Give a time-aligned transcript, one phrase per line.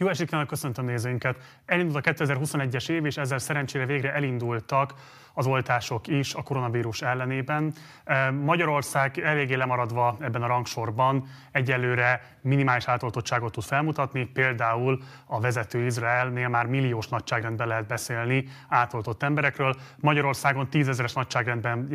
[0.00, 1.36] Jó esik kívánok, köszöntöm nézőinket!
[1.66, 4.94] Elindult a 2021-es év, és ezzel szerencsére végre elindultak
[5.34, 7.72] az oltások is a koronavírus ellenében.
[8.44, 16.48] Magyarország eléggé lemaradva ebben a rangsorban egyelőre minimális átoltottságot tud felmutatni, például a vezető Izraelnél
[16.48, 19.76] már milliós nagyságrendben lehet beszélni átoltott emberekről.
[19.96, 21.88] Magyarországon tízezeres nagyságrendben,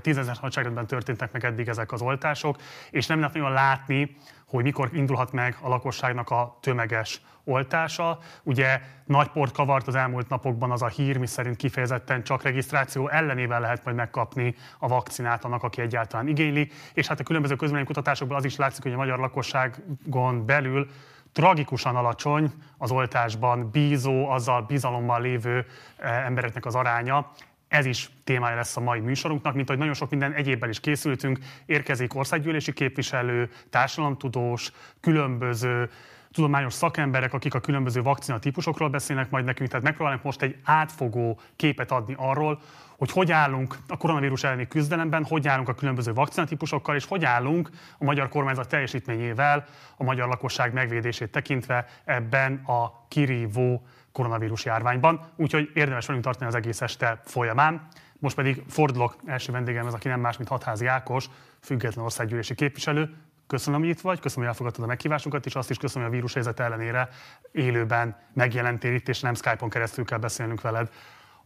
[0.00, 2.56] tízezeres nagyságrendben történtek meg eddig ezek az oltások,
[2.90, 4.16] és nem lehet nagyon látni,
[4.52, 8.18] hogy mikor indulhat meg a lakosságnak a tömeges oltása.
[8.42, 13.08] Ugye nagy port kavart az elmúlt napokban az a hír, mi szerint kifejezetten csak regisztráció
[13.08, 16.70] ellenével lehet majd megkapni a vakcinát annak, aki egyáltalán igényli.
[16.94, 20.88] És hát a különböző kutatásokból az is látszik, hogy a magyar lakosságon belül
[21.32, 25.66] tragikusan alacsony az oltásban bízó, azzal bizalommal lévő
[25.96, 27.30] eh, embereknek az aránya.
[27.72, 31.38] Ez is témája lesz a mai műsorunknak, mint hogy nagyon sok minden egyébben is készültünk.
[31.66, 35.90] Érkezik országgyűlési képviselő, társadalomtudós, különböző
[36.32, 41.40] tudományos szakemberek, akik a különböző vakcina típusokról beszélnek majd nekünk, tehát megpróbálunk most egy átfogó
[41.56, 42.60] képet adni arról,
[42.96, 47.70] hogy hogy állunk a koronavírus elleni küzdelemben, hogy állunk a különböző vakcinatípusokkal, és hogy állunk
[47.98, 49.66] a magyar kormányzat teljesítményével
[49.96, 53.82] a magyar lakosság megvédését tekintve ebben a kirívó
[54.12, 55.32] koronavírus járványban.
[55.36, 57.88] Úgyhogy érdemes velünk tartani az egész este folyamán.
[58.18, 61.26] Most pedig fordulok első vendégemhez, aki nem más, mint Hatházi Ákos,
[61.60, 63.14] független országgyűlési képviselő.
[63.46, 66.16] Köszönöm, hogy itt vagy, köszönöm, hogy elfogadtad a meghívásunkat, és azt is köszönöm, hogy a
[66.16, 67.08] vírus helyzet ellenére
[67.52, 70.90] élőben megjelentél itt, és nem Skype-on keresztül kell beszélnünk veled.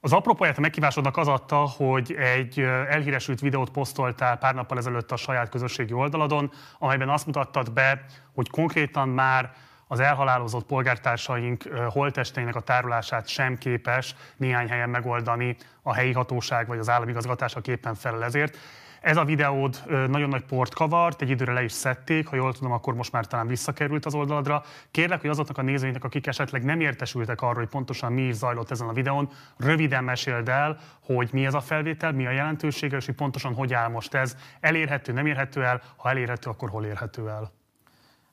[0.01, 5.17] Az apropóját a meghívásodnak az adta, hogy egy elhíresült videót posztoltál pár nappal ezelőtt a
[5.17, 9.53] saját közösségi oldaladon, amelyben azt mutattad be, hogy konkrétan már
[9.89, 16.79] az elhalálozott polgártársaink holtesteinek a tárolását sem képes néhány helyen megoldani a helyi hatóság vagy
[16.79, 18.59] az állami igazgatás, aki éppen felel ezért.
[19.01, 22.73] Ez a videód nagyon nagy port kavart, egy időre le is szedték, ha jól tudom,
[22.73, 24.63] akkor most már talán visszakerült az oldaladra.
[24.91, 28.71] Kérlek, hogy azoknak a nézőinknek, akik esetleg nem értesültek arról, hogy pontosan mi is zajlott
[28.71, 33.07] ezen a videón, röviden meséld el, hogy mi ez a felvétel, mi a jelentősége, és
[33.07, 34.37] hogy pontosan hogy áll most ez.
[34.61, 37.56] Elérhető, nem érhető el, ha elérhető, akkor hol érhető el?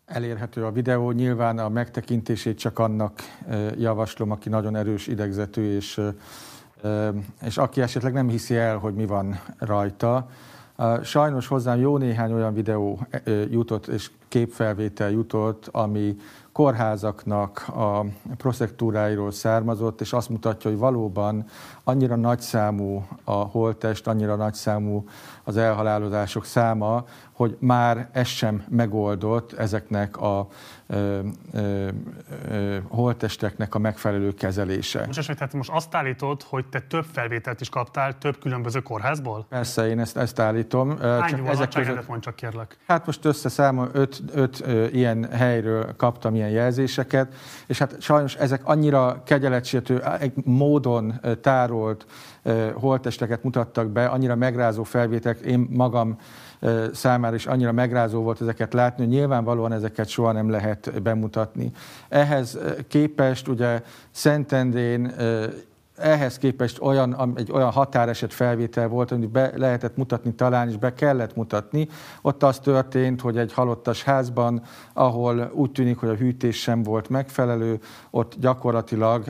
[0.05, 3.19] Elérhető a videó, nyilván a megtekintését csak annak
[3.77, 6.01] javaslom, aki nagyon erős idegzetű, és,
[7.41, 10.29] és aki esetleg nem hiszi el, hogy mi van rajta.
[11.03, 12.99] Sajnos hozzám jó néhány olyan videó
[13.49, 16.15] jutott, és képfelvétel jutott, ami
[16.53, 18.05] kórházaknak a
[18.37, 21.45] proszektúráiról származott, és azt mutatja, hogy valóban
[21.83, 25.05] annyira nagyszámú a holttest, annyira nagyszámú
[25.43, 30.47] az elhalálozások száma, hogy már ez sem megoldott ezeknek a
[32.87, 35.05] holttesteknek a megfelelő kezelése.
[35.05, 39.45] Most esetleg tehát most azt állítod, hogy te több felvételt is kaptál több különböző kórházból?
[39.49, 40.97] Persze, én ezt, ezt állítom.
[40.99, 42.07] Hány csak ezek között...
[42.07, 42.77] mond csak kérlek.
[42.87, 47.35] Hát most összeszámol öt, öt ö, ilyen helyről kaptam ilyen jelzéseket,
[47.67, 50.03] és hát sajnos ezek annyira kegyeletsértő
[50.43, 52.05] módon tárolt
[52.43, 56.17] ö, holttesteket mutattak be, annyira megrázó felvételek, én magam
[56.93, 61.71] számára is annyira megrázó volt ezeket látni, hogy nyilvánvalóan ezeket soha nem lehet bemutatni.
[62.09, 62.57] Ehhez
[62.87, 63.81] képest ugye
[64.11, 65.13] Szentendrén
[65.97, 70.93] ehhez képest olyan, egy olyan határeset felvétel volt, amit be lehetett mutatni talán, és be
[70.93, 71.87] kellett mutatni.
[72.21, 74.61] Ott az történt, hogy egy halottas házban,
[74.93, 77.79] ahol úgy tűnik, hogy a hűtés sem volt megfelelő,
[78.09, 79.23] ott gyakorlatilag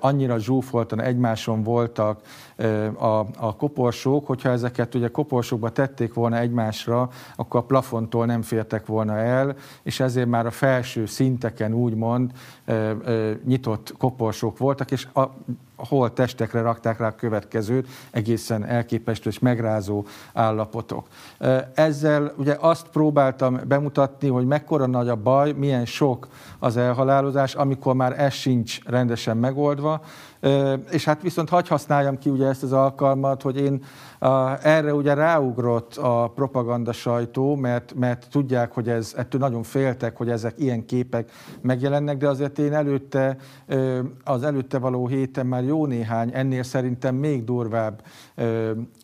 [0.00, 2.20] annyira zsúfoltan egymáson voltak
[2.94, 8.86] a, a koporsók, hogyha ezeket ugye koporsókba tették volna egymásra, akkor a plafontól nem fértek
[8.86, 12.30] volna el, és ezért már a felső szinteken úgymond
[13.44, 15.22] nyitott koporsók voltak, és a,
[15.88, 21.06] hol testekre rakták rá a következőt, egészen elképesztő és megrázó állapotok.
[21.74, 27.94] Ezzel ugye azt próbáltam bemutatni, hogy mekkora nagy a baj, milyen sok az elhalálozás, amikor
[27.94, 30.00] már ez sincs rendesen megoldva,
[30.90, 33.84] és hát viszont hagy használjam ki ugye ezt az alkalmat, hogy én
[34.62, 40.30] erre ugye ráugrott a propaganda sajtó, mert, mert tudják, hogy ez, ettől nagyon féltek, hogy
[40.30, 41.30] ezek ilyen képek
[41.60, 43.36] megjelennek, de azért én előtte,
[44.24, 48.02] az előtte való héten már jó néhány, ennél szerintem még durvább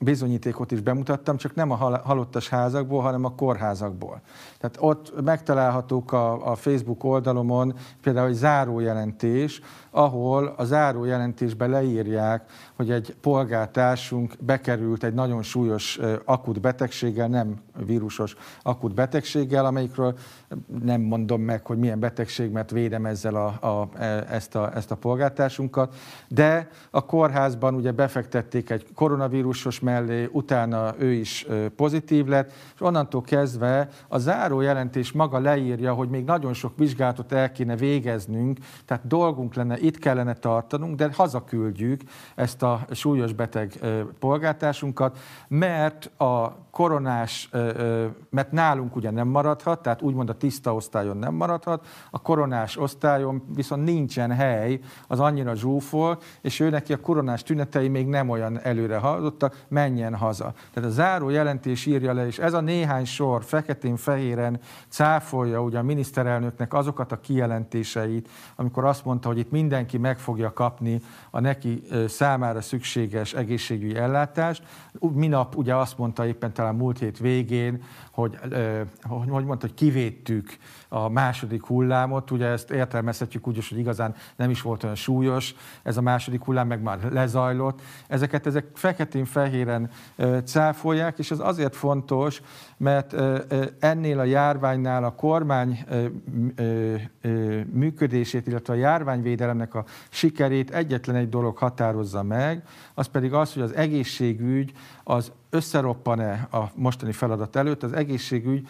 [0.01, 4.21] bizonyítékot is bemutattam, csak nem a halottas házakból, hanem a kórházakból.
[4.59, 9.61] Tehát ott megtalálhatók a, a Facebook oldalomon például egy zárójelentés,
[9.91, 18.37] ahol a zárójelentésbe leírják, hogy egy polgártársunk bekerült egy nagyon súlyos akut betegséggel, nem vírusos
[18.63, 20.19] akut betegséggel, amelyikről
[20.83, 24.91] nem mondom meg, hogy milyen betegség, mert védem ezzel a, a, e, ezt, a, ezt
[24.91, 25.95] a polgártársunkat,
[26.29, 31.47] de a kórházban ugye befektették egy koronavírusos mellé, utána ő is
[31.77, 37.33] pozitív lett, és onnantól kezdve a záró jelentés maga leírja, hogy még nagyon sok vizsgálatot
[37.33, 42.01] el kéne végeznünk, tehát dolgunk lenne, itt kellene tartanunk, de hazaküldjük
[42.35, 43.79] ezt a súlyos beteg
[44.19, 45.19] polgártársunkat,
[45.49, 47.51] mert a koronás,
[48.31, 53.43] mert nálunk ugye nem maradhat, tehát úgymond a tiszta osztályon nem maradhat, a koronás osztályon
[53.55, 58.61] viszont nincsen hely, az annyira zsúfol, és ő neki a koronás tünetei még nem olyan
[58.63, 60.53] előre haladottak, menjen haza.
[60.73, 65.83] Tehát a záró jelentés írja le, és ez a néhány sor feketén-fehéren cáfolja ugye a
[65.83, 71.01] miniszterelnöknek azokat a kijelentéseit, amikor azt mondta, hogy itt mindenki meg fogja kapni
[71.31, 74.63] a neki számára szükséges egészségügyi ellátást.
[75.13, 77.83] Minap ugye azt mondta éppen talán múlt hét végén,
[78.19, 78.39] hogy,
[79.09, 80.57] hogy mondta, hogy kivédtük
[80.89, 82.31] a második hullámot.
[82.31, 86.67] Ugye ezt értelmezhetjük úgy hogy igazán nem is volt olyan súlyos, ez a második hullám
[86.67, 87.81] meg már lezajlott.
[88.07, 89.91] Ezeket ezek feketén-fehéren
[90.45, 92.43] cáfolják, és ez azért fontos,
[92.77, 93.15] mert
[93.79, 95.85] ennél a járványnál a kormány
[97.73, 102.63] működését, illetve a járványvédelemnek a sikerét egyetlen egy dolog határozza meg,
[102.95, 104.73] az pedig az, hogy az egészségügy
[105.05, 108.69] az összeroppan-e a mostani feladat előtt, az egészségügy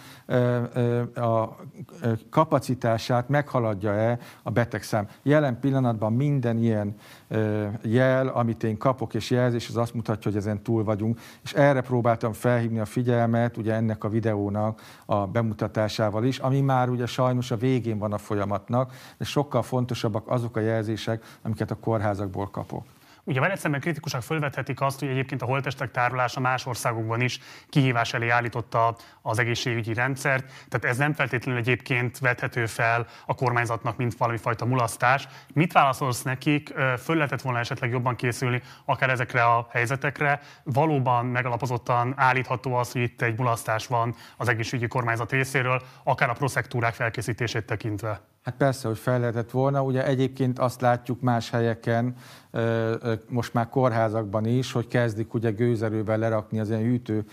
[1.14, 1.48] a
[2.30, 5.08] kapacitását meghaladja-e a betegszám.
[5.22, 6.96] Jelen pillanatban minden ilyen
[7.82, 11.80] jel, amit én kapok és jelzés, az azt mutatja, hogy ezen túl vagyunk, és erre
[11.80, 17.50] próbáltam felhívni a figyelmet, ugye ennek a videónak a bemutatásával is, ami már ugye sajnos
[17.50, 22.84] a végén van a folyamatnak, de sokkal fontosabbak azok a jelzések, amiket a kórházakból kapok.
[23.28, 28.14] Ugye veled szemben kritikusak fölvethetik azt, hogy egyébként a holtestek tárolása más országokban is kihívás
[28.14, 34.16] elé állította az egészségügyi rendszert, tehát ez nem feltétlenül egyébként vethető fel a kormányzatnak, mint
[34.16, 35.28] valami fajta mulasztás.
[35.54, 36.74] Mit válaszolsz nekik?
[37.02, 40.40] Föl lehetett volna esetleg jobban készülni akár ezekre a helyzetekre?
[40.62, 46.32] Valóban megalapozottan állítható az, hogy itt egy mulasztás van az egészségügyi kormányzat részéről, akár a
[46.32, 48.20] proszektúrák felkészítését tekintve?
[48.48, 49.82] Hát persze, hogy fel lehetett volna.
[49.82, 52.14] Ugye egyébként azt látjuk más helyeken,
[53.28, 57.24] most már kórházakban is, hogy kezdik ugye gőzerővel lerakni az ilyen hűtő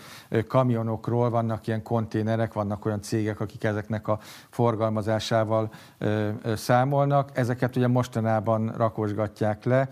[0.46, 4.18] kamionokról, vannak ilyen konténerek, vannak olyan cégek, akik ezeknek a
[4.50, 5.70] forgalmazásával
[6.54, 7.30] számolnak.
[7.32, 9.88] Ezeket ugye mostanában rakosgatják le,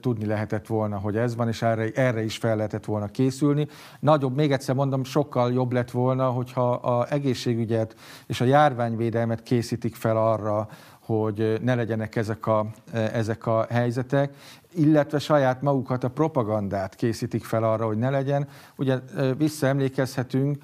[0.00, 3.66] tudni lehetett volna, hogy ez van, és erre, erre is fel lehetett volna készülni.
[4.00, 7.94] Nagyobb, még egyszer mondom, sokkal jobb lett volna, hogyha a egészségügyet
[8.26, 10.68] és a járványvédelmet készítik fel arra,
[11.00, 14.34] hogy ne legyenek ezek a, ezek a helyzetek,
[14.74, 18.48] illetve saját magukat a propagandát készítik fel arra, hogy ne legyen.
[18.76, 18.98] Ugye
[19.36, 20.56] visszaemlékezhetünk,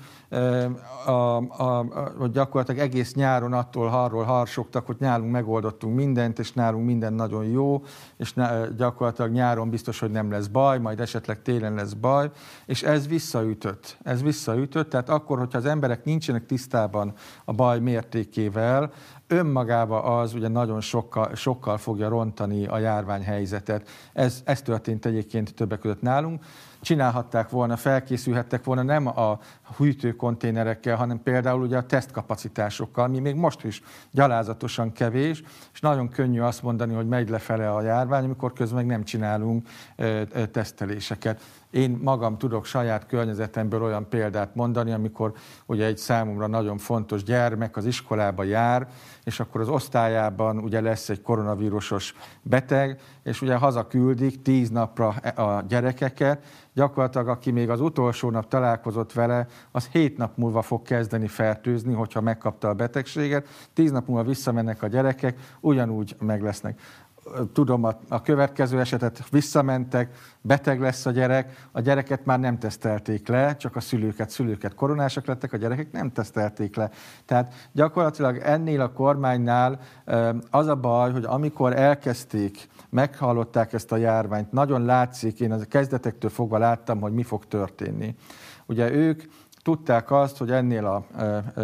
[1.06, 6.87] a, a, a, gyakorlatilag egész nyáron attól arról harsogtak, hogy nálunk megoldottunk mindent, és nálunk
[6.87, 7.83] minden nagyon jó,
[8.17, 8.35] és
[8.77, 12.31] gyakorlatilag nyáron biztos, hogy nem lesz baj, majd esetleg télen lesz baj,
[12.67, 13.97] és ez visszaütött.
[14.03, 17.12] Ez visszaütött, tehát akkor, hogyha az emberek nincsenek tisztában
[17.45, 18.93] a baj mértékével,
[19.26, 23.88] önmagában az ugye nagyon sokkal, sokkal fogja rontani a járványhelyzetet.
[24.12, 26.44] Ez, ez történt egyébként többek között nálunk
[26.85, 29.38] csinálhatták volna, felkészülhettek volna nem a
[29.76, 35.43] hűtőkonténerekkel, hanem például ugye a tesztkapacitásokkal, ami még most is gyalázatosan kevés,
[35.73, 39.69] és nagyon könnyű azt mondani, hogy megy lefele a járvány, amikor közben meg nem csinálunk
[39.97, 41.41] ö, ö, teszteléseket.
[41.75, 45.32] Én magam tudok saját környezetemből olyan példát mondani, amikor
[45.67, 48.88] ugye egy számomra nagyon fontos gyermek az iskolába jár,
[49.25, 55.65] és akkor az osztályában ugye lesz egy koronavírusos beteg, és ugye hazaküldik tíz napra a
[55.69, 56.44] gyerekeket,
[56.75, 61.93] gyakorlatilag aki még az utolsó nap találkozott vele, az hét nap múlva fog kezdeni fertőzni,
[61.93, 66.81] hogyha megkapta a betegséget, tíz nap múlva visszamennek a gyerekek, ugyanúgy meg lesznek
[67.53, 70.10] tudom, a, a következő esetet visszamentek,
[70.41, 75.26] beteg lesz a gyerek, a gyereket már nem tesztelték le, csak a szülőket, szülőket koronásak
[75.26, 76.91] lettek, a gyerekek nem tesztelték le.
[77.24, 79.81] Tehát gyakorlatilag ennél a kormánynál
[80.50, 86.31] az a baj, hogy amikor elkezdték, meghallották ezt a járványt, nagyon látszik, én a kezdetektől
[86.31, 88.14] fogva láttam, hogy mi fog történni.
[88.67, 89.22] Ugye ők
[89.62, 91.06] tudták azt, hogy ennél a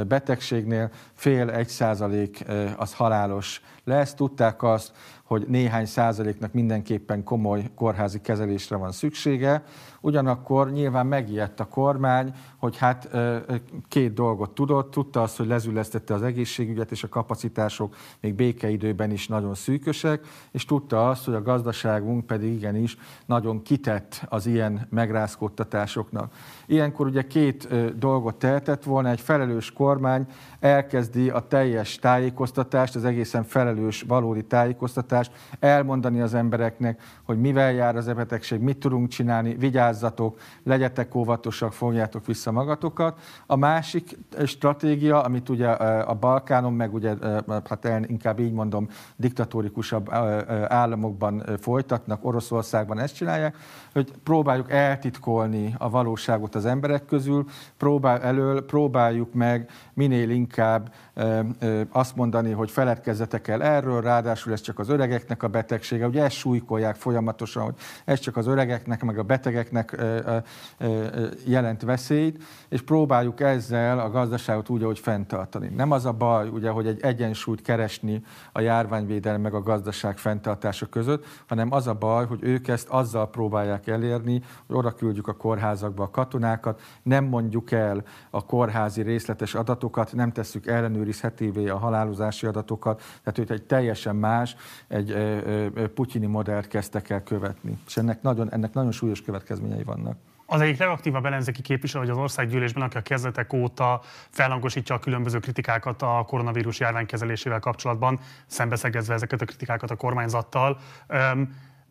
[0.05, 2.45] betegségnél fél egy százalék
[2.77, 4.93] az halálos lesz, tudták azt,
[5.31, 9.63] hogy néhány százaléknak mindenképpen komoly kórházi kezelésre van szüksége.
[10.01, 13.11] Ugyanakkor nyilván megijedt a kormány, hogy hát
[13.89, 14.91] két dolgot tudott.
[14.91, 20.65] Tudta azt, hogy lezülesztette az egészségügyet, és a kapacitások még békeidőben is nagyon szűkösek, és
[20.65, 26.33] tudta azt, hogy a gazdaságunk pedig igenis nagyon kitett az ilyen megrázkódtatásoknak.
[26.67, 30.27] Ilyenkor ugye két dolgot tehetett volna, egy felelős kormány
[30.61, 37.97] elkezdi a teljes tájékoztatást, az egészen felelős valódi tájékoztatást, elmondani az embereknek, hogy mivel jár
[37.97, 39.55] az a betegség, mit tudunk csinálni,
[39.91, 43.19] vigyázzatok, legyetek óvatosak, fogjátok vissza magatokat.
[43.47, 47.15] A másik stratégia, amit ugye a Balkánon, meg ugye,
[47.69, 50.13] hát inkább így mondom, diktatórikusabb
[50.69, 53.57] államokban folytatnak, Oroszországban ezt csinálják,
[53.93, 57.45] hogy próbáljuk eltitkolni a valóságot az emberek közül,
[57.77, 60.93] próbál elől, próbáljuk meg minél inkább
[61.91, 66.07] azt mondani, hogy feledkezzetek el erről, ráadásul ez csak az öregeknek a betegsége.
[66.07, 69.97] Ugye ezt súlykolják folyamatosan, hogy ez csak az öregeknek, meg a betegeknek
[71.47, 75.69] jelent veszélyt, és próbáljuk ezzel a gazdaságot úgy, ahogy fenntartani.
[75.69, 80.87] Nem az a baj, ugye, hogy egy egyensúlyt keresni a járványvédelem meg a gazdaság fenntartása
[80.87, 85.37] között, hanem az a baj, hogy ők ezt azzal próbálják elérni, hogy oda küldjük a
[85.37, 92.47] kórházakba a katonákat, nem mondjuk el a kórházi részletes adatokat, nem tesszük ellenőrizhetővé a halálozási
[92.47, 94.57] adatokat, tehát hogy egy teljesen más,
[94.89, 95.17] egy
[95.95, 97.79] putyini modellt kezdtek el követni.
[97.87, 100.17] És ennek nagyon, ennek nagyon súlyos következményei vannak.
[100.53, 105.39] Az egyik legaktívabb ellenzéki képviselő, hogy az országgyűlésben, aki a kezdetek óta felhangosítja a különböző
[105.39, 110.79] kritikákat a koronavírus járvány kezelésével kapcsolatban, szembeszegezve ezeket a kritikákat a kormányzattal.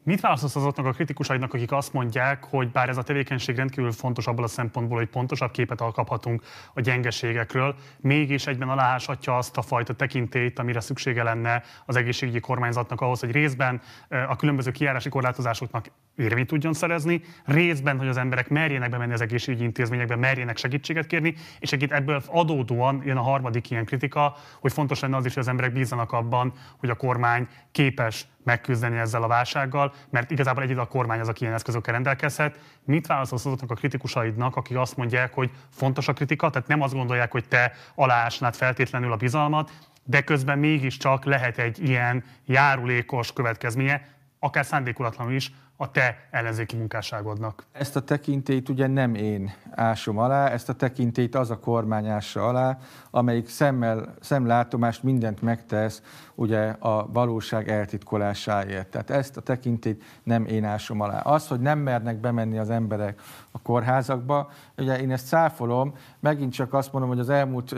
[0.09, 4.27] Mit válaszolsz azoknak a kritikusaidnak, akik azt mondják, hogy bár ez a tevékenység rendkívül fontos
[4.27, 9.93] abból a szempontból, hogy pontosabb képet alkaphatunk a gyengeségekről, mégis egyben aláásatja azt a fajta
[9.93, 16.47] tekintélyt, amire szüksége lenne az egészségügyi kormányzatnak ahhoz, hogy részben a különböző kiárási korlátozásoknak érvényt
[16.47, 21.71] tudjon szerezni, részben, hogy az emberek merjenek bemenni az egészségügyi intézményekbe, merjenek segítséget kérni, és
[21.71, 25.49] egyébként ebből adódóan jön a harmadik ilyen kritika, hogy fontos lenne az is, hogy az
[25.49, 30.85] emberek bízzanak abban, hogy a kormány képes megküzdeni ezzel a válsággal, mert igazából egyedül a
[30.85, 32.59] kormány az, aki ilyen eszközökkel rendelkezhet.
[32.85, 36.93] Mit válaszolsz azoknak a kritikusaidnak, akik azt mondják, hogy fontos a kritika, tehát nem azt
[36.93, 39.71] gondolják, hogy te aláásnád feltétlenül a bizalmat,
[40.03, 44.07] de közben mégiscsak lehet egy ilyen járulékos következménye,
[44.39, 47.65] akár szándékolatlanul is, a te ellenzéki munkásságodnak.
[47.71, 52.47] Ezt a tekintélyt ugye nem én ásom alá, ezt a tekintélyt az a kormány ássa
[52.47, 52.77] alá,
[53.11, 56.01] amelyik szemmel, szemlátomást mindent megtesz
[56.39, 58.87] ugye a valóság eltitkolásáért.
[58.87, 61.19] Tehát ezt a tekintélyt nem én ásom alá.
[61.19, 66.73] Az, hogy nem mernek bemenni az emberek a kórházakba, ugye én ezt száfolom, megint csak
[66.73, 67.75] azt mondom, hogy az elmúlt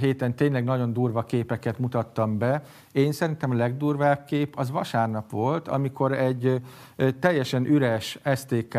[0.00, 2.62] héten tényleg nagyon durva képeket mutattam be.
[2.92, 6.60] Én szerintem a legdurvább kép az vasárnap volt, amikor egy
[7.20, 8.78] teljesen üres STK,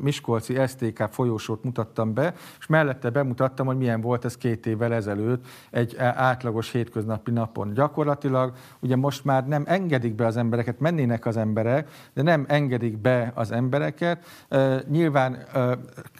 [0.00, 5.46] Miskolci STK folyósót mutattam be, és mellette bemutattam, hogy milyen volt ez két évvel ezelőtt
[5.70, 7.72] egy átlagos hétköznapi napon.
[7.74, 8.32] Gyakorlatilag
[8.80, 13.32] ugye most már nem engedik be az embereket, mennének az emberek, de nem engedik be
[13.34, 14.24] az embereket.
[14.88, 15.38] Nyilván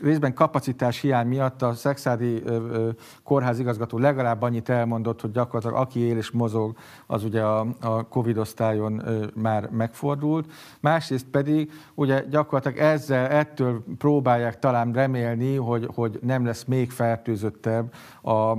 [0.03, 2.43] részben kapacitás hiány miatt a Szexádi
[3.23, 7.67] kórház igazgató legalább annyit elmondott, hogy gyakorlatilag aki él és mozog, az ugye a,
[8.09, 9.03] Covid osztályon
[9.35, 10.53] már megfordult.
[10.81, 17.95] Másrészt pedig ugye gyakorlatilag ezzel, ettől próbálják talán remélni, hogy, hogy nem lesz még fertőzöttebb
[18.23, 18.59] a, a,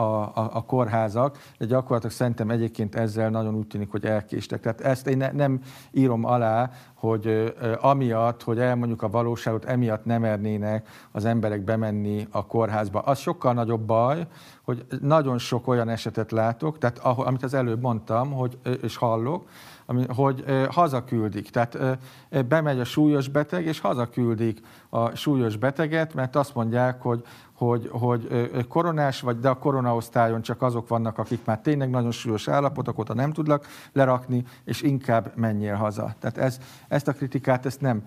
[0.00, 4.60] a, a kórházak, de gyakorlatilag szerintem egyébként ezzel nagyon úgy tűnik, hogy elkéstek.
[4.60, 5.60] Tehát ezt én ne, nem
[5.90, 12.46] írom alá, hogy amiatt, hogy elmondjuk a valóságot, emiatt nem mernének az emberek bemenni a
[12.46, 13.00] kórházba.
[13.00, 14.26] Az sokkal nagyobb baj,
[14.62, 19.48] hogy nagyon sok olyan esetet látok, tehát amit az előbb mondtam, hogy, és hallok,
[20.08, 21.50] hogy hazaküldik.
[21.50, 21.78] Tehát
[22.48, 27.22] bemegy a súlyos beteg, és hazaküldik a súlyos beteget, mert azt mondják, hogy
[27.58, 28.28] hogy, hogy
[28.68, 33.14] koronás vagy, de a koronaosztályon csak azok vannak, akik már tényleg nagyon súlyos állapotok, oda
[33.14, 36.14] nem tudlak lerakni, és inkább menjél haza.
[36.18, 38.02] Tehát ez, ezt a kritikát ezt nem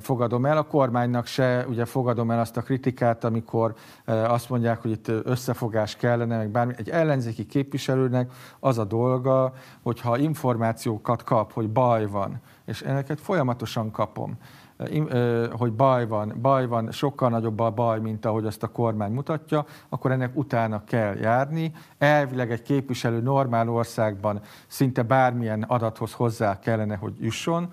[0.00, 0.56] fogadom el.
[0.56, 3.74] A kormánynak se ugye fogadom el azt a kritikát, amikor
[4.06, 6.72] azt mondják, hogy itt összefogás kellene, meg bármi.
[6.76, 13.90] Egy ellenzéki képviselőnek az a dolga, hogyha információkat kap, hogy baj van, és ennek folyamatosan
[13.90, 14.38] kapom,
[15.50, 19.64] hogy baj van, baj van, sokkal nagyobb a baj, mint ahogy azt a kormány mutatja,
[19.88, 21.72] akkor ennek utána kell járni.
[21.98, 27.68] Elvileg egy képviselő normál országban szinte bármilyen adathoz hozzá kellene, hogy jusson,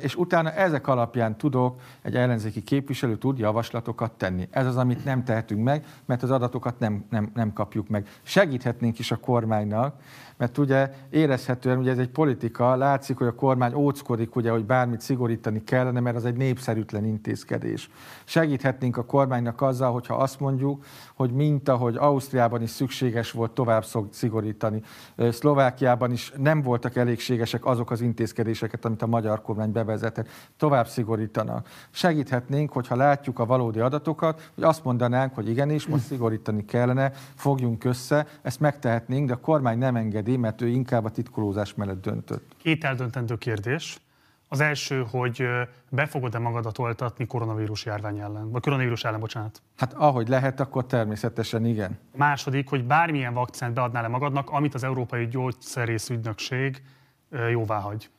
[0.00, 4.48] és utána ezek alapján tudok, egy ellenzéki képviselő tud javaslatokat tenni.
[4.50, 8.08] Ez az, amit nem tehetünk meg, mert az adatokat nem, nem, nem kapjuk meg.
[8.22, 9.94] Segíthetnénk is a kormánynak,
[10.42, 15.00] mert ugye érezhetően, ugye ez egy politika, látszik, hogy a kormány óckodik, ugye, hogy bármit
[15.00, 17.90] szigorítani kellene, mert az egy népszerűtlen intézkedés.
[18.24, 20.84] Segíthetnénk a kormánynak azzal, hogyha azt mondjuk,
[21.14, 24.82] hogy mint ahogy Ausztriában is szükséges volt tovább szigorítani,
[25.30, 31.68] Szlovákiában is nem voltak elégségesek azok az intézkedéseket, amit a magyar kormány bevezetett, tovább szigorítanak.
[31.90, 37.84] Segíthetnénk, hogyha látjuk a valódi adatokat, hogy azt mondanánk, hogy igenis, most szigorítani kellene, fogjunk
[37.84, 42.54] össze, ezt megtehetnénk, de a kormány nem engedi, mert ő inkább a titkolózás mellett döntött.
[42.62, 43.96] Két eldöntendő kérdés.
[44.48, 45.46] Az első, hogy
[45.90, 49.62] be fogod-e magadat oltatni koronavírus járvány ellen, vagy koronavírus ellen, bocsánat.
[49.76, 51.98] Hát ahogy lehet, akkor természetesen igen.
[52.12, 56.82] A második, hogy bármilyen vakcint beadnál-e magadnak, amit az Európai Gyógyszerész Ügynökség
[57.50, 58.10] jóvá hagy.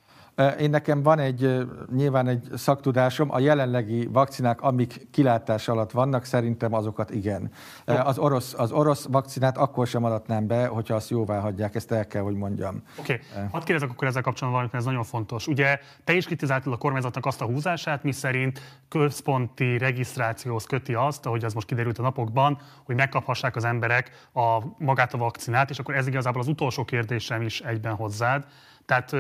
[0.59, 6.73] Én nekem van egy, nyilván egy szaktudásom, a jelenlegi vakcinák, amik kilátás alatt vannak, szerintem
[6.73, 7.51] azokat igen.
[7.85, 12.07] Az orosz, az orosz vakcinát akkor sem adatnám be, hogyha azt jóvá hagyják, ezt el
[12.07, 12.83] kell, hogy mondjam.
[12.99, 13.47] Oké, okay.
[13.51, 15.47] hadd kérdezek akkor ezzel kapcsolatban valamit, mert ez nagyon fontos.
[15.47, 21.25] Ugye te is kritizáltad a kormányzatnak azt a húzását, mi szerint központi regisztrációhoz köti azt,
[21.25, 25.79] ahogy ez most kiderült a napokban, hogy megkaphassák az emberek a, magát a vakcinát, és
[25.79, 28.45] akkor ez igazából az utolsó kérdésem is egyben hozzád.
[28.85, 29.15] Tehát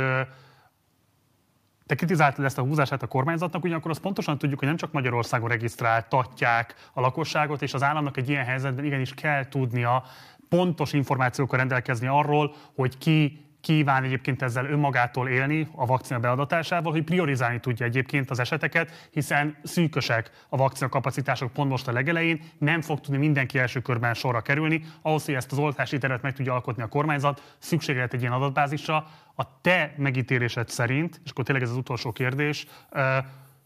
[1.85, 5.49] te kritizáltad ezt a húzását a kormányzatnak, ugyanakkor azt pontosan tudjuk, hogy nem csak Magyarországon
[5.49, 10.03] regisztráltatják a lakosságot, és az államnak egy ilyen helyzetben igenis kell tudnia
[10.49, 17.03] pontos információkkal rendelkezni arról, hogy ki kíván egyébként ezzel önmagától élni a vakcina beadatásával, hogy
[17.03, 22.81] priorizálni tudja egyébként az eseteket, hiszen szűkösek a vakcina kapacitások pont most a legelején, nem
[22.81, 24.83] fog tudni mindenki első körben sorra kerülni.
[25.01, 28.33] Ahhoz, hogy ezt az oltási tervet meg tudja alkotni a kormányzat, szükség lehet egy ilyen
[28.33, 29.07] adatbázisra.
[29.35, 32.65] A te megítélésed szerint, és akkor tényleg ez az utolsó kérdés,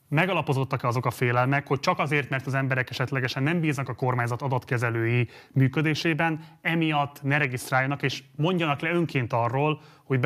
[0.10, 4.42] megalapozottak-e azok a félelmek, hogy csak azért, mert az emberek esetlegesen nem bíznak a kormányzat
[4.42, 10.20] adatkezelői működésében, emiatt ne regisztráljanak, és mondjanak le önként arról, hogy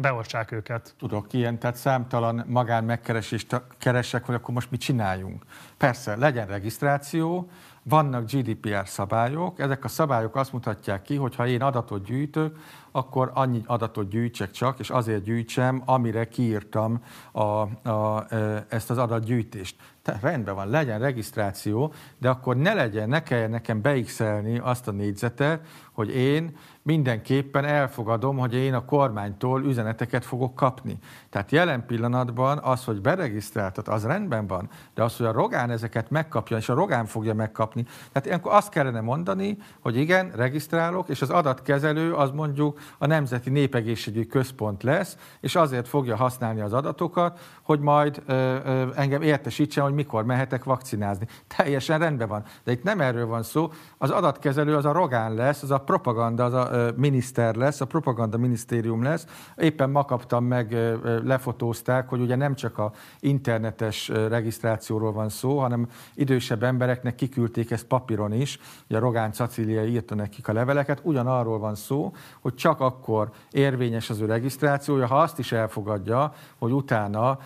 [0.00, 0.94] beoltsák őket.
[0.98, 5.44] Tudok ilyen, tehát számtalan magán megkeresést keresek, hogy akkor most mit csináljunk.
[5.78, 7.50] Persze, legyen regisztráció,
[7.84, 12.58] vannak GDPR szabályok, ezek a szabályok azt mutatják ki, hogy ha én adatot gyűjtök,
[12.90, 18.26] akkor annyi adatot gyűjtsek csak, és azért gyűjtsem, amire kiírtam a, a,
[18.68, 19.76] ezt az adatgyűjtést.
[20.02, 24.92] Tehát rendben van, legyen regisztráció, de akkor ne legyen, ne kelljen nekem beixelni azt a
[24.92, 30.98] négyzetet, hogy én mindenképpen elfogadom, hogy én a kormánytól üzeneteket fogok kapni.
[31.30, 36.10] Tehát jelen pillanatban az, hogy beregisztráltat, az rendben van, de az, hogy a Rogán ezeket
[36.10, 37.82] megkapja, és a Rogán fogja megkapni.
[37.82, 43.50] Tehát ilyenkor azt kellene mondani, hogy igen, regisztrálok, és az adatkezelő az mondjuk a Nemzeti
[43.50, 49.84] Népegészségügyi Központ lesz, és azért fogja használni az adatokat, hogy majd ö, ö, engem értesítsen,
[49.84, 51.26] hogy mikor mehetek vakcinázni.
[51.56, 52.44] Teljesen rendben van.
[52.64, 53.72] De itt nem erről van szó.
[53.98, 58.38] Az adatkezelő az a Rogán lesz, az a propaganda, az a miniszter lesz, a propaganda
[58.38, 59.26] minisztérium lesz.
[59.56, 60.76] Éppen ma kaptam meg,
[61.24, 67.84] lefotózták, hogy ugye nem csak a internetes regisztrációról van szó, hanem idősebb embereknek kiküldték ezt
[67.84, 68.58] papíron is.
[68.88, 71.00] Ugye Rogán Cacília írta nekik a leveleket.
[71.02, 76.72] Ugyanarról van szó, hogy csak akkor érvényes az ő regisztrációja, ha azt is elfogadja, hogy
[76.72, 77.38] utána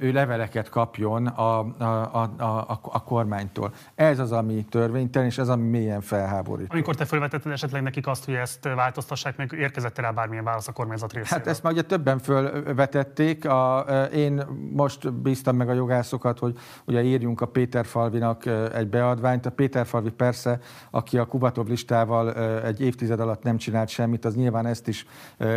[0.00, 3.72] ő leveleket kapjon a, a, a, a, a kormánytól.
[3.94, 6.72] Ez az, ami törvénytelen, és ez, ami mélyen felháborít.
[6.72, 10.72] Amikor te felvetetted esetleg nekik azt, hogy ezt változtassák meg, érkezett rá bármilyen válasz a
[10.72, 11.38] kormányzat részéről?
[11.38, 13.48] Hát ezt már ugye többen fölvetették.
[13.48, 13.80] A,
[14.12, 19.46] én most bíztam meg a jogászokat, hogy ugye írjunk a Péter Falvinak egy beadványt.
[19.46, 24.34] A Péter Falvi persze, aki a Kubatov listával egy évtized alatt nem csinált semmit, az
[24.34, 25.06] nyilván ezt is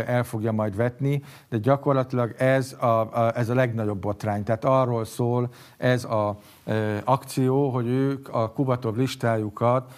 [0.06, 4.44] el fogja majd vetni, de gyakorlatilag ez a, a, ez a legnagyobb botrány.
[4.44, 6.38] Tehát arról szól ez a
[7.04, 9.92] akció, hogy ők a Kubatov listájukat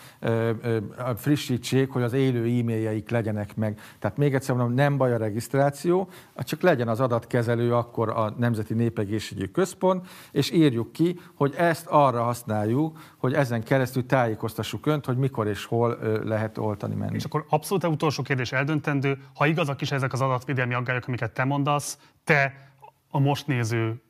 [1.16, 3.80] frissítsék, hogy az élő e-mailjeik legyenek meg.
[3.98, 8.74] Tehát még egyszer mondom, nem baj a regisztráció, csak legyen az adatkezelő akkor a Nemzeti
[8.74, 15.16] Népegészségügyi Központ, és írjuk ki, hogy ezt arra használjuk, hogy ezen keresztül tájékoztassuk önt, hogy
[15.16, 17.14] mikor és hol lehet oltani menni.
[17.14, 21.44] És akkor abszolút utolsó kérdés eldöntendő, ha igazak is ezek az adatvédelmi aggályok, amiket te
[21.44, 22.70] mondasz, te
[23.10, 24.02] a most néző,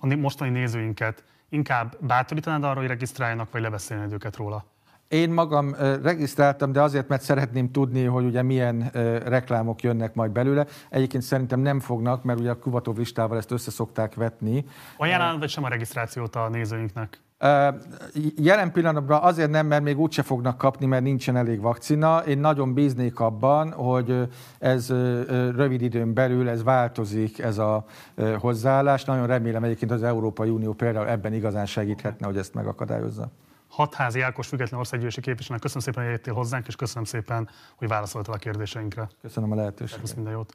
[0.00, 4.64] a mostani nézőinket inkább bátorítanád arra, hogy regisztráljanak, vagy lebeszélnéd őket róla?
[5.08, 8.90] Én magam regisztráltam, de azért, mert szeretném tudni, hogy ugye milyen
[9.24, 10.66] reklámok jönnek majd belőle.
[10.90, 14.64] Egyébként szerintem nem fognak, mert ugye a Kubatov listával ezt össze szokták vetni.
[14.96, 17.20] Ajánlod, vagy sem a regisztrációt a nézőinknek?
[18.36, 22.18] Jelen pillanatban azért nem, mert még úgyse fognak kapni, mert nincsen elég vakcina.
[22.18, 24.28] Én nagyon bíznék abban, hogy
[24.58, 24.88] ez
[25.56, 27.84] rövid időn belül ez változik, ez a
[28.38, 29.04] hozzáállás.
[29.04, 33.30] Nagyon remélem egyébként az Európai Unió például ebben igazán segíthetne, hogy ezt megakadályozza.
[33.68, 38.34] Hatházi Ákos független országgyűlési képviselőnek köszönöm szépen, hogy jöttél hozzánk, és köszönöm szépen, hogy válaszoltál
[38.34, 39.08] a kérdéseinkre.
[39.22, 40.00] Köszönöm a lehetőséget.
[40.00, 40.54] Köszönöm minden jót.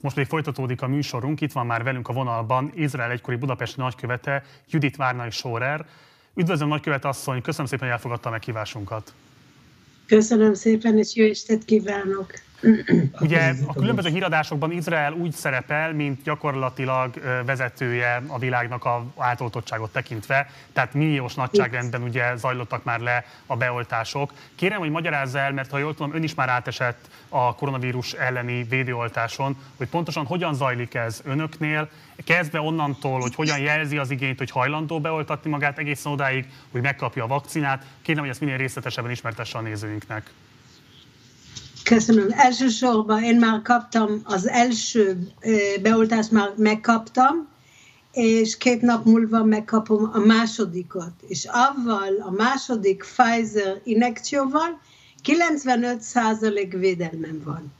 [0.00, 4.42] Most még folytatódik a műsorunk, itt van már velünk a vonalban Izrael egykori budapesti nagykövete
[4.66, 5.86] Judit Várnai Sorer.
[6.38, 9.12] Üdvözlöm, nagykövet asszony, köszönöm szépen, hogy elfogadta a meghívásunkat.
[10.06, 12.32] Köszönöm szépen, és jó estét kívánok!
[13.20, 20.50] Ugye a különböző híradásokban Izrael úgy szerepel, mint gyakorlatilag vezetője a világnak a átoltottságot tekintve,
[20.72, 24.32] tehát milliós nagyságrendben ugye zajlottak már le a beoltások.
[24.54, 28.62] Kérem, hogy magyarázza el, mert ha jól tudom, ön is már átesett a koronavírus elleni
[28.62, 31.88] védőoltáson, hogy pontosan hogyan zajlik ez önöknél,
[32.24, 37.24] kezdve onnantól, hogy hogyan jelzi az igényt, hogy hajlandó beoltatni magát egészen odáig, hogy megkapja
[37.24, 37.84] a vakcinát.
[38.02, 40.30] Kérem, hogy ezt minél részletesebben ismertesse a nézőinknek.
[41.84, 42.26] Köszönöm.
[42.30, 45.32] Elsősorban én már kaptam az első
[45.82, 47.48] beoltást, már megkaptam,
[48.12, 51.12] és két nap múlva megkapom a másodikat.
[51.26, 54.80] És avval, a második Pfizer injekcióval
[55.24, 57.72] 95% védelmem van.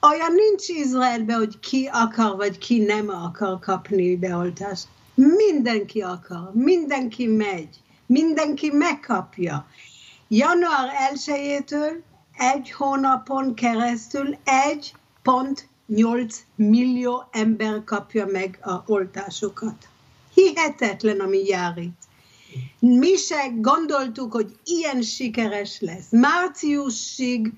[0.00, 4.86] Olyan nincs Izraelben, hogy ki akar, vagy ki nem akar kapni beoltást.
[5.14, 7.68] Mindenki akar, mindenki megy,
[8.06, 9.66] mindenki megkapja.
[10.28, 11.92] Január 1-től
[12.38, 19.88] egy hónapon keresztül 1,8 millió ember kapja meg a oltásokat.
[20.34, 22.00] Hihetetlen, ami jár itt.
[22.78, 26.06] Mi se gondoltuk, hogy ilyen sikeres lesz.
[26.10, 27.52] Márciusig,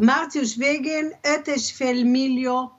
[0.00, 2.72] március végén 5,5 millió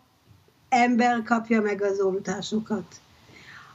[0.69, 2.85] ember kapja meg az oltásokat.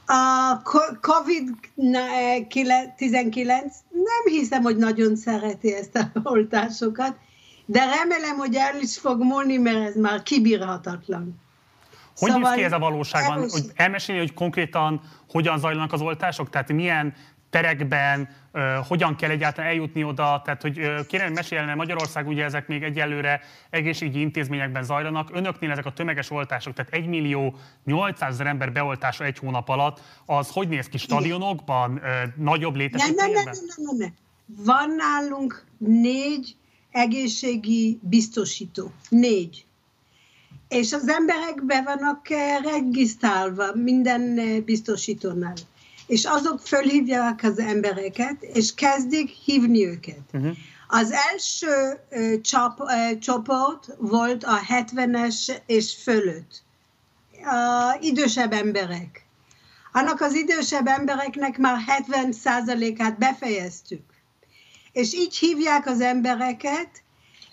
[0.05, 0.61] A
[1.01, 7.17] COVID-19 nem hiszem, hogy nagyon szereti ezt a oltásokat,
[7.69, 11.41] de remélem, hogy el is fog múlni, mert ez már kibírhatatlan.
[12.17, 13.37] Hogy szóval néz ki ez a valóságban?
[13.37, 13.51] Erős...
[13.51, 16.49] Hogy elmesélni, hogy konkrétan hogyan zajlanak az oltások?
[16.49, 17.13] Tehát milyen
[17.49, 22.67] terekben, uh, hogyan kell egyáltalán eljutni oda, tehát hogy uh, kérem, mesélne Magyarország, ugye ezek
[22.67, 28.47] még egyelőre egészségügyi intézményekben zajlanak, önöknél ezek a tömeges oltások, tehát 1 millió 800 ezer
[28.47, 32.01] ember beoltása egy hónap alatt, az hogy néz ki stadionokban, uh,
[32.35, 33.33] nagyobb létesítményekben?
[33.33, 34.13] Nem, nem, nem, nem, nem, nem.
[34.65, 36.55] Van nálunk négy
[36.97, 38.91] egészségi biztosító.
[39.09, 39.65] Négy.
[40.67, 45.53] És az emberek be vannak eh, regisztrálva minden eh, biztosítónál.
[46.07, 50.19] És azok fölhívják az embereket, és kezdik hívni őket.
[50.33, 50.57] Uh-huh.
[50.89, 56.63] Az első uh, csop, uh, csoport volt a 70-es és fölött.
[57.43, 59.25] A idősebb emberek.
[59.91, 64.16] Annak az idősebb embereknek már 70%-át befejeztük
[64.97, 66.89] és így hívják az embereket,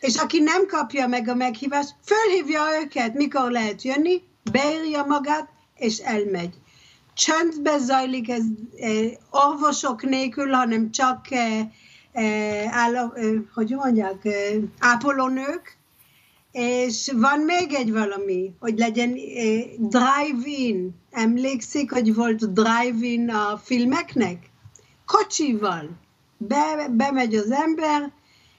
[0.00, 5.98] és aki nem kapja meg a meghívást, fölhívja őket, mikor lehet jönni, beírja magát, és
[5.98, 6.54] elmegy.
[7.14, 8.42] Csöndbe zajlik ez
[8.76, 11.66] eh, orvosok nélkül, hanem csak eh,
[12.12, 15.76] eh, áll, eh, hogy mondják, eh, ápolónők,
[16.52, 20.94] és van még egy valami, hogy legyen eh, drive-in.
[21.10, 24.50] Emlékszik, hogy volt drive-in a filmeknek?
[25.06, 26.02] Kocsival
[26.48, 28.12] be, bemegy az ember,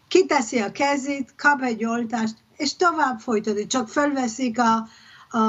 [0.07, 4.87] kiteszi a kezét, kap egy oltást, és tovább folytatódik, csak fölveszik a,
[5.37, 5.39] a,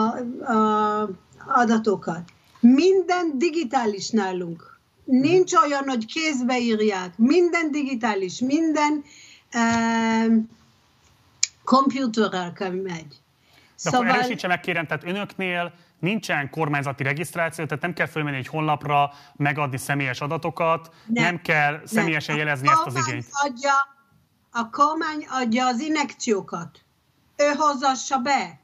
[0.53, 1.09] a
[1.47, 2.23] adatokat.
[2.61, 4.79] Minden digitális nálunk.
[5.05, 7.19] Nincs olyan, hogy kézbe írják.
[7.19, 9.05] Minden digitális, minden
[9.55, 10.35] uh,
[11.65, 13.09] komputerrel megy.
[13.09, 14.01] De szóval...
[14.01, 19.11] akkor erősítse meg kérem, tehát önöknél nincsen kormányzati regisztráció, tehát nem kell fölmenni egy honlapra,
[19.37, 22.45] megadni személyes adatokat, nem, nem kell személyesen nem.
[22.45, 23.27] jelezni ezt az igényt.
[23.31, 23.73] Adja,
[24.51, 26.81] a kormány adja az injekciókat.
[27.37, 28.61] Ő hozassa be.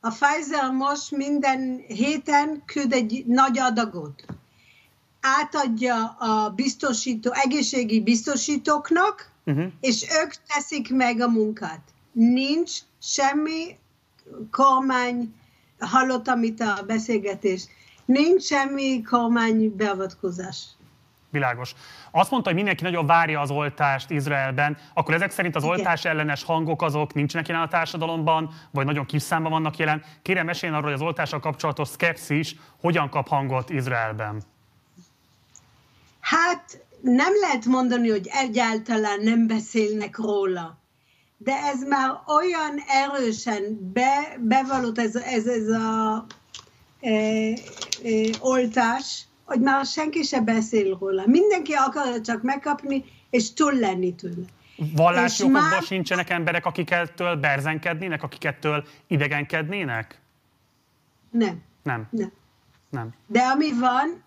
[0.00, 4.24] A Pfizer most minden héten küld egy nagy adagot.
[5.20, 9.72] Átadja a biztosító, egészségi biztosítóknak, uh-huh.
[9.80, 11.82] és ők teszik meg a munkát.
[12.12, 13.78] Nincs semmi
[14.50, 15.34] kormány
[15.86, 17.68] hallottam itt a beszélgetést.
[18.04, 20.66] Nincs semmi kormány beavatkozás.
[21.30, 21.74] Világos.
[22.10, 26.44] Azt mondta, hogy mindenki nagyon várja az oltást Izraelben, akkor ezek szerint az oltás ellenes
[26.44, 30.02] hangok azok nincsenek jelen a társadalomban, vagy nagyon kis számban vannak jelen.
[30.22, 34.42] Kérem, meséljen arról, hogy az oltással kapcsolatos szkepszis hogyan kap hangot Izraelben.
[36.20, 40.78] Hát nem lehet mondani, hogy egyáltalán nem beszélnek róla
[41.44, 46.26] de ez már olyan erősen be, bevallott ez, ez, ez a
[47.00, 47.54] e, e,
[48.40, 51.26] oltás, hogy már senki se beszél róla.
[51.26, 54.44] Mindenki akarja csak megkapni, és túl lenni tőle.
[54.76, 55.82] Vallásjogokban már...
[55.82, 60.20] sincsenek emberek, akikettől berzenkednének, akikettől idegenkednének?
[61.30, 61.62] Nem.
[61.82, 62.08] Nem.
[62.10, 62.32] Nem.
[62.90, 63.14] Nem.
[63.26, 64.24] De ami van,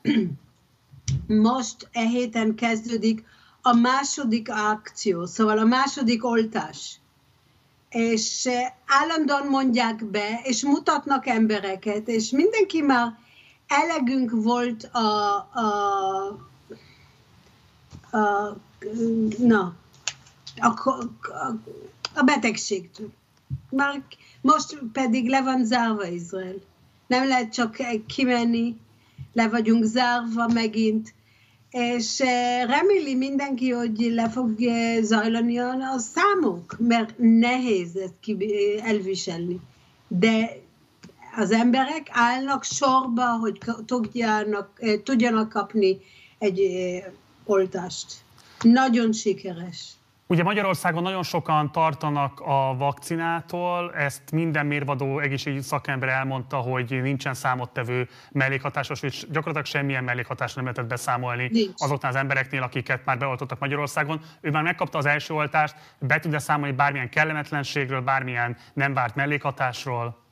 [1.48, 3.24] most e héten kezdődik
[3.62, 7.00] a második akció, szóval a második oltás
[7.90, 13.18] és eh, állandóan mondják be, és mutatnak embereket, és mindenki már
[13.68, 15.68] elegünk volt a, a,
[18.18, 18.58] a,
[19.38, 19.76] na,
[20.58, 21.56] a, a,
[22.16, 23.10] a betegségtől.
[23.70, 24.04] Már
[24.42, 26.56] most pedig le van zárva Izrael.
[27.08, 28.78] Nem lehet csak kimenni,
[29.34, 31.14] le vagyunk zárva megint,
[31.78, 32.20] és
[32.68, 34.56] reméli mindenki, hogy le fog
[35.02, 38.40] zajlani a számok, mert nehéz ezt
[38.84, 39.60] elviselni.
[40.08, 40.58] De
[41.36, 45.98] az emberek állnak sorba, hogy tudjanak, tudjanak kapni
[46.38, 46.60] egy
[47.46, 48.14] oltást.
[48.62, 49.97] Nagyon sikeres.
[50.30, 57.34] Ugye Magyarországon nagyon sokan tartanak a vakcinától, ezt minden mérvadó egészségügyi szakember elmondta, hogy nincsen
[57.34, 61.72] számottevő mellékhatásos, és gyakorlatilag semmilyen mellékhatás nem lehetett beszámolni Nincs.
[61.76, 64.22] azoknál az embereknél, akiket már beoltottak Magyarországon.
[64.42, 70.27] Ő már megkapta az első oltást, be tud-e számolni bármilyen kellemetlenségről, bármilyen nem várt mellékhatásról?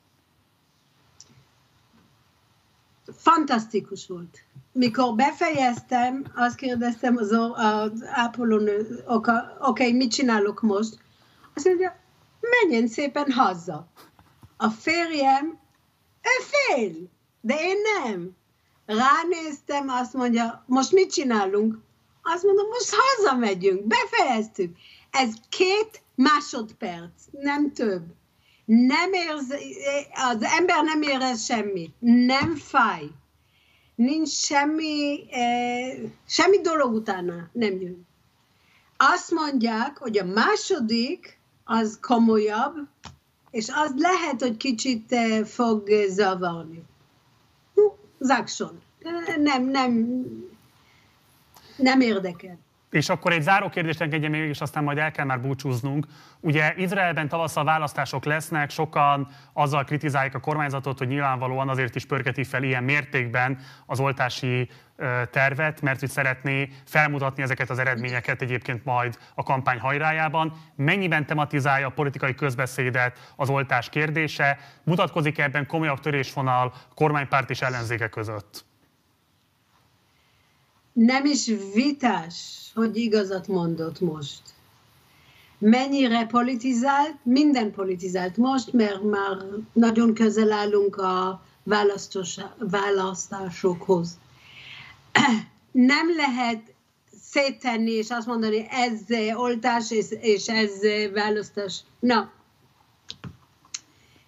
[3.16, 10.98] Fantasztikus volt mikor befejeztem, azt kérdeztem az, az ápolónő, oké, okay, mit csinálok most?
[11.54, 11.96] Azt mondja,
[12.40, 13.88] menjen szépen haza.
[14.56, 15.58] A férjem,
[16.22, 16.94] ő fél,
[17.40, 18.30] de én nem.
[18.86, 21.78] Ránéztem, azt mondja, most mit csinálunk?
[22.22, 24.76] Azt mondom, most hazamegyünk, befejeztük.
[25.10, 28.02] Ez két másodperc, nem több.
[28.66, 29.54] Nem érz,
[30.12, 33.10] az ember nem érez semmit, nem fáj
[33.96, 38.06] nincs semmi, eh, semmi dolog utána nem jön.
[38.96, 42.88] Azt mondják, hogy a második az komolyabb,
[43.50, 46.82] és az lehet, hogy kicsit eh, fog zavarni.
[48.18, 48.80] Zákson.
[49.36, 50.24] Nem, nem,
[51.76, 52.58] nem érdekel.
[52.90, 56.06] És akkor egy záró kérdést engedje még, és aztán majd el kell már búcsúznunk.
[56.40, 62.44] Ugye Izraelben tavasszal választások lesznek, sokan azzal kritizálják a kormányzatot, hogy nyilvánvalóan azért is pörgeti
[62.44, 64.68] fel ilyen mértékben az oltási
[65.30, 70.52] tervet, mert hogy szeretné felmutatni ezeket az eredményeket egyébként majd a kampány hajrájában.
[70.76, 74.58] Mennyiben tematizálja a politikai közbeszédet az oltás kérdése?
[74.82, 78.64] Mutatkozik ebben komolyabb törésvonal kormánypárt és ellenzéke között?
[80.96, 84.40] Nem is vitás hogy igazat mondott most.
[85.58, 87.14] Mennyire politizált?
[87.22, 89.36] Minden politizált most, mert már
[89.72, 91.42] nagyon közel állunk a
[92.58, 94.18] választásokhoz.
[95.72, 96.74] Nem lehet
[97.22, 99.00] széttenni és azt mondani, ez
[99.36, 100.70] oltás és, és ez
[101.12, 101.80] választás.
[101.98, 102.32] Na,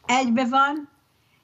[0.06, 0.88] egybe van,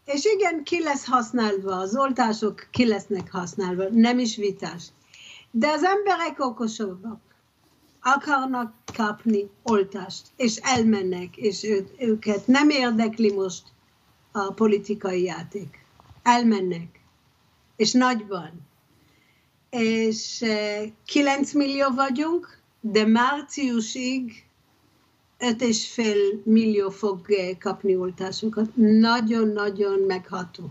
[0.04, 4.82] és igen, ki lesz használva, az oltások ki lesznek használva, nem is vitás.
[5.56, 7.20] De az emberek okosabbak.
[8.00, 13.62] Akarnak kapni oltást, és elmennek, és ő, őket nem érdekli most
[14.32, 15.84] a politikai játék.
[16.22, 17.00] Elmennek.
[17.76, 18.50] És nagyban.
[19.70, 20.44] És
[21.04, 24.44] 9 millió vagyunk, de márciusig
[25.38, 27.26] 5,5 millió fog
[27.58, 28.76] kapni oltásokat.
[28.76, 30.70] Nagyon-nagyon megható.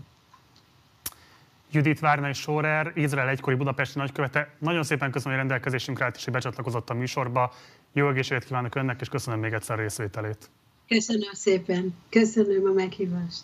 [1.74, 4.48] Judit Várnai Sorer, Izrael egykori budapesti nagykövete.
[4.58, 7.52] Nagyon szépen köszönöm, hogy rendelkezésünkre állt, és hogy becsatlakozott a műsorba.
[7.92, 10.50] Jó egészséget kívánok önnek, és köszönöm még egyszer a részvételét.
[10.88, 11.96] Köszönöm szépen.
[12.08, 13.42] Köszönöm a meghívást.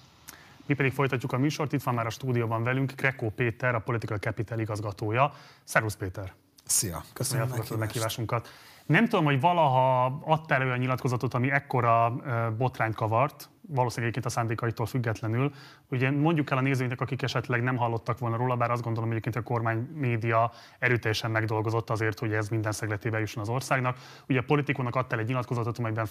[0.66, 1.72] Mi pedig folytatjuk a műsort.
[1.72, 5.32] Itt van már a stúdióban velünk Krekó Péter, a Political Capital igazgatója.
[5.64, 6.32] Szervusz Péter!
[6.64, 7.04] Szia!
[7.12, 8.48] Köszönöm a meghívásunkat.
[8.86, 12.16] Nem tudom, hogy valaha adtál olyan nyilatkozatot, ami ekkora
[12.58, 15.52] botrányt kavart, valószínűleg egyébként a szándékaitól függetlenül.
[15.88, 19.18] Ugye mondjuk el a nézőinknek, akik esetleg nem hallottak volna róla, bár azt gondolom, hogy
[19.18, 23.96] egyébként a kormány média erőteljesen megdolgozott azért, hogy ez minden szegletébe jusson az országnak.
[24.28, 26.06] Ugye a politikónak adta egy nyilatkozatot, amelyben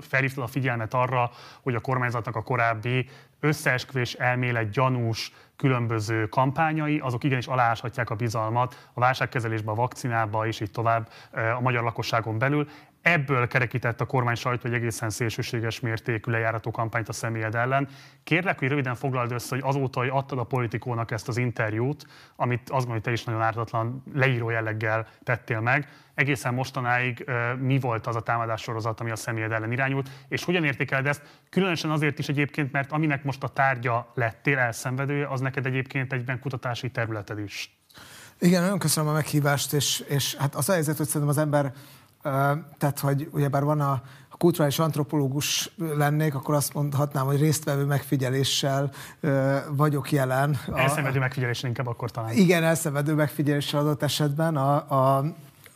[0.00, 1.30] felhívta a figyelmet arra,
[1.62, 3.08] hogy a kormányzatnak a korábbi
[3.40, 10.60] összeesküvés elmélet gyanús különböző kampányai, azok igenis aláshatják a bizalmat a válságkezelésbe, a vakcinába és
[10.60, 11.08] így tovább
[11.56, 12.68] a magyar lakosságon belül.
[13.02, 17.88] Ebből kerekített a kormány sajtó egy egészen szélsőséges mértékű lejárató kampányt a személyed ellen.
[18.24, 22.60] Kérlek, hogy röviden foglald össze, hogy azóta, hogy adtad a politikónak ezt az interjút, amit
[22.60, 28.06] azt gondolom, hogy te is nagyon ártatlan leíró jelleggel tettél meg, egészen mostanáig mi volt
[28.06, 31.22] az a támadás sorozat, ami a személyed ellen irányult, és hogyan értékeled ezt?
[31.50, 36.40] Különösen azért is egyébként, mert aminek most a tárgya lettél elszenvedője, az neked egyébként egyben
[36.40, 37.78] kutatási területed is.
[38.38, 41.72] Igen, nagyon köszönöm a meghívást, és, és hát az a helyzet, hogy szerintem az ember
[42.78, 43.90] tehát, hogy ugyebár van a,
[44.28, 48.90] a kulturális antropológus lennék, akkor azt mondhatnám, hogy résztvevő megfigyeléssel
[49.70, 50.58] vagyok jelen.
[50.74, 52.32] Elszenvedő megfigyeléssel inkább akkor talán.
[52.32, 55.24] Igen, elszenvedő megfigyeléssel adott esetben a, a,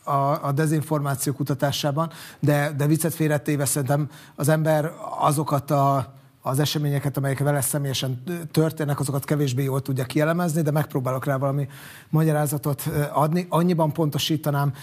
[0.03, 6.13] a, a dezinformáció kutatásában, de, de viccet félretéve szerintem az ember azokat a
[6.47, 11.67] az eseményeket, amelyek vele személyesen történnek, azokat kevésbé jól tudja kielemezni, de megpróbálok rá valami
[12.09, 13.45] magyarázatot adni.
[13.49, 14.73] Annyiban pontosítanám,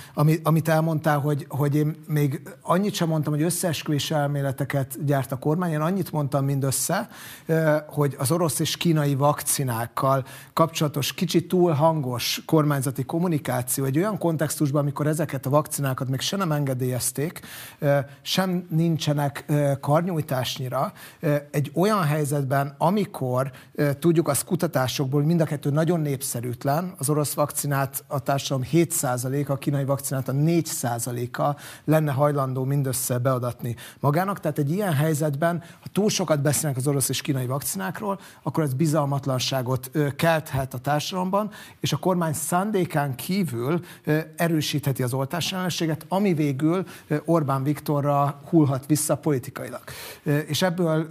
[0.42, 5.70] amit elmondtál, hogy, hogy én még annyit sem mondtam, hogy összeesküvés elméleteket gyárt a kormány,
[5.70, 7.08] én annyit mondtam mindössze,
[7.86, 14.80] hogy az orosz és kínai vakcinákkal kapcsolatos kicsit túl hangos kormányzati kommunikáció egy olyan kontextusban,
[14.80, 17.40] amikor ezeket a vakcinákat még se nem engedélyezték,
[18.22, 19.44] sem nincsenek
[19.80, 20.92] karnyújtásnyira,
[21.52, 23.50] egy olyan helyzetben, amikor
[23.98, 29.56] tudjuk az kutatásokból, mind a kettő nagyon népszerűtlen, az orosz vakcinát a társadalom 7%, a
[29.56, 34.40] kínai vakcinát a 4%-a lenne hajlandó mindössze beadatni magának.
[34.40, 38.74] Tehát egy ilyen helyzetben, ha túl sokat beszélnek az orosz és kínai vakcinákról, akkor ez
[38.74, 43.80] bizalmatlanságot kelthet a társadalomban, és a kormány szándékán kívül
[44.36, 46.84] erősítheti az oltásellenességet, ami végül
[47.24, 49.82] Orbán Viktorra hullhat vissza politikailag.
[50.46, 51.08] És ebből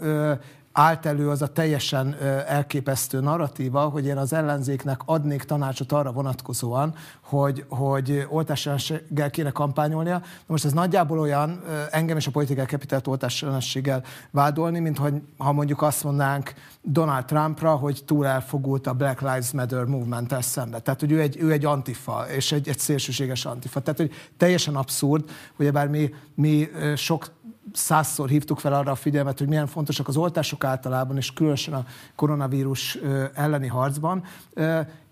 [0.71, 2.15] állt elő az a teljesen
[2.47, 10.17] elképesztő narratíva, hogy én az ellenzéknek adnék tanácsot arra vonatkozóan, hogy, hogy oltásellenességgel kéne kampányolnia.
[10.17, 15.51] Na most ez nagyjából olyan engem és a politikai kapitált oltásellenességgel vádolni, mint hogy ha
[15.51, 20.79] mondjuk azt mondanánk Donald Trumpra, hogy túl elfogult a Black Lives Matter movement szembe.
[20.79, 23.79] Tehát, hogy ő egy, ő egy antifa, és egy, egy szélsőséges antifa.
[23.79, 27.31] Tehát, hogy teljesen abszurd, hogy bár mi, mi sok
[27.73, 31.85] százszor hívtuk fel arra a figyelmet, hogy milyen fontosak az oltások általában, és különösen a
[32.15, 32.97] koronavírus
[33.33, 34.23] elleni harcban.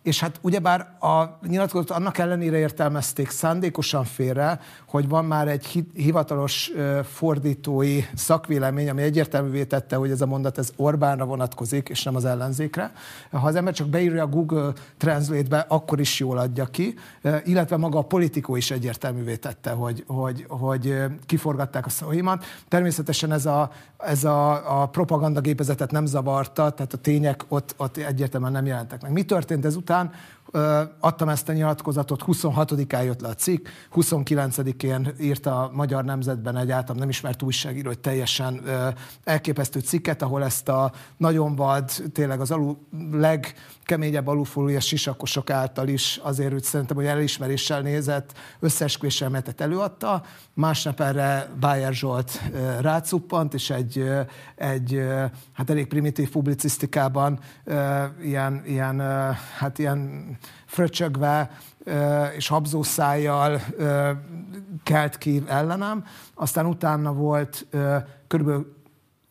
[0.10, 6.72] És hát ugyebár a nyilatkozatot annak ellenére értelmezték szándékosan félre, hogy van már egy hivatalos
[7.04, 12.26] fordítói szakvélemény, ami egyértelművé tette, hogy ez a mondat ez Orbánra vonatkozik, és nem az
[12.26, 12.92] ellenzékre.
[13.32, 16.96] Ha az ember csak beírja a Google Translate-be, akkor is jól adja ki,
[17.44, 22.46] illetve maga a politikó is egyértelművé tette, hogy, hogy, hogy kiforgatták a szavaimat.
[22.68, 28.52] Természetesen ez a, ez a, a propagandagépezetet nem zavarta, tehát a tények ott, ott egyértelműen
[28.52, 29.12] nem jelentek meg.
[29.12, 29.98] Mi történt ezután?
[30.00, 30.12] gegaan
[31.00, 36.72] adtam ezt a nyilatkozatot, 26-án jött le a cikk, 29-én írta a Magyar Nemzetben egy
[36.72, 38.62] általam nem ismert újságíró, hogy teljesen
[39.24, 42.78] elképesztő cikket, ahol ezt a nagyon vad, tényleg az alul,
[43.12, 50.24] legkeményebb alulfólia sisakosok által is azért, hogy szerintem, hogy elismeréssel nézett, összeesküvés elméletet előadta.
[50.54, 52.42] Másnap erre Bájer Zsolt
[52.82, 54.10] rácuppant, és egy,
[54.56, 55.02] egy
[55.54, 57.40] hát elég primitív publicisztikában
[58.22, 59.02] ilyen, ilyen,
[59.58, 61.52] hát ilyen fröcsögve
[62.36, 63.62] és habzószájjal
[64.84, 66.04] kelt ki ellenem.
[66.34, 67.68] Aztán utána volt
[68.28, 68.78] körülbelül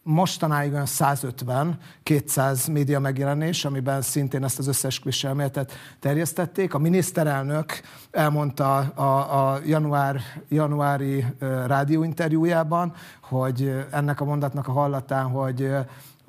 [0.09, 6.75] mostanáig olyan 150-200 média megjelenés, amiben szintén ezt az összes elméletet terjesztették.
[6.75, 11.25] A miniszterelnök elmondta a, a január, januári
[11.67, 12.93] rádióinterjújában,
[13.23, 15.71] hogy ennek a mondatnak a hallatán, hogy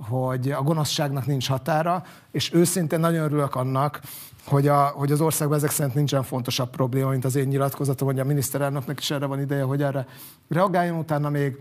[0.08, 4.00] hogy a gonoszságnak nincs határa, és őszintén nagyon örülök annak,
[4.46, 8.20] hogy, a, hogy az országban ezek szerint nincsen fontosabb probléma, mint az én nyilatkozatom, hogy
[8.20, 10.08] a miniszterelnöknek is erre van ideje, hogy erre
[10.50, 10.98] reagáljon.
[10.98, 11.58] Utána még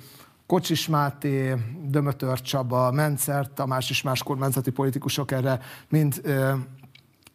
[0.46, 6.20] Kocsis Máté, Dömötör Csaba, Mencer, Tamás és más kormányzati politikusok erre mind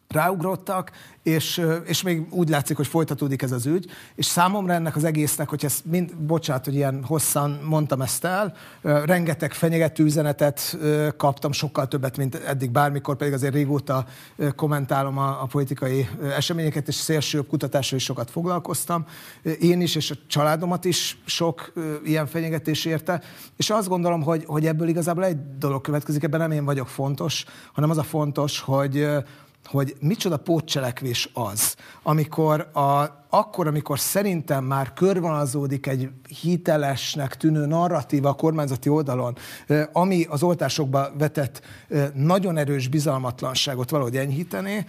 [0.08, 0.90] ráugrottak,
[1.22, 5.48] és, és még úgy látszik, hogy folytatódik ez az ügy, és számomra ennek az egésznek,
[5.48, 10.78] hogy ezt mind, bocsánat, hogy ilyen hosszan mondtam ezt el, rengeteg fenyegető üzenetet
[11.16, 14.06] kaptam, sokkal többet, mint eddig bármikor, pedig azért régóta
[14.56, 19.06] kommentálom a, a politikai eseményeket, és szélsőbb kutatással is sokat foglalkoztam.
[19.60, 21.72] Én is, és a családomat is sok
[22.04, 23.22] ilyen fenyegetés érte,
[23.56, 27.44] és azt gondolom, hogy, hogy ebből igazából egy dolog következik, ebben nem én vagyok fontos,
[27.72, 29.06] hanem az a fontos, hogy,
[29.64, 36.08] hogy micsoda pótcselekvés az, amikor a, akkor, amikor szerintem már körvonalazódik egy
[36.40, 39.36] hitelesnek tűnő narratíva a kormányzati oldalon,
[39.92, 41.60] ami az oltásokba vetett
[42.14, 44.86] nagyon erős bizalmatlanságot valahogy enyhíteni,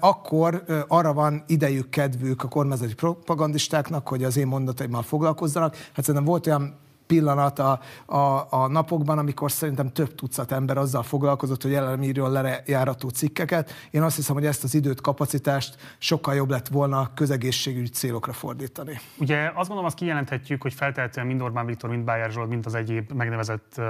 [0.00, 5.74] akkor arra van idejük, kedvük a kormányzati propagandistáknak, hogy az én mondataimmal foglalkozzanak.
[5.74, 6.76] Hát szerintem volt olyan
[7.08, 13.08] pillanat a, a, a napokban, amikor szerintem több tucat ember azzal foglalkozott, hogy írjon lejárató
[13.08, 13.72] cikkeket.
[13.90, 19.00] Én azt hiszem, hogy ezt az időt, kapacitást sokkal jobb lett volna közegészségügyi célokra fordítani.
[19.18, 22.74] Ugye azt gondolom, azt kijelenthetjük, hogy feltehetően mind Orbán Viktor, mind Bájer Zsolt, mind az
[22.74, 23.84] egyéb megnevezett uh,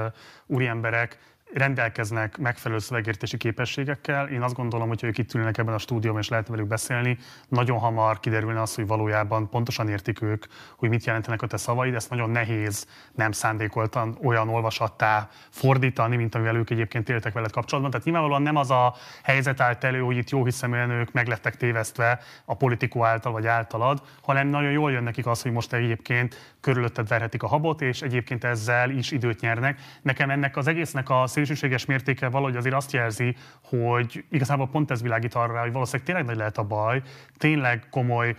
[0.47, 1.19] úriemberek
[1.53, 4.29] rendelkeznek megfelelő szövegértési képességekkel.
[4.29, 7.79] Én azt gondolom, hogy ők itt ülnek ebben a stúdióban és lehet velük beszélni, nagyon
[7.79, 10.45] hamar kiderülne az, hogy valójában pontosan értik ők,
[10.77, 11.95] hogy mit jelentenek a te szavaid.
[11.95, 17.91] Ezt nagyon nehéz nem szándékoltan olyan olvasattá fordítani, mint amivel ők egyébként éltek veled kapcsolatban.
[17.91, 22.21] Tehát nyilvánvalóan nem az a helyzet állt elő, hogy itt jó hiszeműen ők meglettek tévesztve
[22.45, 27.09] a politikó által vagy általad, hanem nagyon jól jön nekik az, hogy most egyébként körülötted
[27.09, 29.81] verhetik a habot, és egyébként ezzel is időt nyernek.
[30.03, 35.03] Nekem ennek az egésznek a szélsőséges mértéke valahogy azért azt jelzi, hogy igazából pont ez
[35.03, 37.03] világít arra, hogy valószínűleg tényleg nagy lehet a baj,
[37.37, 38.35] tényleg komoly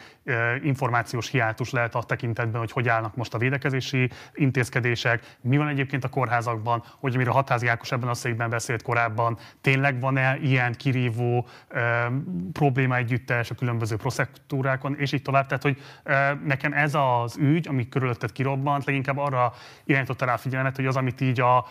[0.63, 6.03] információs hiátus lehet a tekintetben, hogy hogy állnak most a védekezési intézkedések, mi van egyébként
[6.03, 11.47] a kórházakban, hogy amire Hatházi Ákos ebben a székben beszélt korábban, tényleg van-e ilyen kirívó
[12.53, 15.45] probléma együttes a különböző proszektúrákon, és így tovább.
[15.45, 15.81] Tehát, hogy
[16.45, 21.21] nekem ez az ügy, ami körülötted kirobbant, leginkább arra irányította rá figyelmet, hogy az, amit
[21.21, 21.65] így a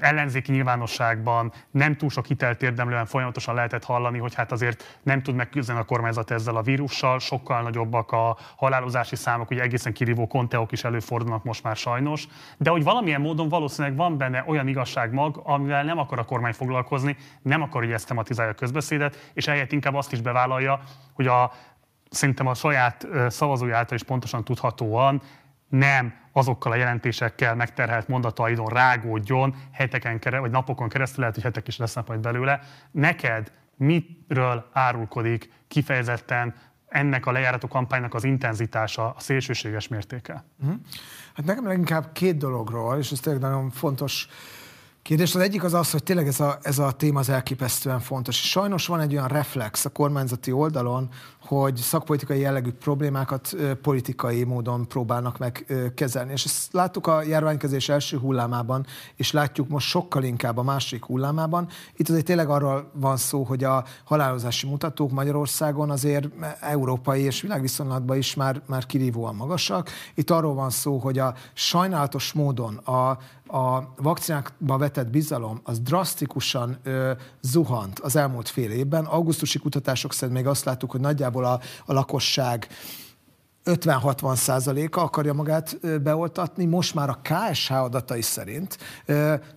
[0.00, 5.34] ellenzéki nyilvánosságban nem túl sok hitelt érdemlően folyamatosan lehetett hallani, hogy hát azért nem tud
[5.34, 10.72] megküzdeni a kormányzat ezzel a vírussal, sokkal nagyobbak a halálozási számok, ugye egészen kirívó konteok
[10.72, 15.84] is előfordulnak most már sajnos, de hogy valamilyen módon valószínűleg van benne olyan igazságmag, amivel
[15.84, 19.94] nem akar a kormány foglalkozni, nem akar, hogy ezt tematizálja a közbeszédet, és ehelyett inkább
[19.94, 20.80] azt is bevállalja,
[21.12, 21.52] hogy a
[22.10, 25.22] szerintem a saját szavazói is pontosan tudhatóan
[25.70, 31.68] nem azokkal a jelentésekkel megterhelt mondataidon rágódjon heteken keresztül, vagy napokon keresztül, lehet, hogy hetek
[31.68, 32.60] is lesznek majd belőle.
[32.90, 36.54] Neked mitről árulkodik kifejezetten
[36.88, 40.44] ennek a lejárató kampánynak az intenzitása, a szélsőséges mértéke?
[40.60, 40.80] Uh-huh.
[41.34, 44.28] Hát nekem leginkább két dologról, és ez tényleg nagyon fontos
[45.02, 45.34] kérdés.
[45.34, 48.40] Az egyik az az, hogy tényleg ez a, ez a téma az elképesztően fontos.
[48.40, 51.08] És sajnos van egy olyan reflex a kormányzati oldalon,
[51.40, 56.32] hogy szakpolitikai jellegű problémákat politikai módon próbálnak meg kezelni.
[56.32, 58.86] És ezt láttuk a járványkezés első hullámában,
[59.16, 61.68] és látjuk most sokkal inkább a másik hullámában.
[61.96, 66.28] Itt azért tényleg arról van szó, hogy a halálozási mutatók Magyarországon azért
[66.60, 69.90] európai és világviszonylatban is már, már kirívóan magasak.
[70.14, 73.18] Itt arról van szó, hogy a sajnálatos módon a,
[73.50, 79.04] a vakcinákba vetett bizalom az drasztikusan ö, zuhant az elmúlt fél évben.
[79.04, 82.68] Augusztusi kutatások szerint még azt láttuk, hogy nagyjából a, a lakosság
[83.64, 88.78] 50-60 százaléka akarja magát beoltatni, most már a KSH adatai szerint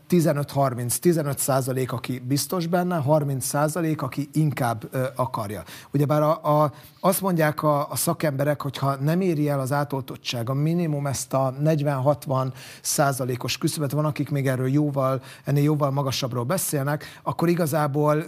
[0.10, 5.64] 15-30-15 százalék, aki biztos benne, 30 százalék, aki inkább akarja.
[5.92, 10.50] Ugyebár a, a, azt mondják a, a szakemberek, hogy ha nem éri el az átoltottság,
[10.50, 12.52] a minimum ezt a 40-60
[12.82, 18.24] százalékos küszöbet, van akik még erről jóval, ennél jóval magasabbról beszélnek, akkor igazából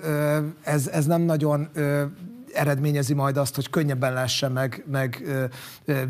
[0.63, 1.69] ez, ez nem nagyon
[2.55, 5.23] eredményezi majd azt, hogy könnyebben lehessen meg, meg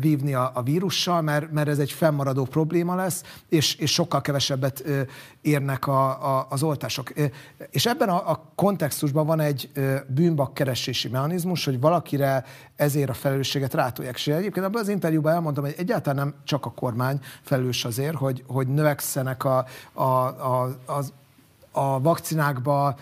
[0.00, 4.84] vívni a, a vírussal, mert, mert ez egy fennmaradó probléma lesz, és, és sokkal kevesebbet
[5.40, 7.12] érnek a, a, az oltások.
[7.70, 9.70] És ebben a, a kontextusban van egy
[10.06, 12.44] bűnbak keresési mechanizmus, hogy valakire
[12.76, 14.14] ezért a felelősséget rátolják.
[14.14, 18.44] És egyébként abban az interjúban elmondtam, hogy egyáltalán nem csak a kormány felelős azért, hogy,
[18.46, 21.12] hogy növekszenek a, a, a, az
[21.76, 22.96] a vakcinákba,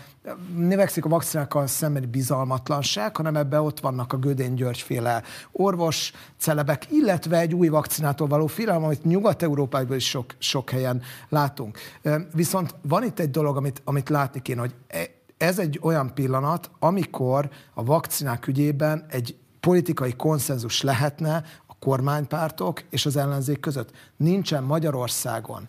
[0.56, 5.22] növekszik a vakcinákkal szembeni bizalmatlanság, hanem ebbe ott vannak a Gödén Györgyféle
[5.52, 11.78] orvos celebek, illetve egy új vakcinától való félelem, amit Nyugat-Európában is sok, sok helyen látunk.
[12.32, 14.98] Viszont van itt egy dolog, amit, amit látni kéne, hogy e,
[15.36, 21.44] ez egy olyan pillanat, amikor a vakcinák ügyében egy politikai konszenzus lehetne
[21.84, 23.90] kormánypártok és az ellenzék között.
[24.16, 25.68] Nincsen Magyarországon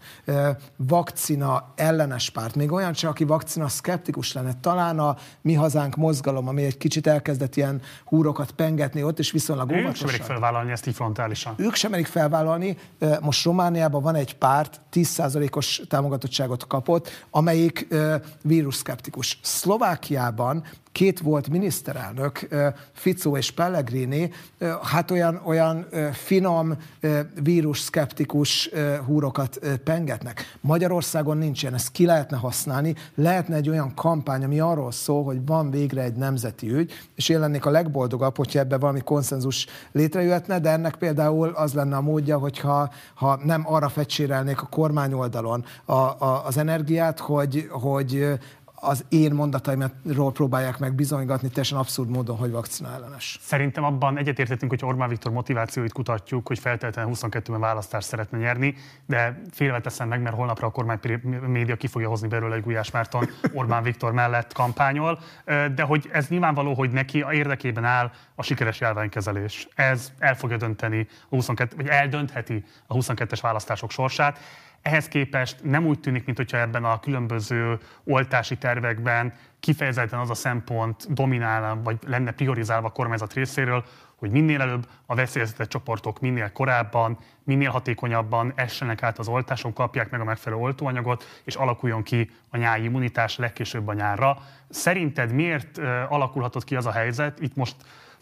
[0.75, 4.53] vakcina ellenes párt, még olyan csak, aki vakcina szkeptikus lenne.
[4.61, 9.71] Talán a Mi Hazánk mozgalom, ami egy kicsit elkezdett ilyen húrokat pengetni ott, és viszonylag
[9.71, 9.89] óvatosan.
[9.89, 11.53] Ők sem merik felvállalni ezt így frontálisan.
[11.57, 12.77] Ők sem merik felvállalni.
[13.21, 17.87] Most Romániában van egy párt, 10%-os támogatottságot kapott, amelyik
[18.41, 19.39] vírusszkeptikus.
[19.41, 20.63] Szlovákiában
[20.95, 22.47] két volt miniszterelnök,
[22.93, 24.31] Fico és Pellegrini,
[24.81, 26.77] hát olyan, olyan finom,
[27.43, 28.69] vírus szkeptikus
[29.05, 30.57] húrokat pengetnek.
[30.61, 35.45] Magyarországon nincs ilyen, ezt ki lehetne használni, lehetne egy olyan kampány, ami arról szól, hogy
[35.45, 40.59] van végre egy nemzeti ügy, és én lennék a legboldogabb, hogyha ebbe valami konszenzus létrejöhetne,
[40.59, 45.65] de ennek például az lenne a módja, hogyha ha nem arra fecsérelnék a kormány oldalon
[45.85, 48.37] a, a, az energiát, hogy, hogy
[48.75, 53.39] az én mondataimról próbálják meg bizonygatni teljesen abszurd módon, hogy vakcina ellenes.
[53.41, 59.41] Szerintem abban egyetértettünk, hogy Orbán Viktor motivációit kutatjuk, hogy feltétlenül 22-ben választást szeretne nyerni, de
[59.51, 60.99] félveteszem meg, mert holnapra a kormány
[61.47, 65.19] média ki fogja hozni belőle, hogy Gulyás Márton Orbán Viktor mellett kampányol,
[65.75, 69.67] de hogy ez nyilvánvaló, hogy neki a érdekében áll a sikeres járványkezelés.
[69.75, 74.39] Ez el fogja dönteni a 22, vagy eldöntheti a 22-es választások sorsát.
[74.85, 81.13] Ehhez képest nem úgy tűnik, mintha ebben a különböző oltási tervekben kifejezetten az a szempont
[81.13, 83.83] dominálna, vagy lenne priorizálva a kormányzat részéről,
[84.15, 90.09] hogy minél előbb a veszélyeztetett csoportok minél korábban, minél hatékonyabban essenek át az oltáson, kapják
[90.09, 94.37] meg a megfelelő oltóanyagot, és alakuljon ki a nyári immunitás legkésőbb a nyárra.
[94.69, 95.77] Szerinted miért
[96.09, 97.75] alakulhatott ki az a helyzet, itt most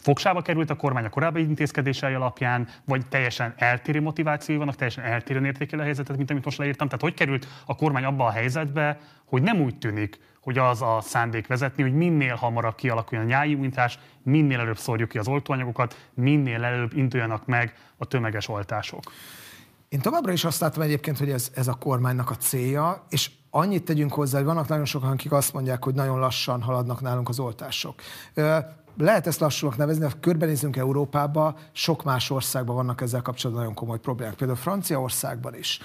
[0.04, 5.46] fogsába került a kormány a korábbi intézkedései alapján, vagy teljesen eltérő motivációi vannak, teljesen eltérő
[5.46, 6.86] értékelő a helyzetet, mint amit most leírtam.
[6.86, 10.98] Tehát hogy került a kormány abba a helyzetbe, hogy nem úgy tűnik, hogy az a
[11.00, 16.64] szándék vezetni, hogy minél hamarabb kialakuljon a nyájúmítás, minél előbb szórjuk ki az oltóanyagokat, minél
[16.64, 19.02] előbb induljanak meg a tömeges oltások.
[19.88, 23.84] Én továbbra is azt látom egyébként, hogy ez, ez a kormánynak a célja, és annyit
[23.84, 27.38] tegyünk hozzá, hogy vannak nagyon sokan, akik azt mondják, hogy nagyon lassan haladnak nálunk az
[27.38, 27.94] oltások
[28.96, 33.98] lehet ezt lassúnak nevezni, ha körbenézünk Európába, sok más országban vannak ezzel kapcsolatban nagyon komoly
[33.98, 34.34] problémák.
[34.34, 35.80] Például Franciaországban is.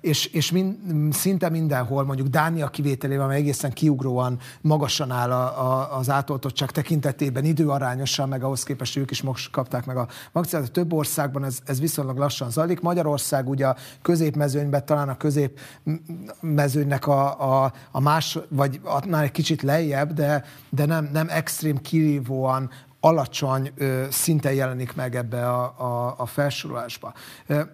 [0.00, 0.78] És, és min,
[1.12, 7.44] szinte mindenhol, mondjuk Dánia kivételével, amely egészen kiugróan magasan áll a, a, az átoltottság tekintetében,
[7.44, 10.72] időarányosan, meg ahhoz képest ők is most kapták meg a vakcinát.
[10.72, 12.80] Több országban ez, ez viszonylag lassan zajlik.
[12.80, 19.62] Magyarország ugye a középmezőnyben, talán a középmezőnynek a, a, a más, vagy annál egy kicsit
[19.62, 22.70] lejjebb, de, de nem, nem extrém kirívó kirívóan
[23.00, 23.72] alacsony
[24.10, 27.14] szinten jelenik meg ebbe a, a, a felsorolásba.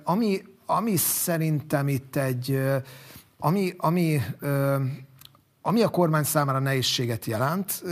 [0.05, 2.61] Ami, ami szerintem itt egy,
[3.39, 4.21] ami, ami
[5.67, 7.83] ami a kormány számára nehézséget jelent,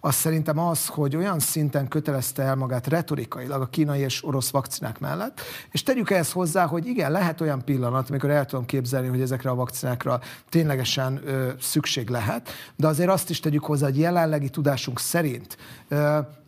[0.00, 4.98] az szerintem az, hogy olyan szinten kötelezte el magát retorikailag a kínai és orosz vakcinák
[4.98, 9.20] mellett, és tegyük ehhez hozzá, hogy igen, lehet olyan pillanat, amikor el tudom képzelni, hogy
[9.20, 11.20] ezekre a vakcinákra ténylegesen
[11.60, 15.56] szükség lehet, de azért azt is tegyük hozzá, hogy jelenlegi tudásunk szerint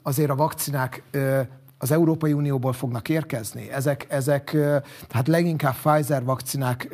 [0.02, 1.02] azért a vakcinák
[1.84, 3.70] az Európai Unióból fognak érkezni.
[3.70, 4.56] Ezek, ezek
[5.10, 6.88] hát leginkább Pfizer vakcinák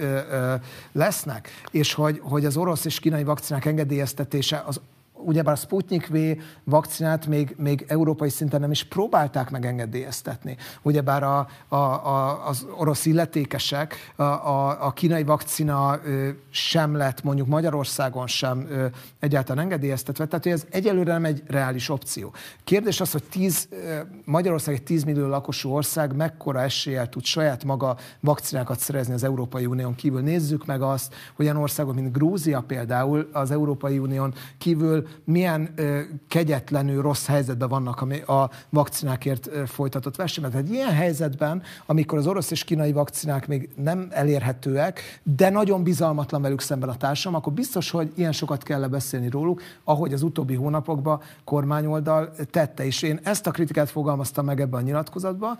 [0.93, 4.81] lesznek, és hogy, hogy az orosz és kínai vakcinák engedélyeztetése az
[5.25, 6.17] ugyebár a Sputnik V
[6.65, 10.57] vakcinát még, még európai szinten nem is próbálták megengedélyeztetni.
[10.83, 17.23] Ugyebár a, a, a, az orosz illetékesek, a, a, a kínai vakcina ö, sem lett
[17.23, 18.87] mondjuk Magyarországon sem ö,
[19.19, 22.33] egyáltalán engedélyeztetve, tehát hogy ez egyelőre nem egy reális opció.
[22.65, 27.65] Kérdés az, hogy 10, ö, Magyarország egy 10 millió lakosú ország mekkora eséllyel tud saját
[27.65, 30.21] maga vakcinákat szerezni az Európai Unión kívül.
[30.21, 36.01] Nézzük meg azt, hogy olyan országok, mint Grúzia például az Európai Unión kívül milyen ö,
[36.29, 40.51] kegyetlenül rossz helyzetben vannak a vakcinákért folytatott versenyben.
[40.53, 46.43] Tehát ilyen helyzetben, amikor az orosz és kínai vakcinák még nem elérhetőek, de nagyon bizalmatlan
[46.43, 50.55] velük szemben a társam, akkor biztos, hogy ilyen sokat kell beszélni róluk, ahogy az utóbbi
[50.55, 52.85] hónapokban kormányoldal tette.
[52.85, 55.59] És én ezt a kritikát fogalmaztam meg ebben a nyilatkozatban,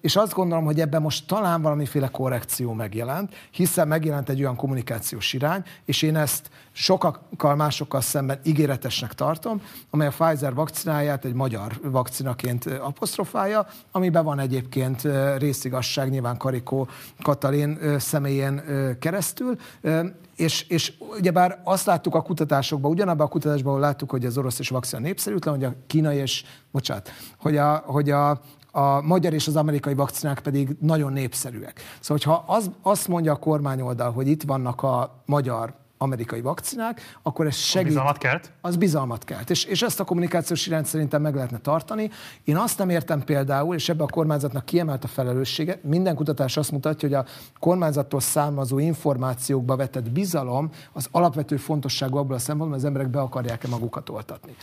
[0.00, 5.32] és azt gondolom, hogy ebben most talán valamiféle korrekció megjelent, hiszen megjelent egy olyan kommunikációs
[5.32, 11.72] irány, és én ezt sokakkal másokkal szemben ígéretesnek tartom, amely a Pfizer vakcináját egy magyar
[11.82, 16.88] vakcinaként apostrofálja, amiben van egyébként részigasság nyilván Karikó
[17.22, 18.62] Katalin személyén
[18.98, 19.56] keresztül,
[20.36, 24.58] és, és ugyebár azt láttuk a kutatásokban, ugyanabban a kutatásban, ahol láttuk, hogy az orosz
[24.58, 28.30] és vakcina népszerűtlen, hogy a kínai és, bocsánat, hogy a, hogy a,
[28.70, 31.80] a magyar és az amerikai vakcinák pedig nagyon népszerűek.
[32.00, 37.46] Szóval, hogyha az, azt mondja a kormányoldal, hogy itt vannak a magyar, amerikai vakcinák, akkor
[37.46, 37.86] ez segít.
[37.86, 38.52] Az bizalmat kelt?
[38.60, 39.50] Az bizalmat kelt.
[39.50, 42.10] És, és ezt a kommunikációs irányt szerintem meg lehetne tartani.
[42.44, 46.70] Én azt nem értem például, és ebbe a kormányzatnak kiemelt a felelőssége, minden kutatás azt
[46.72, 47.24] mutatja, hogy a
[47.60, 53.20] kormányzattól származó információkba vetett bizalom az alapvető fontosságú abból a szempontból, hogy az emberek be
[53.20, 54.56] akarják-e magukat oltatni.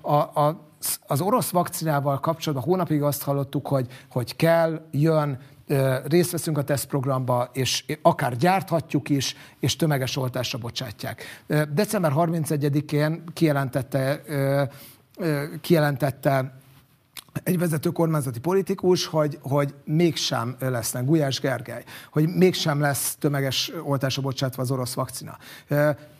[0.00, 0.66] A, a,
[1.06, 5.38] az orosz vakcinával kapcsolatban hónapig azt hallottuk, hogy, hogy kell, jön,
[6.04, 11.44] részt veszünk a tesztprogramba, és akár gyárthatjuk is, és tömeges oltásra bocsátják.
[11.72, 14.22] December 31-én kijelentette,
[15.60, 16.58] kijelentette
[17.42, 24.22] egy vezető kormányzati politikus, hogy, hogy mégsem lesznek, Gulyás Gergely, hogy mégsem lesz tömeges oltásra
[24.22, 25.36] bocsátva az orosz vakcina.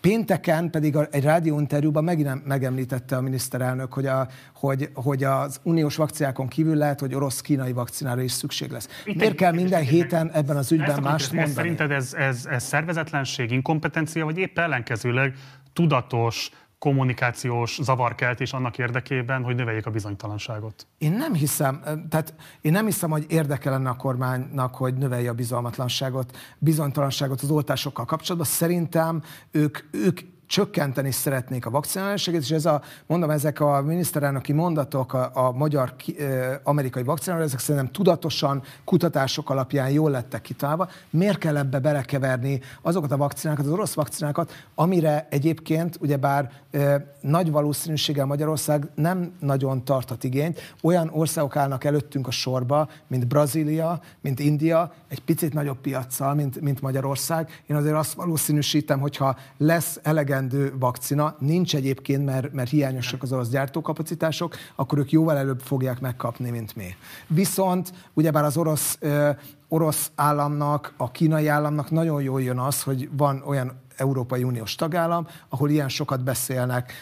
[0.01, 6.49] Pénteken pedig egy rádióinterjúban megint megemlítette a miniszterelnök, hogy, a, hogy, hogy az uniós vakcinákon
[6.49, 8.89] kívül lehet, hogy orosz-kínai vakcinára is szükség lesz.
[9.05, 11.55] Itt Miért kell minden héten ebben az ügyben mást mondani?
[11.55, 15.35] Szerinted ez, ez, ez szervezetlenség, inkompetencia, vagy épp ellenkezőleg
[15.73, 20.87] tudatos, kommunikációs zavarkeltés annak érdekében, hogy növeljék a bizonytalanságot?
[20.99, 25.35] Én nem hiszem, tehát én nem hiszem, hogy érdeke lenne a kormánynak, hogy növelje a
[25.35, 28.51] bizalmatlanságot, bizonytalanságot az oltásokkal kapcsolatban.
[28.51, 35.12] Szerintem ők, ők csökkenteni szeretnék a vakcinálásságot, és ez a, mondom, ezek a miniszterelnöki mondatok
[35.12, 40.88] a, a magyar, ki, e, amerikai vakcináról, ezek szerintem tudatosan, kutatások alapján jól lettek kitalálva.
[41.11, 47.51] Miért kell ebbe belekeverni azokat a vakcinákat, az orosz vakcinákat, amire egyébként ugyebár e, nagy
[47.51, 50.74] valószínűséggel Magyarország nem nagyon tartat igényt.
[50.82, 56.61] Olyan országok állnak előttünk a sorba, mint Brazília, mint India, egy picit nagyobb piaccal, mint,
[56.61, 57.62] mint Magyarország.
[57.66, 63.32] Én azért azt valószínűsítem, hogyha lesz elege elegendő vakcina, nincs egyébként, mert, mert hiányosak az
[63.32, 66.95] orosz gyártókapacitások, akkor ők jóval előbb fogják megkapni, mint mi.
[67.26, 69.30] Viszont ugyebár az orosz, ö,
[69.68, 75.26] orosz államnak, a kínai államnak nagyon jól jön az, hogy van olyan Európai Uniós tagállam,
[75.49, 76.93] ahol ilyen sokat beszélnek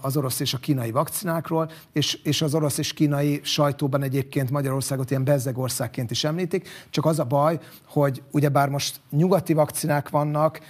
[0.00, 5.10] az orosz és a kínai vakcinákról, és, és az orosz és kínai sajtóban egyébként Magyarországot
[5.10, 10.60] ilyen bezzeg országként is említik, csak az a baj, hogy ugyebár most nyugati vakcinák vannak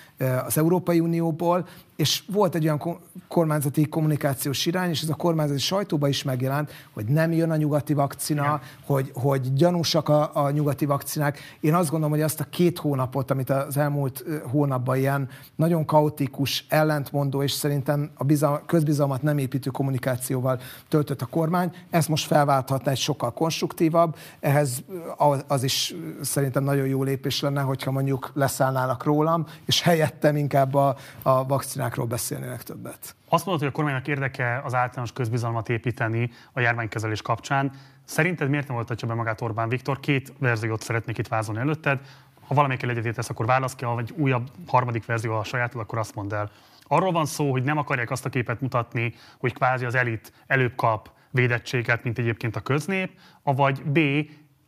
[0.46, 1.66] az Európai Unióból,
[2.00, 2.98] és volt egy olyan
[3.28, 7.92] kormányzati kommunikációs irány, és ez a kormányzati sajtóban is megjelent, hogy nem jön a nyugati
[7.94, 11.38] vakcina, hogy, hogy gyanúsak a, a nyugati vakcinák.
[11.60, 16.64] Én azt gondolom, hogy azt a két hónapot, amit az elmúlt hónapban ilyen nagyon kaotikus,
[16.68, 22.90] ellentmondó, és szerintem a bizal, közbizalmat nem építő kommunikációval töltött a kormány, ezt most felválthatna
[22.90, 24.82] egy sokkal konstruktívabb, ehhez
[25.16, 30.74] az, az is szerintem nagyon jó lépés lenne, hogyha mondjuk leszállnának rólam, és helyettem inkább
[30.74, 33.14] a, a vakcinák témákról beszélnének többet.
[33.28, 37.72] Azt mondod, hogy a kormánynak érdeke az általános közbizalmat építeni a járványkezelés kapcsán.
[38.04, 40.00] Szerinted miért nem voltatja be magát Orbán Viktor?
[40.00, 42.00] Két verziót szeretnék itt vázolni előtted.
[42.46, 46.14] Ha valamelyikkel egyetértesz, akkor válasz ki, ha egy újabb harmadik verzió a sajátod, akkor azt
[46.14, 46.50] mondd el.
[46.82, 50.74] Arról van szó, hogy nem akarják azt a képet mutatni, hogy kvázi az elit előbb
[50.74, 53.10] kap védettséget, mint egyébként a köznép,
[53.42, 53.98] avagy B,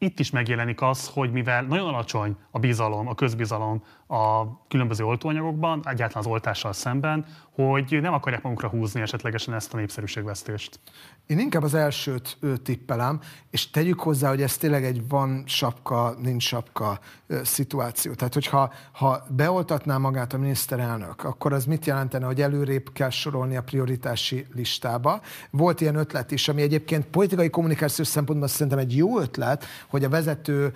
[0.03, 5.81] itt is megjelenik az, hogy mivel nagyon alacsony a bizalom, a közbizalom a különböző oltóanyagokban,
[5.85, 10.81] egyáltalán az oltással szemben, hogy nem akarják magukra húzni esetlegesen ezt a népszerűségvesztést.
[11.27, 16.43] Én inkább az elsőt tippelem, és tegyük hozzá, hogy ez tényleg egy van sapka, nincs
[16.43, 16.99] sapka
[17.43, 18.13] szituáció.
[18.15, 23.57] Tehát, hogyha ha beoltatná magát a miniszterelnök, akkor az mit jelentene, hogy előrébb kell sorolni
[23.57, 25.21] a prioritási listába.
[25.51, 30.09] Volt ilyen ötlet is, ami egyébként politikai kommunikációs szempontból szerintem egy jó ötlet, hogy a
[30.09, 30.75] vezető,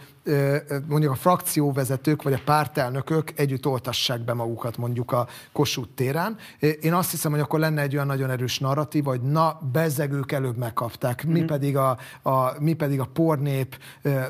[0.89, 6.37] mondjuk a frakcióvezetők vagy a pártelnökök együtt oltassák be magukat mondjuk a Kossuth téren.
[6.81, 10.57] Én azt hiszem, hogy akkor lenne egy olyan nagyon erős narratív, hogy na, bezegők előbb
[10.57, 11.47] megkapták, mi, mm-hmm.
[11.47, 13.79] pedig a, a, mi pedig a pornép,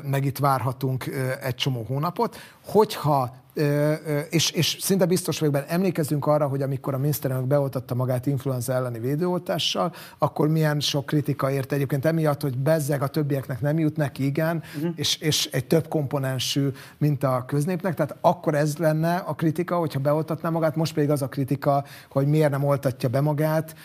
[0.03, 1.05] meg itt várhatunk
[1.41, 2.37] egy csomó hónapot.
[2.67, 3.45] Hogyha
[4.29, 8.73] és, és szinte biztos vagyok benne, emlékezünk arra, hogy amikor a miniszterelnök beoltatta magát influenza
[8.73, 13.97] elleni védőoltással, akkor milyen sok kritika érte egyébként emiatt, hogy bezzeg a többieknek nem jut
[13.97, 14.91] neki, igen, uh-huh.
[14.95, 19.99] és, és egy több komponensű, mint a köznépnek, tehát akkor ez lenne a kritika, hogyha
[19.99, 23.75] beoltatná magát, most pedig az a kritika, hogy miért nem oltatja be magát,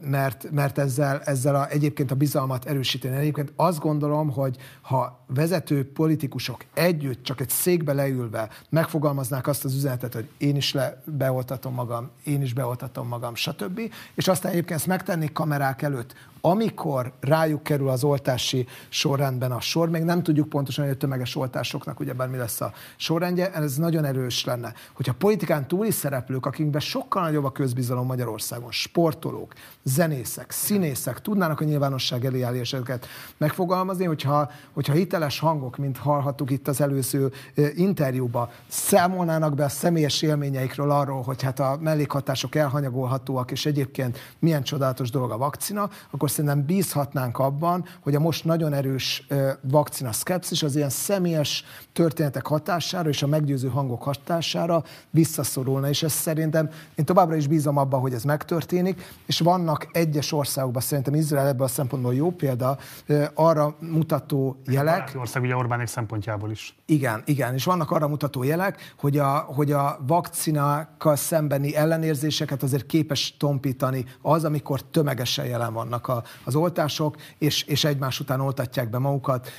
[0.00, 3.16] mert, mert ezzel, ezzel a, egyébként a bizalmat erősíteni.
[3.16, 9.64] Egyébként azt gondolom, hogy ha vezető politikusok együtt, csak egy székbe leülve meg megfogalmaznák azt
[9.64, 13.80] az üzenetet, hogy én is le, beoltatom magam, én is beoltatom magam, stb.
[14.14, 19.88] És aztán egyébként ezt megtennék kamerák előtt, amikor rájuk kerül az oltási sorrendben a sor,
[19.88, 24.04] még nem tudjuk pontosan, hogy a tömeges oltásoknak ugyebár mi lesz a sorrendje, ez nagyon
[24.04, 24.72] erős lenne.
[24.92, 31.64] Hogyha politikán túli szereplők, akikben sokkal nagyobb a közbizalom Magyarországon, sportolók, zenészek, színészek tudnának a
[31.64, 37.32] nyilvánosság elé eseteket megfogalmazni, hogyha, hogyha hiteles hangok, mint hallhattuk itt az előző
[37.74, 44.62] interjúba, számolnának be a személyes élményeikről arról, hogy hát a mellékhatások elhanyagolhatóak, és egyébként milyen
[44.62, 49.26] csodálatos dolog a vakcina, akkor akkor szerintem bízhatnánk abban, hogy a most nagyon erős
[49.60, 56.12] vakcina szkepszis az ilyen személyes történetek hatására és a meggyőző hangok hatására visszaszorulna, és ez
[56.12, 61.46] szerintem én továbbra is bízom abban, hogy ez megtörténik, és vannak egyes országokban, szerintem Izrael
[61.46, 62.78] ebből a szempontból jó példa,
[63.34, 65.12] arra mutató jelek.
[65.16, 66.74] ország ugye Orbánék szempontjából is.
[66.86, 72.86] Igen, igen, és vannak arra mutató jelek, hogy a, hogy a vakcinákkal szembeni ellenérzéseket azért
[72.86, 78.90] képes tompítani az, amikor tömegesen jelen vannak a az oltások, és, és egymás után oltatják
[78.90, 79.50] be magukat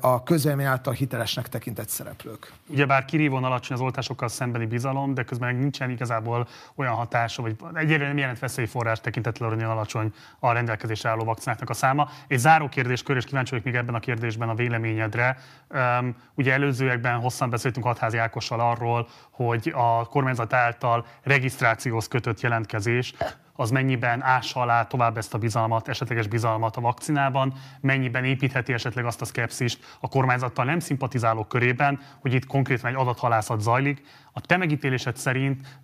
[0.00, 2.52] a közvélemény által hitelesnek tekintett szereplők.
[2.68, 8.08] Ugyebár kirívón alacsony az oltásokkal szembeni bizalom, de közben nincsen igazából olyan hatása, vagy egyébként
[8.08, 12.08] nem jelent veszélyforrás tekintetlenül alacsony a rendelkezésre álló vakcináknak a száma.
[12.28, 15.38] Egy záró kérdéskör, és kíváncsi vagyok még ebben a kérdésben a véleményedre.
[15.68, 23.14] Um, ugye előzőekben hosszan beszéltünk Hatházi Ákossal arról, hogy a kormányzat által regisztrációhoz kötött jelentkezés
[23.60, 29.04] az mennyiben ássa alá tovább ezt a bizalmat, esetleges bizalmat a vakcinában, mennyiben építheti esetleg
[29.04, 34.02] azt a szkepszist a kormányzattal nem szimpatizálók körében, hogy itt konkrétan egy adathalászat zajlik.
[34.32, 35.80] A te megítélésed szerint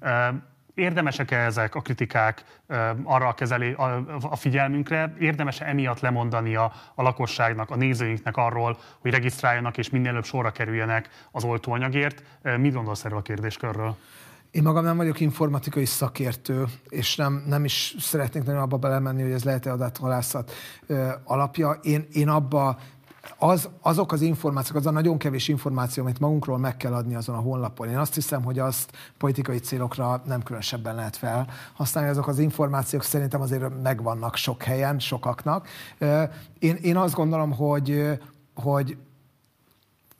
[0.74, 2.44] érdemesek-e ezek a kritikák
[3.04, 5.14] arra a, kezelé, a, figyelmünkre?
[5.18, 10.50] Érdemes-e emiatt lemondani a, a lakosságnak, a nézőinknek arról, hogy regisztráljanak és minél előbb sorra
[10.50, 12.22] kerüljenek az oltóanyagért?
[12.42, 13.96] Mit gondolsz erről a kérdéskörről?
[14.57, 19.30] Én magam nem vagyok informatikai szakértő, és nem, nem is szeretnék nagyon abba belemenni, hogy
[19.30, 20.52] ez lehet-e adathalászat
[21.24, 21.70] alapja.
[21.82, 22.78] Én, én abba
[23.38, 27.34] az, azok az információk, az a nagyon kevés információ, amit magunkról meg kell adni azon
[27.34, 27.88] a honlapon.
[27.88, 32.11] Én azt hiszem, hogy azt politikai célokra nem különösebben lehet felhasználni.
[32.11, 35.68] Azok az információk szerintem azért megvannak sok helyen, sokaknak.
[36.59, 38.18] Én, én azt gondolom, hogy,
[38.54, 38.96] hogy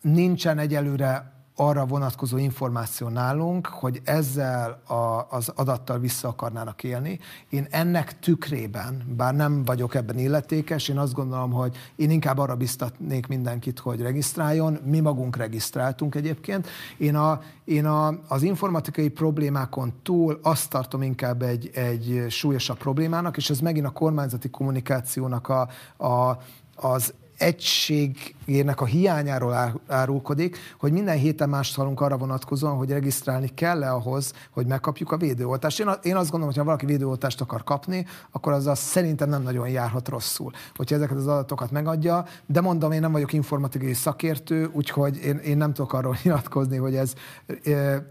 [0.01, 7.19] nincsen egyelőre arra vonatkozó információ nálunk, hogy ezzel a, az adattal vissza akarnának élni.
[7.49, 12.55] Én ennek tükrében, bár nem vagyok ebben illetékes, én azt gondolom, hogy én inkább arra
[12.55, 14.79] biztatnék mindenkit, hogy regisztráljon.
[14.85, 16.69] Mi magunk regisztráltunk egyébként.
[16.97, 23.37] Én, a, én a, az informatikai problémákon túl azt tartom inkább egy, egy súlyosabb problémának,
[23.37, 25.69] és ez megint a kormányzati kommunikációnak a,
[26.07, 26.39] a,
[26.75, 33.93] az egységének a hiányáról árulkodik, hogy minden héten mást hallunk arra vonatkozóan, hogy regisztrálni kell-e
[33.93, 35.81] ahhoz, hogy megkapjuk a védőoltást.
[35.81, 39.43] Én, én azt gondolom, hogy ha valaki védőoltást akar kapni, akkor az azt szerintem nem
[39.43, 44.71] nagyon járhat rosszul, hogyha ezeket az adatokat megadja, de mondom, én nem vagyok informatikai szakértő,
[44.73, 47.13] úgyhogy én, én nem tudok arról nyilatkozni, hogy ez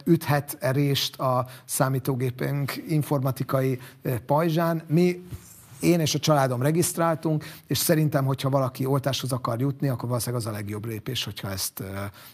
[0.06, 3.80] üthet erést a számítógépünk informatikai
[4.26, 4.82] pajzsán.
[4.88, 5.24] Mi
[5.80, 10.52] én és a családom regisztráltunk, és szerintem, hogyha valaki oltáshoz akar jutni, akkor valószínűleg az
[10.52, 11.84] a legjobb lépés, hogyha ezt,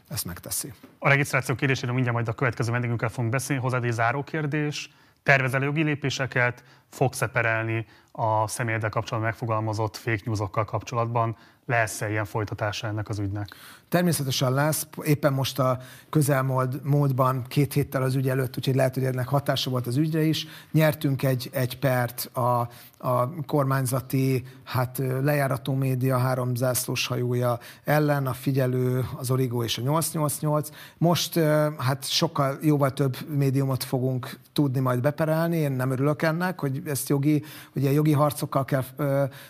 [0.09, 0.73] ezt megteszi.
[0.99, 3.61] A regisztráció kérdéséről mindjárt majd a következő vendégünkkel fogunk beszélni.
[3.61, 4.89] Hozzád egy záró kérdés.
[5.23, 11.37] Tervezel jogi lépéseket, fogsz-e perelni a személyeddel kapcsolatban megfogalmazott fake newsokkal kapcsolatban?
[11.65, 13.55] Lesz-e ilyen folytatása ennek az ügynek?
[13.91, 15.79] Természetesen lesz, éppen most a
[16.09, 20.47] közelmódban két héttel az ügy előtt, úgyhogy lehet, hogy ennek hatása volt az ügyre is.
[20.71, 28.33] Nyertünk egy, egy pert a, a kormányzati hát lejárató média három zászlós hajója ellen, a
[28.33, 30.69] figyelő, az Origo és a 888.
[30.97, 31.39] Most
[31.77, 35.57] hát sokkal jóval több médiumot fogunk tudni majd beperelni.
[35.57, 37.43] Én nem örülök ennek, hogy ezt jogi,
[37.75, 38.83] ugye jogi harcokkal kell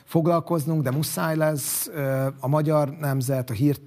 [0.04, 1.90] foglalkoznunk, de muszáj lesz.
[2.40, 3.78] A Magyar Nemzet, a Hír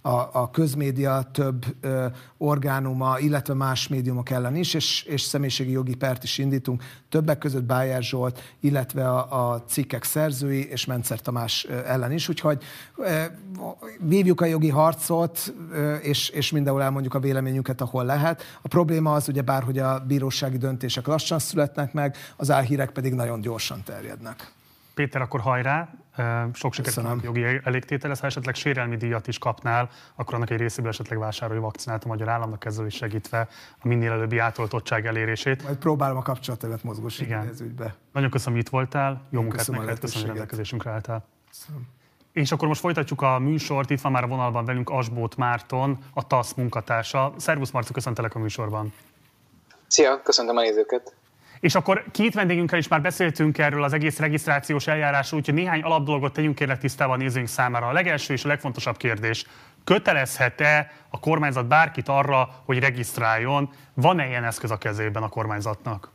[0.00, 2.06] a, a közmédia több ö,
[2.36, 7.64] orgánuma, illetve más médiumok ellen is, és, és személyiségi jogi pert is indítunk, többek között
[7.64, 12.62] Bájer Zsolt, illetve a, a cikkek szerzői, és Mencer Tamás ellen is, úgyhogy
[12.96, 13.22] ö,
[13.98, 18.42] vívjuk a jogi harcot, ö, és, és mindenhol elmondjuk a véleményünket, ahol lehet.
[18.62, 23.14] A probléma az ugye bár, hogy a bírósági döntések lassan születnek meg, az álhírek pedig
[23.14, 24.52] nagyon gyorsan terjednek.
[24.94, 26.01] Péter, akkor hajrá!
[26.52, 28.20] Sok sikert a jogi elégtételez.
[28.20, 32.28] Ha esetleg sérelmi díjat is kapnál, akkor annak egy részéből esetleg vásárolj vakcinát a magyar
[32.28, 33.48] államnak, ezzel is segítve
[33.78, 35.62] a minél előbbi átoltottság elérését.
[35.62, 37.94] Majd próbálom a kapcsolatomat mozgósítani ez ügybe.
[38.12, 39.22] Nagyon köszönöm, hogy itt voltál.
[39.30, 41.24] Jó munkát neked, köszönöm, hogy rendelkezésünkre álltál.
[41.48, 41.88] Köszönöm.
[42.32, 43.90] És akkor most folytatjuk a műsort.
[43.90, 47.32] Itt van már a vonalban velünk Asbót Márton, a TASZ munkatársa.
[47.36, 48.92] Szervusz Marci, köszöntelek a műsorban.
[49.86, 51.14] Szia, köszöntöm a nézőket.
[51.62, 56.32] És akkor két vendégünkkel is már beszéltünk erről az egész regisztrációs eljárásról, úgyhogy néhány alapdolgot
[56.32, 57.86] tegyünk kérlek tisztában nézőink számára.
[57.86, 59.46] A legelső és a legfontosabb kérdés,
[59.84, 63.72] kötelezhet-e a kormányzat bárkit arra, hogy regisztráljon?
[63.94, 66.10] Van-e ilyen eszköz a kezében a kormányzatnak?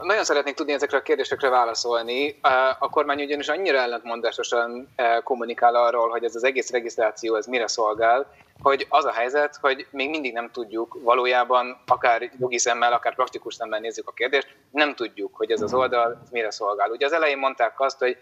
[0.00, 2.38] Nagyon szeretnék tudni ezekre a kérdésekre válaszolni.
[2.78, 4.88] A kormány ugyanis annyira ellentmondásosan
[5.24, 8.26] kommunikál arról, hogy ez az egész regisztráció ez mire szolgál,
[8.62, 13.54] hogy az a helyzet, hogy még mindig nem tudjuk valójában, akár jogi szemmel, akár praktikus
[13.54, 16.90] szemmel nézzük a kérdést, nem tudjuk, hogy ez az oldal mire szolgál.
[16.90, 18.16] Ugye az elején mondták azt, hogy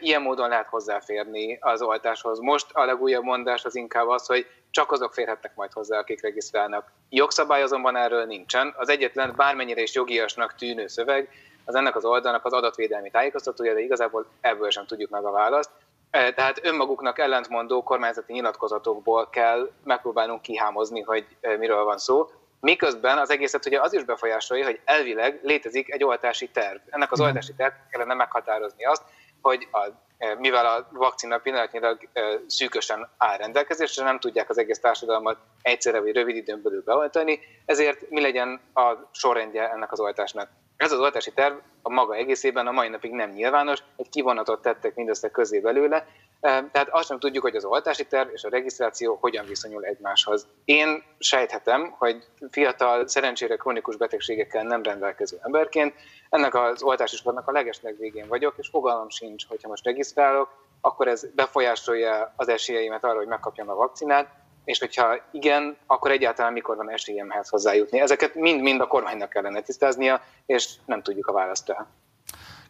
[0.00, 2.38] ilyen módon lehet hozzáférni az oltáshoz.
[2.38, 6.92] Most a legújabb mondás az inkább az, hogy csak azok férhetnek majd hozzá, akik regisztrálnak.
[7.08, 8.74] Jogszabály azonban erről nincsen.
[8.76, 11.28] Az egyetlen bármennyire is jogiasnak tűnő szöveg,
[11.64, 15.70] az ennek az oldalnak az adatvédelmi tájékoztatója, de igazából ebből sem tudjuk meg a választ.
[16.10, 21.26] Tehát önmaguknak ellentmondó kormányzati nyilatkozatokból kell megpróbálnunk kihámozni, hogy
[21.58, 22.30] miről van szó.
[22.60, 26.78] Miközben az egészet ugye az is befolyásolja, hogy elvileg létezik egy oltási terv.
[26.86, 29.02] Ennek az oltási terv kellene meghatározni azt,
[29.42, 29.88] hogy a,
[30.18, 32.08] e, mivel a vakcina pillanatnyilag
[32.46, 38.10] szűkösen áll rendelkezésre, nem tudják az egész társadalmat egyszerre vagy rövid időn belül beoltani, ezért
[38.10, 40.48] mi legyen a sorrendje ennek az oltásnak.
[40.80, 44.94] Ez az oltási terv a maga egészében a mai napig nem nyilvános, egy kivonatot tettek
[44.94, 46.06] mindössze közé belőle,
[46.40, 50.46] tehát azt sem tudjuk, hogy az oltási terv és a regisztráció hogyan viszonyul egymáshoz.
[50.64, 55.94] Én sejthetem, hogy fiatal, szerencsére krónikus betegségekkel nem rendelkező emberként
[56.30, 60.48] ennek az oltási sornak a legesleg végén vagyok, és fogalmam sincs, hogyha most regisztrálok,
[60.80, 64.28] akkor ez befolyásolja az esélyeimet arra, hogy megkapjam a vakcinát,
[64.70, 68.00] és hogyha igen, akkor egyáltalán mikor van esélyemhez hozzájutni.
[68.00, 71.88] Ezeket mind-mind a kormánynak kellene tisztáznia, és nem tudjuk a választ el.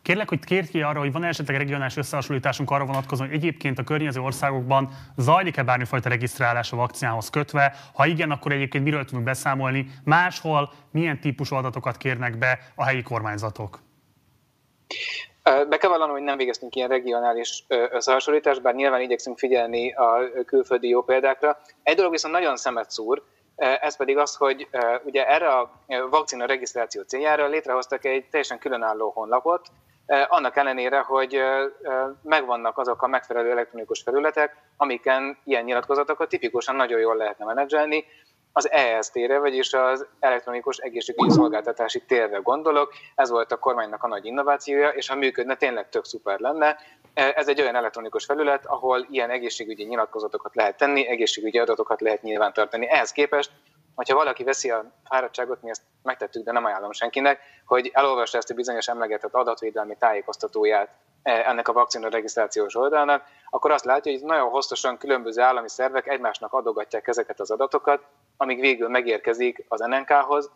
[0.03, 3.85] Kérlek, hogy kérj ki arra, hogy van esetleg regionális összehasonlításunk arra vonatkozóan, hogy egyébként a
[3.85, 7.75] környező országokban zajlik-e bármifajta regisztrálás a vakcinához kötve?
[7.95, 9.91] Ha igen, akkor egyébként miről tudunk beszámolni?
[10.05, 13.81] Máshol milyen típusú adatokat kérnek be a helyi kormányzatok?
[15.43, 20.88] Be kell vallanom, hogy nem végeztünk ilyen regionális összehasonlítást, bár nyilván igyekszünk figyelni a külföldi
[20.88, 21.59] jó példákra.
[21.82, 23.22] Egy dolog viszont nagyon szemet szúr,
[23.57, 24.68] ez pedig az, hogy
[25.05, 25.70] ugye erre a
[26.11, 29.68] vakcina regisztráció céljára létrehoztak egy teljesen különálló honlapot,
[30.28, 31.43] annak ellenére, hogy
[32.22, 38.05] megvannak azok a megfelelő elektronikus felületek, amiken ilyen nyilatkozatokat tipikusan nagyon jól lehetne menedzselni,
[38.53, 42.93] az EST-re, vagyis az elektronikus egészségügyi szolgáltatási térre gondolok.
[43.15, 46.77] Ez volt a kormánynak a nagy innovációja, és ha működne, tényleg tök szuper lenne.
[47.15, 52.89] Ez egy olyan elektronikus felület, ahol ilyen egészségügyi nyilatkozatokat lehet tenni, egészségügyi adatokat lehet nyilvántartani.
[52.89, 53.51] Ehhez képest,
[53.95, 58.51] hogyha valaki veszi a fáradtságot, mi ezt megtettük, de nem ajánlom senkinek, hogy elolvassa ezt
[58.51, 60.89] a bizonyos emlegetett adatvédelmi tájékoztatóját
[61.23, 66.53] ennek a vakcina regisztrációs oldalnak, akkor azt látja, hogy nagyon hosszasan különböző állami szervek egymásnak
[66.53, 68.03] adogatják ezeket az adatokat,
[68.41, 70.51] amíg végül megérkezik az NNK-hoz.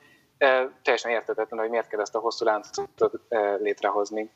[0.82, 3.20] Teljesen értetetlen, hogy miért kell ezt a hosszú láncot
[3.58, 4.30] létrehozni.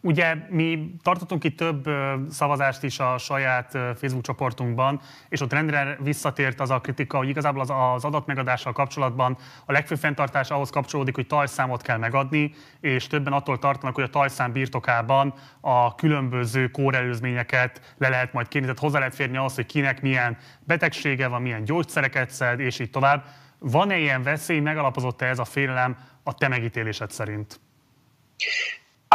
[0.00, 1.88] Ugye mi tartottunk itt több
[2.30, 7.60] szavazást is a saját Facebook csoportunkban, és ott rendre visszatért az a kritika, hogy igazából
[7.60, 13.32] az, az adatmegadással kapcsolatban a legfőbb fenntartás ahhoz kapcsolódik, hogy tajszámot kell megadni, és többen
[13.32, 18.98] attól tartanak, hogy a tajszám birtokában a különböző kórelőzményeket le lehet majd kérni, tehát hozzá
[18.98, 23.24] lehet férni ahhoz, hogy kinek milyen betegsége van, milyen gyógyszereket szed, és így tovább.
[23.58, 27.60] Van-e ilyen veszély, megalapozott-e ez a félelem a te megítélésed szerint?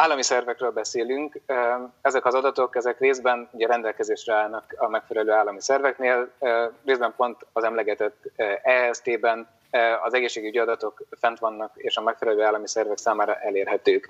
[0.02, 1.40] Állami szervekről beszélünk,
[2.02, 6.32] ezek az adatok, ezek részben ugye rendelkezésre állnak a megfelelő állami szerveknél,
[6.86, 8.32] részben pont az emlegetett
[8.64, 9.48] EST-ben
[10.02, 14.10] az egészségügyi adatok fent vannak, és a megfelelő állami szervek számára elérhetők.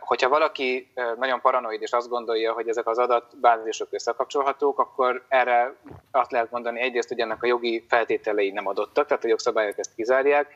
[0.00, 5.74] Hogyha valaki nagyon paranoid és azt gondolja, hogy ezek az adatbázisok összekapcsolhatók, akkor erre
[6.10, 9.94] azt lehet mondani egyrészt, hogy ennek a jogi feltételei nem adottak, tehát a jogszabályok ezt
[9.94, 10.54] kizárják,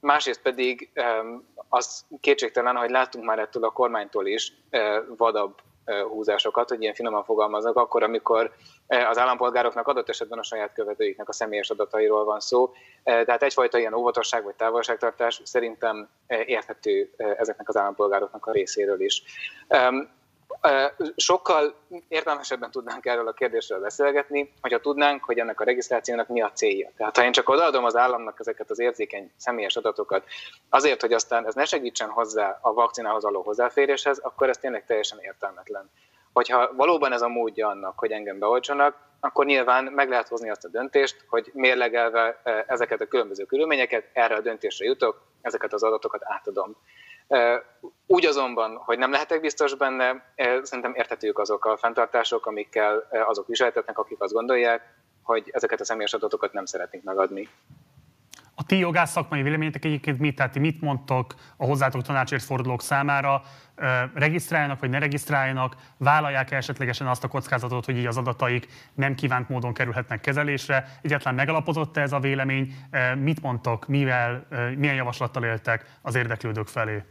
[0.00, 0.90] másrészt pedig
[1.68, 4.52] az kétségtelen, hogy láttunk már ettől a kormánytól is
[5.16, 5.54] vadabb
[6.08, 8.52] húzásokat, hogy ilyen finoman fogalmaznak, akkor, amikor
[8.86, 12.72] az állampolgároknak adott esetben a saját követőiknek a személyes adatairól van szó.
[13.04, 19.22] Tehát egyfajta ilyen óvatosság vagy távolságtartás szerintem érthető ezeknek az állampolgároknak a részéről is
[21.16, 21.74] sokkal
[22.08, 26.90] értelmesebben tudnánk erről a kérdésről beszélgetni, hogyha tudnánk, hogy ennek a regisztrációnak mi a célja.
[26.96, 30.24] Tehát ha én csak odaadom az államnak ezeket az érzékeny személyes adatokat
[30.68, 35.18] azért, hogy aztán ez ne segítsen hozzá a vakcinához való hozzáféréshez, akkor ez tényleg teljesen
[35.20, 35.90] értelmetlen.
[36.32, 40.64] Hogyha valóban ez a módja annak, hogy engem beoltsanak, akkor nyilván meg lehet hozni azt
[40.64, 46.22] a döntést, hogy mérlegelve ezeket a különböző körülményeket, erre a döntésre jutok, ezeket az adatokat
[46.24, 46.76] átadom.
[48.06, 53.98] Úgy azonban, hogy nem lehetek biztos benne, szerintem érthetők azok a fenntartások, amikkel azok viseltetnek,
[53.98, 57.48] akik azt gondolják, hogy ezeket a személyes adatokat nem szeretnénk megadni.
[58.54, 60.36] A ti jogász szakmai véleményetek egyébként mit?
[60.36, 63.42] Tehát ti mit mondtok a hozzátok tanácsért fordulók számára?
[64.14, 65.76] Regisztráljanak vagy ne regisztráljanak?
[65.96, 70.98] Vállalják esetlegesen azt a kockázatot, hogy így az adataik nem kívánt módon kerülhetnek kezelésre?
[71.02, 72.74] Egyáltalán megalapozott ez a vélemény?
[73.16, 77.02] Mit mondtok, mivel, milyen javaslattal éltek az érdeklődők felé?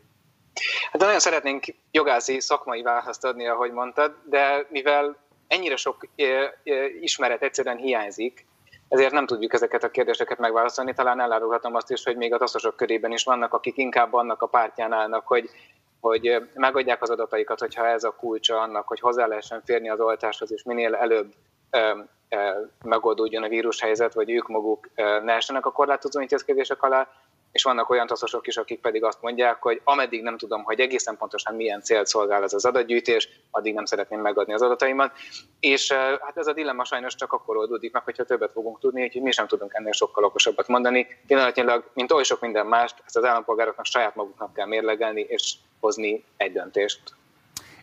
[0.92, 6.08] Hát nagyon szeretnénk jogászi szakmai választ adni, ahogy mondtad, de mivel ennyire sok
[7.02, 8.46] ismeret egyszerűen hiányzik,
[8.90, 10.94] ezért nem tudjuk ezeket a kérdéseket megválaszolni.
[10.94, 14.48] Talán elárulhatom azt is, hogy még a taszosok körében is vannak, akik inkább annak a
[14.48, 15.50] pártján állnak, hogy,
[16.00, 20.52] hogy megadják az adataikat, hogyha ez a kulcsa annak, hogy hozzá lehessen férni az oltáshoz,
[20.52, 21.34] és minél előbb
[22.84, 27.08] megoldódjon a vírushelyzet, vagy ők maguk ne essenek a korlátozó intézkedések alá,
[27.58, 31.18] és vannak olyan taszosok is, akik pedig azt mondják, hogy ameddig nem tudom, hogy egészen
[31.18, 35.12] pontosan milyen célt szolgál ez az adatgyűjtés, addig nem szeretném megadni az adataimat.
[35.60, 39.22] És hát ez a dilemma sajnos csak akkor oldódik meg, hogyha többet fogunk tudni, úgyhogy
[39.22, 41.08] mi sem tudunk ennél sokkal okosabbat mondani.
[41.28, 46.24] Pillanatnyilag, mint oly sok minden mást, ezt az állampolgároknak saját maguknak kell mérlegelni és hozni
[46.38, 47.02] egy döntést.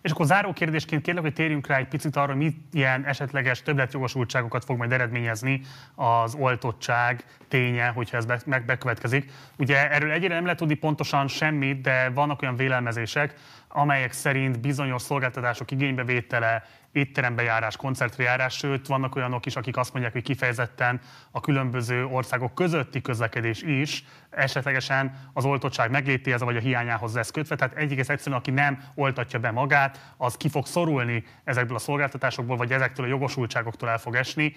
[0.04, 4.64] És akkor záró kérdésként kérlek, hogy térjünk rá egy picit arra, hogy ilyen esetleges többletjogosultságokat
[4.64, 5.60] fog majd eredményezni
[5.94, 9.30] az oltottság ténye, hogyha ez megbekövetkezik.
[9.58, 13.34] Ugye erről egyre nem lehet tudni pontosan semmit, de vannak olyan vélelmezések,
[13.76, 16.62] amelyek szerint bizonyos szolgáltatások igénybevétele
[16.92, 21.00] étterembe járás, koncertre járás, sőt vannak olyanok is, akik azt mondják, hogy kifejezetten
[21.30, 27.56] a különböző országok közötti közlekedés is esetlegesen az oltottság meglétéhez vagy a hiányához lesz kötve.
[27.56, 32.56] Tehát egyik egyszerűen, aki nem oltatja be magát, az ki fog szorulni ezekből a szolgáltatásokból,
[32.56, 34.54] vagy ezektől a jogosultságoktól el fog esni.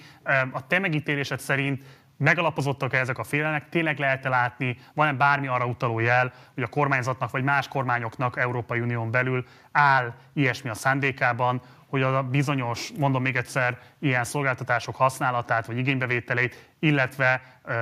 [0.51, 1.83] A te megítélésed szerint
[2.17, 7.31] megalapozottak-e ezek a félelmek, tényleg lehet-e látni, van-e bármi arra utaló jel, hogy a kormányzatnak
[7.31, 13.35] vagy más kormányoknak Európai Unión belül áll ilyesmi a szándékában, hogy a bizonyos, mondom még
[13.35, 17.41] egyszer, ilyen szolgáltatások használatát vagy igénybevételét, illetve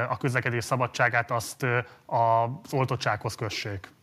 [0.09, 1.65] a közlekedés szabadságát azt
[2.05, 3.93] az oltottsághoz kössék?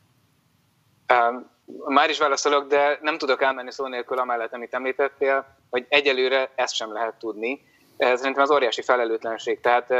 [1.87, 6.75] már is válaszolok, de nem tudok elmenni szó nélkül amellett, amit említettél, hogy egyelőre ezt
[6.75, 7.61] sem lehet tudni.
[8.03, 9.61] Szerintem az óriási felelőtlenség.
[9.61, 9.93] Tehát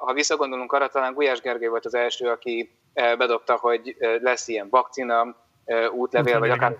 [0.00, 5.36] ha visszagondolunk arra, talán Gulyás Gergely volt az első, aki bedobta, hogy lesz ilyen vakcina,
[5.92, 6.76] útlevél, vagy akár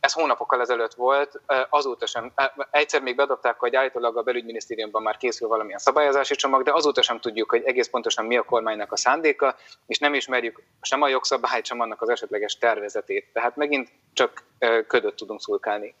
[0.00, 2.32] ez hónapokkal ezelőtt volt, azóta sem.
[2.70, 7.20] Egyszer még bedobták, hogy állítólag a belügyminisztériumban már készül valamilyen szabályozási csomag, de azóta sem
[7.20, 9.56] tudjuk, hogy egész pontosan mi a kormánynak a szándéka,
[9.86, 13.28] és nem ismerjük sem a jogszabályt, sem annak az esetleges tervezetét.
[13.32, 14.42] Tehát megint csak
[14.86, 15.94] ködöt tudunk szulkálni.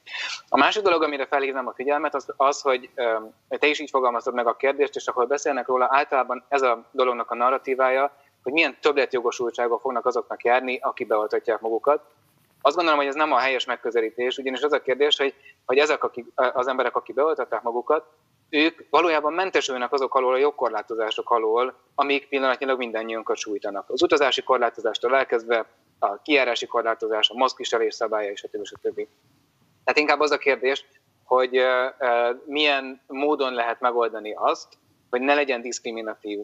[0.48, 2.90] A másik dolog, amire felhívnám a figyelmet, az, az hogy
[3.48, 7.30] te is így fogalmazod meg a kérdést, és akkor beszélnek róla, általában ez a dolognak
[7.30, 8.12] a narratívája,
[8.42, 12.00] hogy milyen többletjogosultságok fognak azoknak járni, akik beoltatják magukat
[12.66, 15.34] azt gondolom, hogy ez nem a helyes megközelítés, ugyanis az a kérdés, hogy,
[15.64, 18.04] hogy ezek akik, az emberek, akik beoltatták magukat,
[18.48, 23.90] ők valójában mentesülnek azok alól a jogkorlátozások alól, amik pillanatnyilag mindannyiunkat sújtanak.
[23.90, 25.66] Az utazási korlátozástól elkezdve
[25.98, 28.64] a kiárási korlátozás, a maszkviselés szabálya, stb.
[28.64, 29.06] stb.
[29.84, 30.84] Tehát inkább az a kérdés,
[31.24, 31.60] hogy
[32.44, 34.68] milyen módon lehet megoldani azt,
[35.10, 36.38] hogy ne legyen diszkriminatív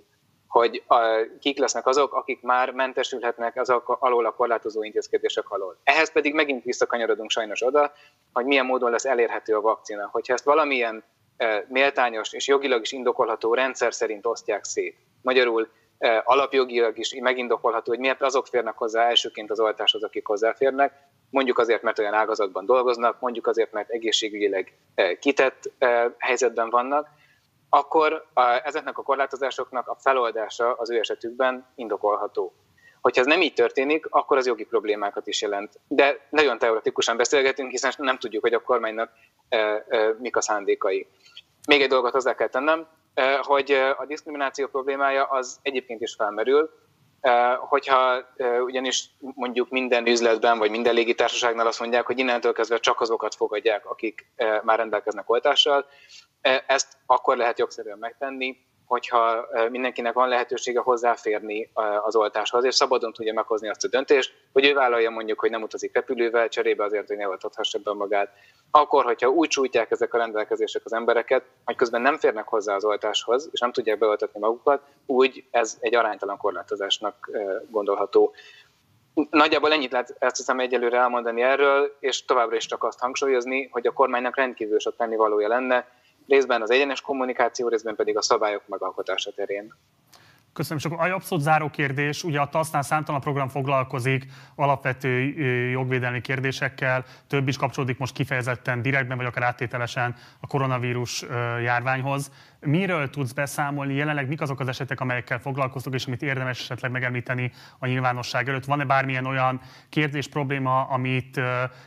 [0.51, 0.99] hogy a,
[1.41, 5.81] kik lesznek azok, akik már mentesülhetnek azok alól a korlátozó intézkedések alól.
[5.85, 7.93] Ehhez pedig megint visszakanyarodunk sajnos oda,
[8.33, 10.09] hogy milyen módon lesz elérhető a vakcina.
[10.13, 11.05] Hogyha ezt valamilyen
[11.37, 17.91] e, méltányos és jogilag is indokolható rendszer szerint osztják szét, magyarul e, alapjogilag is megindokolható,
[17.91, 20.93] hogy miért azok férnek hozzá elsőként az oltáshoz, akik hozzáférnek,
[21.31, 27.09] mondjuk azért, mert olyan ágazatban dolgoznak, mondjuk azért, mert egészségügyileg e, kitett e, helyzetben vannak,
[27.71, 32.53] akkor a, ezeknek a korlátozásoknak a feloldása az ő esetükben indokolható.
[33.01, 35.79] Hogyha ez nem így történik, akkor az jogi problémákat is jelent.
[35.89, 39.11] De nagyon teoretikusan beszélgetünk, hiszen nem tudjuk, hogy a kormánynak
[39.49, 41.07] e, e, mik a szándékai.
[41.69, 46.71] Még egy dolgot hozzá kell tennem, e, hogy a diszkrimináció problémája az egyébként is felmerül,
[47.21, 52.79] e, hogyha e, ugyanis mondjuk minden üzletben vagy minden légitársaságnál azt mondják, hogy innentől kezdve
[52.79, 55.87] csak azokat fogadják, akik e, már rendelkeznek oltással,
[56.67, 58.57] ezt akkor lehet jogszerűen megtenni,
[58.91, 63.89] hogyha e, mindenkinek van lehetősége hozzáférni e, az oltáshoz, és szabadon tudja meghozni azt a
[63.89, 67.93] döntést, hogy ő vállalja mondjuk, hogy nem utazik repülővel, cserébe azért, hogy ne oltathassa be
[67.93, 68.29] magát.
[68.71, 72.85] Akkor, hogyha úgy csújtják ezek a rendelkezések az embereket, hogy közben nem férnek hozzá az
[72.85, 77.31] oltáshoz, és nem tudják beoltatni magukat, úgy ez egy aránytalan korlátozásnak
[77.71, 78.35] gondolható.
[79.31, 83.87] Nagyjából ennyit lehet ezt hiszem egyelőre elmondani erről, és továbbra is csak azt hangsúlyozni, hogy
[83.87, 85.87] a kormánynak rendkívül sok tennivalója lenne,
[86.31, 89.75] részben az egyenes kommunikáció, részben pedig a szabályok megalkotása terén.
[90.53, 92.25] Köszönöm, és akkor abszolút záró kérdés.
[92.25, 95.09] Ugye a TASZ-nál számtalan program foglalkozik alapvető
[95.71, 101.25] jogvédelmi kérdésekkel, több is kapcsolódik most kifejezetten direktben, vagy akár áttételesen a koronavírus
[101.63, 102.31] járványhoz.
[102.61, 103.95] Miről tudsz beszámolni?
[103.95, 108.65] Jelenleg mik azok az esetek, amelyekkel foglalkoztok, és amit érdemes esetleg megemlíteni a nyilvánosság előtt?
[108.65, 111.41] Van-e bármilyen olyan kérdés, probléma, amit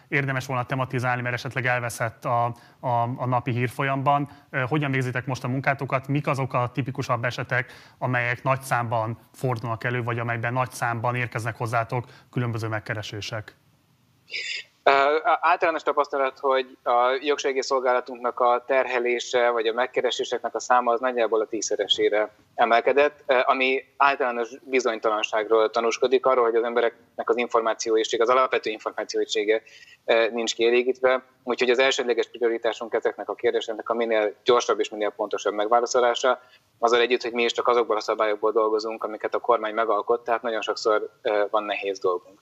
[0.07, 2.45] érdemes volna tematizálni, mert esetleg elveszett a,
[2.79, 4.29] a, a napi hírfolyamban?
[4.67, 6.07] Hogyan végzitek most a munkátokat?
[6.07, 11.57] Mik azok a tipikusabb esetek, amelyek nagy számban fordulnak elő, vagy amelyben nagy számban érkeznek
[11.57, 13.55] hozzátok különböző megkeresések?
[15.41, 21.45] Általános tapasztalat, hogy a jogsegélyszolgálatunknak a terhelése vagy a megkereséseknek a száma az nagyjából a
[21.45, 29.61] tízszeresére emelkedett, ami általános bizonytalanságról tanúskodik, arról, hogy az embereknek az információiség, az alapvető információisége
[30.31, 31.23] nincs kielégítve.
[31.43, 36.41] Úgyhogy az elsődleges prioritásunk ezeknek a kérdéseknek a minél gyorsabb és minél pontosabb megválaszolása,
[36.79, 40.41] azzal együtt, hogy mi is csak azokból a szabályokból dolgozunk, amiket a kormány megalkott, tehát
[40.41, 41.09] nagyon sokszor
[41.49, 42.39] van nehéz dolgunk.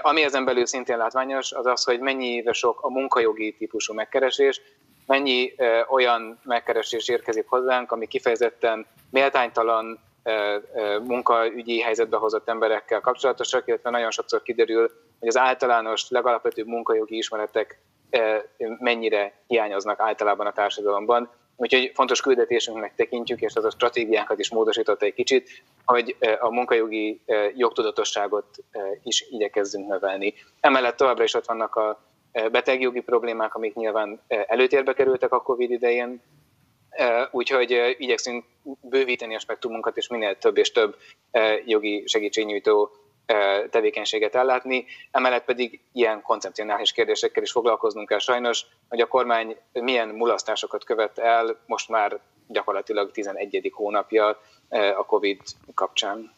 [0.00, 4.60] Ami ezen belül szintén látványos, az az, hogy mennyire sok a munkajogi típusú megkeresés,
[5.06, 5.54] mennyi
[5.88, 10.00] olyan megkeresés érkezik hozzánk, ami kifejezetten méltánytalan
[11.02, 17.80] munkaügyi helyzetbe hozott emberekkel kapcsolatosak, illetve nagyon sokszor kiderül, hogy az általános, legalapvetőbb munkajogi ismeretek
[18.78, 21.30] mennyire hiányoznak általában a társadalomban.
[21.60, 27.20] Úgyhogy fontos küldetésünknek tekintjük, és az a stratégiánkat is módosította egy kicsit, hogy a munkajogi
[27.56, 28.44] jogtudatosságot
[29.02, 30.34] is igyekezzünk növelni.
[30.60, 32.02] Emellett továbbra is ott vannak a
[32.32, 36.22] betegjogi problémák, amik nyilván előtérbe kerültek a COVID idején,
[37.30, 38.44] úgyhogy igyekszünk
[38.80, 40.96] bővíteni a spektrumunkat, és minél több és több
[41.64, 42.90] jogi segítségnyújtó
[43.70, 50.08] tevékenységet ellátni, emellett pedig ilyen koncepcionális kérdésekkel is foglalkoznunk kell sajnos, hogy a kormány milyen
[50.08, 53.70] mulasztásokat követ el most már gyakorlatilag 11.
[53.74, 54.40] hónapja
[54.96, 55.40] a COVID
[55.74, 56.32] kapcsán.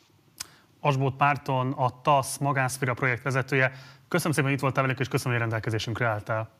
[0.80, 3.72] Asbót Párton, a TASZ magánszféra projekt vezetője.
[4.08, 6.50] Köszönöm szépen, hogy itt voltál velünk, és köszönöm, hogy rendelkezésünkre álltál.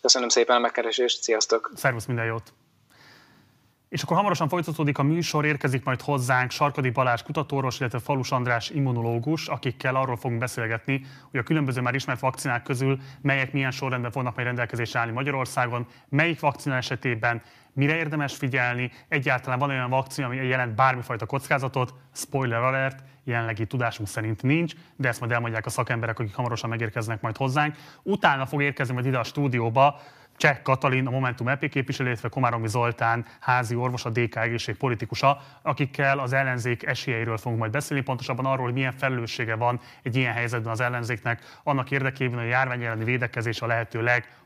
[0.00, 1.72] Köszönöm szépen a megkeresést, sziasztok!
[1.74, 2.52] Szervusz, minden jót!
[3.94, 8.70] És akkor hamarosan folytatódik a műsor, érkezik majd hozzánk Sarkadi Balázs kutatóros, illetve Falus András
[8.70, 14.10] immunológus, akikkel arról fogunk beszélgetni, hogy a különböző már ismert vakcinák közül melyek milyen sorrendben
[14.10, 17.42] fognak majd rendelkezésre állni Magyarországon, melyik vakcina esetében
[17.72, 24.08] mire érdemes figyelni, egyáltalán van olyan vakcina, ami jelent bármifajta kockázatot, spoiler alert, jelenlegi tudásunk
[24.08, 27.76] szerint nincs, de ezt majd elmondják a szakemberek, akik hamarosan megérkeznek majd hozzánk.
[28.02, 30.00] Utána fog érkezni majd ide a stúdióba
[30.36, 35.40] Cseh Katalin, a Momentum EP képviselő, illetve Komáromi Zoltán, házi orvos, a DK egészség politikusa,
[35.62, 40.32] akikkel az ellenzék esélyeiről fogunk majd beszélni, pontosabban arról, hogy milyen felelőssége van egy ilyen
[40.32, 44.02] helyzetben az ellenzéknek, annak érdekében, hogy a járvány elleni védekezés a lehető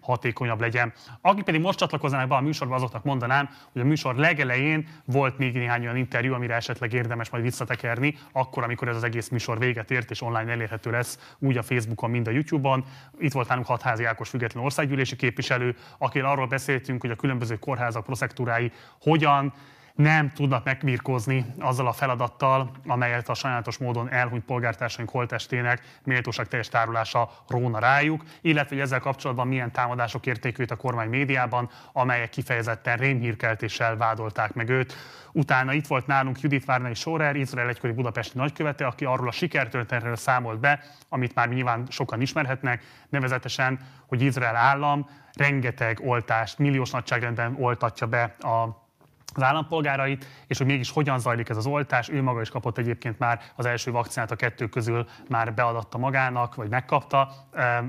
[0.09, 0.93] leghatékonyabb legyen.
[1.21, 5.55] Akik pedig most csatlakoznának be a műsorba, azoknak mondanám, hogy a műsor legelején volt még
[5.55, 9.91] néhány olyan interjú, amire esetleg érdemes majd visszatekerni, akkor, amikor ez az egész műsor véget
[9.91, 12.85] ért és online elérhető lesz úgy a Facebookon, mint a YouTube-on.
[13.19, 18.05] Itt volt nálunk Hatházi Ákos független országgyűlési képviselő, akil arról beszéltünk, hogy a különböző kórházak,
[18.05, 19.53] proszektúrái hogyan
[19.99, 26.69] nem tudnak megvirkózni azzal a feladattal, amelyet a sajnálatos módon elhunyt polgártársaink holtestének méltóság teljes
[26.69, 32.97] tárolása róna rájuk, illetve hogy ezzel kapcsolatban milyen támadások érték a kormány médiában, amelyek kifejezetten
[32.97, 34.95] rémhírkeltéssel vádolták meg őt.
[35.33, 40.17] Utána itt volt nálunk Judith Várnai Sorer, Izrael egykori budapesti nagykövete, aki arról a sikertörténetről
[40.17, 47.57] számolt be, amit már nyilván sokan ismerhetnek, nevezetesen, hogy Izrael állam rengeteg oltást, milliós nagyságrendben
[47.59, 48.87] oltatja be a
[49.35, 52.09] az állampolgárait, és hogy mégis hogyan zajlik ez az oltás.
[52.09, 56.55] Ő maga is kapott egyébként már az első vakcinát a kettő közül már beadatta magának,
[56.55, 57.31] vagy megkapta.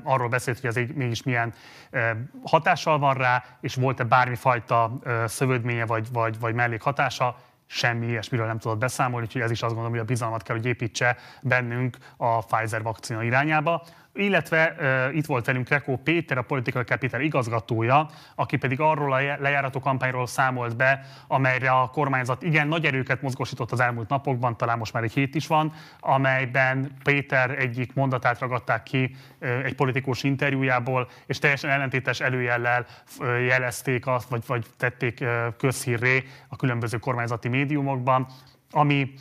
[0.04, 1.54] Arról beszélt, hogy ez mégis milyen
[2.44, 7.36] hatással van rá, és volt-e bármifajta szövődménye vagy, vagy, vagy mellékhatása
[7.72, 10.66] semmi ilyesmiről nem tudott beszámolni, úgyhogy ez is azt gondolom, hogy a bizalmat kell, hogy
[10.66, 13.84] építse bennünk a Pfizer vakcina irányába
[14.14, 19.20] illetve uh, itt volt velünk Rekó Péter, a Political Capital igazgatója, aki pedig arról a
[19.40, 24.78] lejárató kampányról számolt be, amelyre a kormányzat igen nagy erőket mozgosított az elmúlt napokban, talán
[24.78, 30.24] most már egy hét is van, amelyben Péter egyik mondatát ragadták ki uh, egy politikus
[30.24, 32.86] interjújából, és teljesen ellentétes előjellel
[33.20, 35.24] uh, jelezték azt, vagy, vagy tették
[35.58, 38.28] közhírré a különböző kormányzati médiumokban,
[38.72, 39.14] ami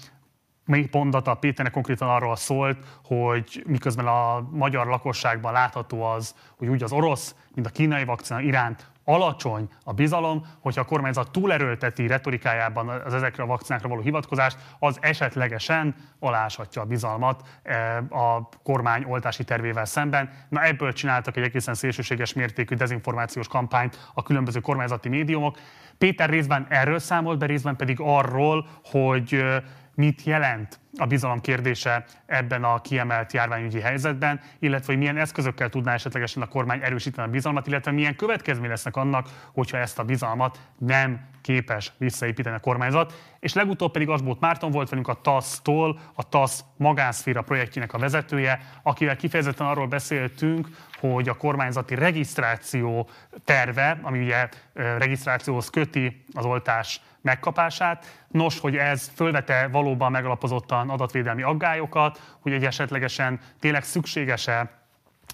[0.69, 6.83] még mondata Péternek konkrétan arról szólt, hogy miközben a magyar lakosságban látható az, hogy úgy
[6.83, 12.89] az orosz, mint a kínai vakcina iránt alacsony a bizalom, hogyha a kormányzat túlerőlteti retorikájában
[12.89, 19.45] az ezekre a vakcinákra való hivatkozást, az esetlegesen aláshatja a bizalmat eh, a kormány oltási
[19.45, 20.31] tervével szemben.
[20.49, 25.59] Na ebből csináltak egy egészen szélsőséges mértékű dezinformációs kampányt a különböző kormányzati médiumok.
[25.99, 29.63] Péter részben erről számolt be, részben pedig arról, hogy eh,
[29.99, 35.93] mit jelent a bizalom kérdése ebben a kiemelt járványügyi helyzetben, illetve hogy milyen eszközökkel tudná
[35.93, 40.61] esetlegesen a kormány erősíteni a bizalmat, illetve milyen következmény lesznek annak, hogyha ezt a bizalmat
[40.79, 43.15] nem képes visszaépíteni a kormányzat.
[43.41, 48.61] És legutóbb pedig Asbót Márton volt velünk a TASZ-tól, a TASZ magánszféra projektjének a vezetője,
[48.83, 50.69] akivel kifejezetten arról beszéltünk,
[51.01, 53.09] hogy a kormányzati regisztráció
[53.45, 58.25] terve, ami ugye regisztrációhoz köti az oltás megkapását.
[58.29, 64.79] Nos, hogy ez fölvete valóban megalapozottan adatvédelmi aggályokat, hogy egy esetlegesen tényleg szükséges-e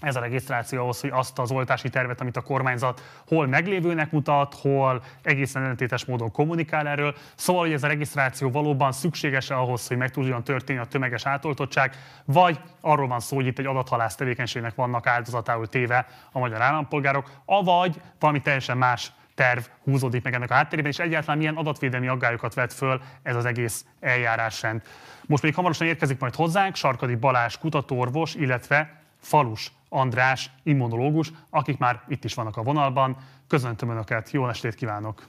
[0.01, 4.53] ez a regisztráció ahhoz, hogy azt az oltási tervet, amit a kormányzat hol meglévőnek mutat,
[4.53, 7.15] hol egészen ellentétes módon kommunikál erről.
[7.35, 11.95] Szóval, hogy ez a regisztráció valóban szükséges ahhoz, hogy meg tudjon történni a tömeges átoltottság,
[12.25, 17.31] vagy arról van szó, hogy itt egy adathalász tevékenységnek vannak áldozatául téve a magyar állampolgárok,
[17.45, 22.53] avagy valami teljesen más terv húzódik meg ennek a háttérében, és egyáltalán milyen adatvédelmi aggályokat
[22.53, 24.81] vet föl ez az egész eljárásrend.
[25.25, 32.01] Most pedig hamarosan érkezik majd hozzánk Sarkadi Balázs kutatóorvos, illetve Falus András immunológus, akik már
[32.07, 33.17] itt is vannak a vonalban.
[33.47, 35.27] Köszöntöm Önöket, jó estét kívánok!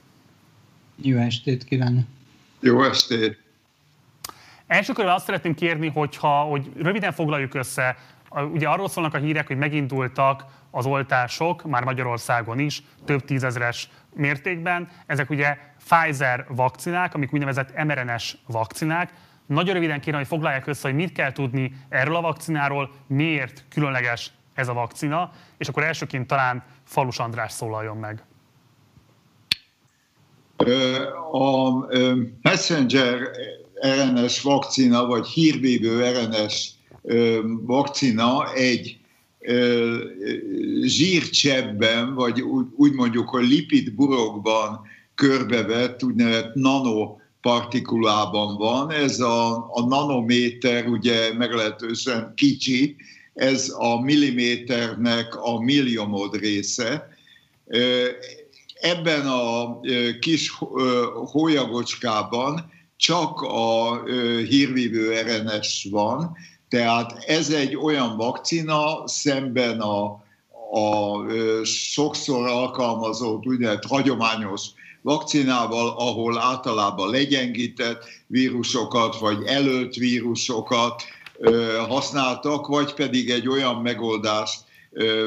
[0.95, 2.05] Jó estét kívánok!
[2.59, 3.45] Jó estét!
[4.67, 7.97] Első körben azt szeretném kérni, hogyha, hogy röviden foglaljuk össze,
[8.29, 14.89] ugye arról szólnak a hírek, hogy megindultak az oltások, már Magyarországon is, több tízezres mértékben.
[15.05, 19.13] Ezek ugye Pfizer vakcinák, amik úgynevezett mRNS vakcinák.
[19.45, 24.31] Nagyon röviden kérem, hogy foglalják össze, hogy mit kell tudni erről a vakcináról, miért különleges
[24.53, 28.23] ez a vakcina, és akkor elsőként talán Falus András szólaljon meg.
[31.31, 31.69] A
[32.41, 33.19] messenger
[33.81, 36.69] RNS vakcina, vagy hírvívő RNS
[37.61, 38.97] vakcina egy
[40.81, 42.41] zsírcsebben, vagy
[42.75, 44.81] úgy mondjuk, hogy lipid burokban
[45.15, 48.91] körbevett úgynevezett nanopartikulában van.
[48.91, 52.95] Ez a, a nanométer ugye meglehetősen kicsi,
[53.33, 57.09] ez a milliméternek a milliomod része.
[58.81, 59.79] ebben a
[60.19, 60.51] kis
[61.31, 64.03] hólyagocskában csak a
[64.49, 66.37] hírvívő RNS van,
[66.69, 70.03] tehát ez egy olyan vakcina szemben a,
[70.71, 71.23] a
[71.63, 74.61] sokszor alkalmazott úgynevezett hagyományos
[75.01, 81.03] vakcinával, ahol általában legyengített vírusokat, vagy előtt vírusokat
[81.87, 84.59] használtak, vagy pedig egy olyan megoldást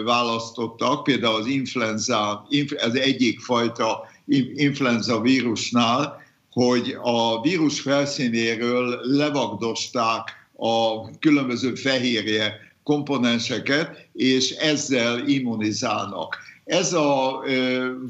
[0.05, 2.47] választottak, például az influenza,
[2.81, 4.01] az egyik fajta
[4.55, 6.23] influenza vírusnál,
[6.53, 16.37] hogy a vírus felszínéről levagdosták a különböző fehérje komponenseket, és ezzel immunizálnak.
[16.65, 17.43] Ez a,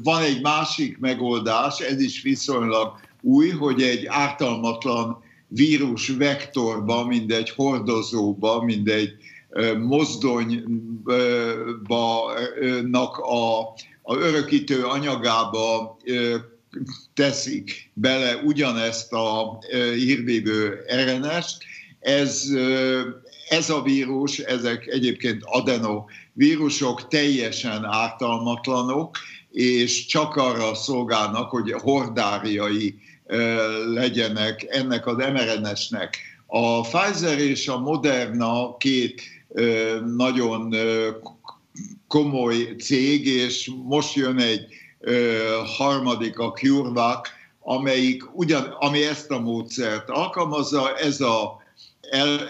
[0.03, 7.49] van egy másik megoldás, ez is viszonylag új, hogy egy ártalmatlan vírus vektorba, mint egy
[7.49, 9.11] hordozóba, mint egy
[9.77, 10.65] mozdonyba
[13.21, 13.59] a,
[14.01, 15.97] a örökítő anyagába
[17.13, 19.59] teszik bele ugyanezt a
[19.95, 21.63] hírvívő RNS-t.
[22.01, 22.43] Ez,
[23.49, 29.17] ez a vírus, ezek egyébként adenovírusok teljesen ártalmatlanok,
[29.51, 32.95] és csak arra szolgálnak, hogy hordáriai
[33.93, 36.17] legyenek ennek az mRNS-nek.
[36.45, 39.21] A Pfizer és a Moderna két
[40.15, 40.75] nagyon
[42.07, 44.65] komoly cég, és most jön egy
[45.77, 47.29] harmadik, a CureVac,
[47.59, 51.60] amelyik ugyan, ami ezt a módszert alkalmazza, ez a,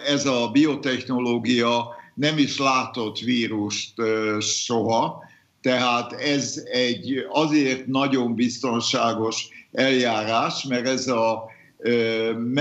[0.06, 3.94] ez a biotechnológia nem is látott vírust
[4.40, 5.24] soha,
[5.62, 11.44] tehát ez egy azért nagyon biztonságos eljárás, mert ez a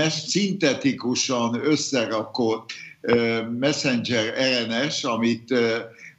[0.09, 2.71] szintetikusan összerakott
[3.59, 5.51] messenger RNS, amit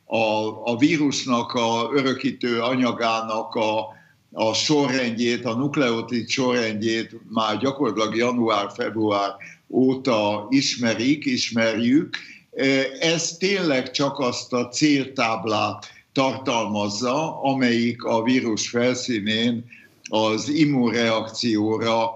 [0.04, 3.86] a, a vírusnak a örökítő anyagának a,
[4.32, 9.30] a sorrendjét, a nukleotid sorrendjét már gyakorlatilag január-február
[9.73, 12.16] óta ismerik, ismerjük.
[13.01, 19.65] Ez tényleg csak azt a céltáblát tartalmazza, amelyik a vírus felszínén
[20.09, 22.15] az immunreakcióra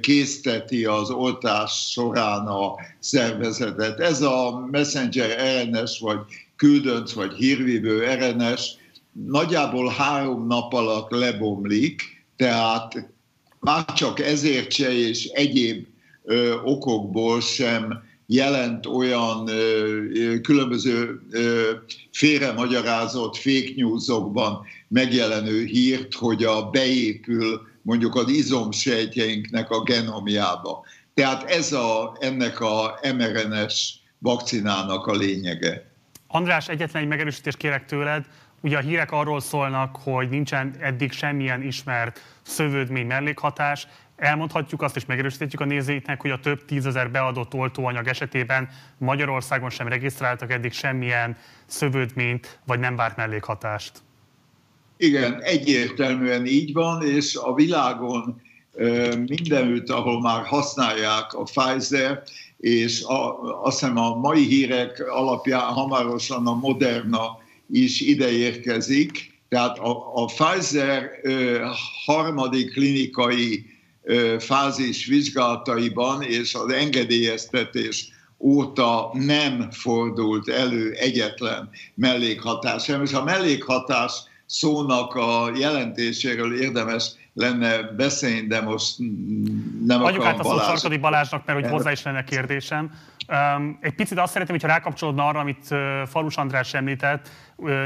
[0.00, 4.00] készteti az oltás során a szervezetet.
[4.00, 6.18] Ez a messenger RNS, vagy
[6.56, 8.70] küldönc, vagy hírvívő RNS
[9.12, 13.08] nagyjából három nap alatt lebomlik, tehát
[13.60, 15.86] már csak ezért se és egyéb
[16.24, 21.70] ö, okokból sem jelent olyan ö, különböző ö,
[22.12, 30.84] félremagyarázott fake newsokban megjelenő hírt, hogy a beépül mondjuk az izomsejtjeinknek a genomjába.
[31.14, 35.92] Tehát ez a, ennek a mRNS vakcinának a lényege.
[36.26, 38.24] András, egyetlen egy megerősítést kérek tőled.
[38.60, 43.86] Ugye a hírek arról szólnak, hogy nincsen eddig semmilyen ismert szövődmény mellékhatás.
[44.16, 48.68] Elmondhatjuk azt, és megerősíthetjük a nézőinknek, hogy a több tízezer beadott oltóanyag esetében
[48.98, 51.36] Magyarországon sem regisztráltak eddig semmilyen
[51.66, 53.92] szövődményt, vagy nem várt mellékhatást.
[54.96, 58.40] Igen, egyértelműen így van, és a világon
[59.26, 62.22] mindenütt, ahol már használják a Pfizer,
[62.58, 67.38] és a, azt hiszem a mai hírek alapján hamarosan a Moderna
[67.70, 69.32] is ide érkezik.
[69.48, 71.10] Tehát a, a Pfizer
[72.04, 73.73] harmadik klinikai
[74.38, 78.08] fázis vizsgálataiban és az engedélyeztetés
[78.38, 82.88] óta nem fordult elő egyetlen mellékhatás.
[82.88, 84.12] És a mellékhatás
[84.46, 88.98] szónak a jelentéséről érdemes lenne beszélni, de most
[89.84, 92.90] nem Adjuk akarom át a szót Sarkadi Balázsnak, mert hogy hozzá is lenne kérdésem.
[93.80, 95.74] Egy picit azt szeretném, hogyha rákapcsolódna arra, amit
[96.06, 97.28] Falus András említett,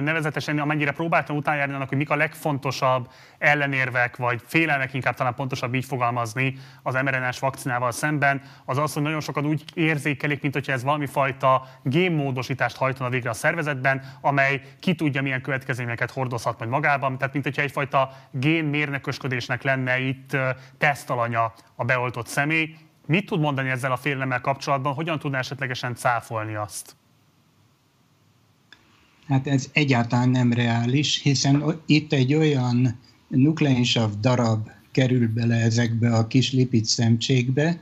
[0.00, 5.74] nevezetesen amennyire próbáltam utánjárni annak, hogy mik a legfontosabb ellenérvek, vagy félelmek, inkább talán pontosabb
[5.74, 10.72] így fogalmazni az mRNA-s vakcinával szemben, az az, hogy nagyon sokan úgy érzékelik, mint hogyha
[10.72, 16.70] ez valami fajta génmódosítást hajtana végre a szervezetben, amely ki tudja, milyen következményeket hordozhat majd
[16.70, 17.18] magában.
[17.18, 20.36] Tehát, mint hogyha egyfajta génmérnökösködésnek lenne itt
[20.78, 22.76] tesztalanya a beoltott személy.
[23.08, 26.96] Mit tud mondani ezzel a félelemmel kapcsolatban, hogyan tudná esetlegesen cáfolni azt?
[29.26, 32.98] Hát ez egyáltalán nem reális, hiszen itt egy olyan
[33.28, 37.80] nukleinsav darab kerül bele ezekbe a kis lipid szemcsékbe,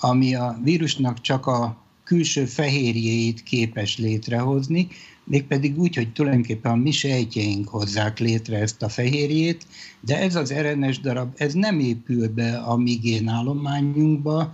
[0.00, 4.88] ami a vírusnak csak a külső fehérjéit képes létrehozni,
[5.26, 9.66] mégpedig úgy, hogy tulajdonképpen a mi sejtjeink hozzák létre ezt a fehérjét,
[10.00, 14.52] de ez az RNS darab, ez nem épül be a mi génállományunkba,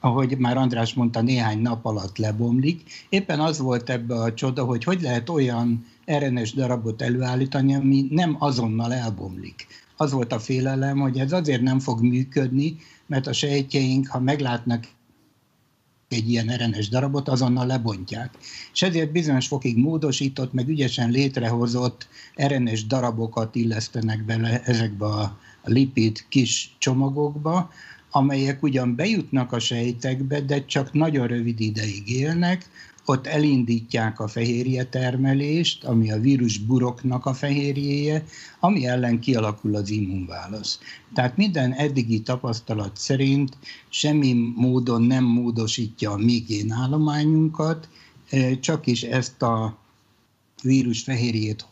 [0.00, 3.06] ahogy már András mondta, néhány nap alatt lebomlik.
[3.08, 5.86] Éppen az volt ebbe a csoda, hogy hogy lehet olyan
[6.18, 9.66] RNS darabot előállítani, ami nem azonnal elbomlik.
[9.96, 12.76] Az volt a félelem, hogy ez azért nem fog működni,
[13.06, 14.86] mert a sejtjeink, ha meglátnak
[16.08, 18.34] egy ilyen RNS darabot, azonnal lebontják.
[18.72, 22.08] És ezért bizonyos fokig módosított, meg ügyesen létrehozott
[22.46, 27.70] RNS darabokat illesztenek bele ezekbe a lipid kis csomagokba,
[28.10, 32.70] amelyek ugyan bejutnak a sejtekbe, de csak nagyon rövid ideig élnek,
[33.08, 38.24] ott elindítják a fehérje termelést, ami a vírus buroknak a fehérjéje,
[38.60, 40.78] ami ellen kialakul az immunválasz.
[41.14, 43.56] Tehát minden eddigi tapasztalat szerint
[43.88, 47.88] semmi módon nem módosítja a mi állományunkat,
[48.30, 49.78] eh, csak is ezt a
[50.62, 51.66] vírus fehérjét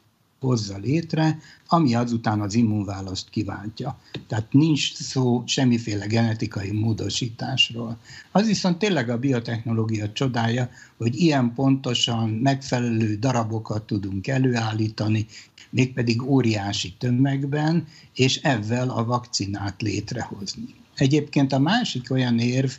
[0.47, 3.98] hozza létre, ami azután az immunválaszt kiváltja.
[4.27, 7.98] Tehát nincs szó semmiféle genetikai módosításról.
[8.32, 15.27] Az viszont tényleg a biotechnológia csodája, hogy ilyen pontosan megfelelő darabokat tudunk előállítani,
[15.70, 20.74] mégpedig óriási tömegben, és ezzel a vakcinát létrehozni.
[20.94, 22.70] Egyébként a másik olyan érv,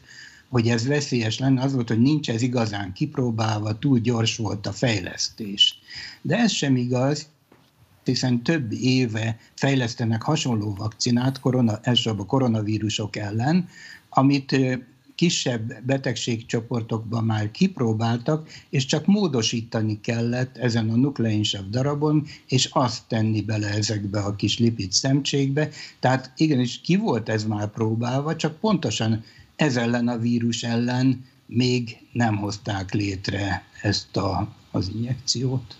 [0.49, 4.71] hogy ez veszélyes lenne, az volt, hogy nincs ez igazán kipróbálva, túl gyors volt a
[4.71, 5.79] fejlesztés.
[6.21, 7.27] De ez sem igaz,
[8.07, 13.67] hiszen több éve fejlesztenek hasonló vakcinát, korona, elsőbb a koronavírusok ellen,
[14.09, 14.55] amit
[15.17, 23.41] kisebb betegségcsoportokban már kipróbáltak, és csak módosítani kellett ezen a nukleinsav darabon, és azt tenni
[23.41, 25.69] bele ezekbe a kis lipid szemcsékbe.
[25.99, 29.23] Tehát igenis ki volt ez már próbálva, csak pontosan
[29.55, 35.77] ez ellen a vírus ellen még nem hozták létre ezt a, az injekciót.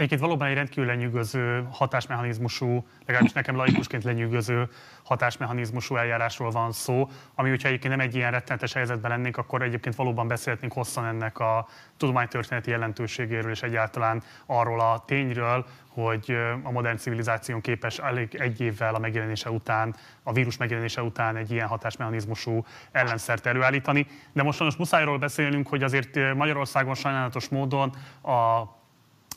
[0.00, 4.68] Egyébként valóban egy rendkívül lenyűgöző hatásmechanizmusú, legalábbis nekem laikusként lenyűgöző
[5.04, 9.94] hatásmechanizmusú eljárásról van szó, ami hogyha egyébként nem egy ilyen rettenetes helyzetben lennénk, akkor egyébként
[9.94, 16.96] valóban beszélhetnénk hosszan ennek a tudománytörténeti jelentőségéről és egyáltalán arról a tényről, hogy a modern
[16.96, 22.64] civilizáción képes elég egy évvel a megjelenése után, a vírus megjelenése után egy ilyen hatásmechanizmusú
[22.92, 24.06] ellenszert előállítani.
[24.32, 28.78] De most most muszájról beszélnünk, hogy azért Magyarországon sajnálatos módon a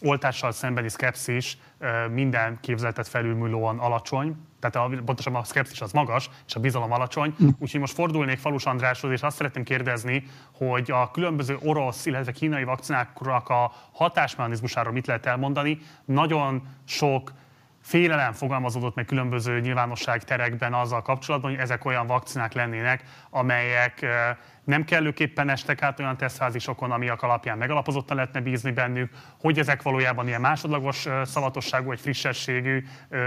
[0.03, 1.57] oltással szembeni szkepszis
[2.11, 7.33] minden képzeletet felülmúlóan alacsony, tehát a, pontosan a szkepszis az magas, és a bizalom alacsony.
[7.37, 7.47] Hm.
[7.59, 10.23] Úgyhogy most fordulnék Falus Andráshoz, és azt szeretném kérdezni,
[10.57, 15.79] hogy a különböző orosz, illetve kínai vakcináknak a hatásmechanizmusáról mit lehet elmondani.
[16.05, 17.31] Nagyon sok
[17.83, 24.05] félelem fogalmazódott meg különböző nyilvánosság terekben azzal kapcsolatban, hogy ezek olyan vakcinák lennének, amelyek
[24.63, 30.27] nem kellőképpen estek át olyan tesztfázisokon, amiak alapján megalapozottan lehetne bízni bennük, hogy ezek valójában
[30.27, 32.83] ilyen másodlagos szavatosságú vagy frissességű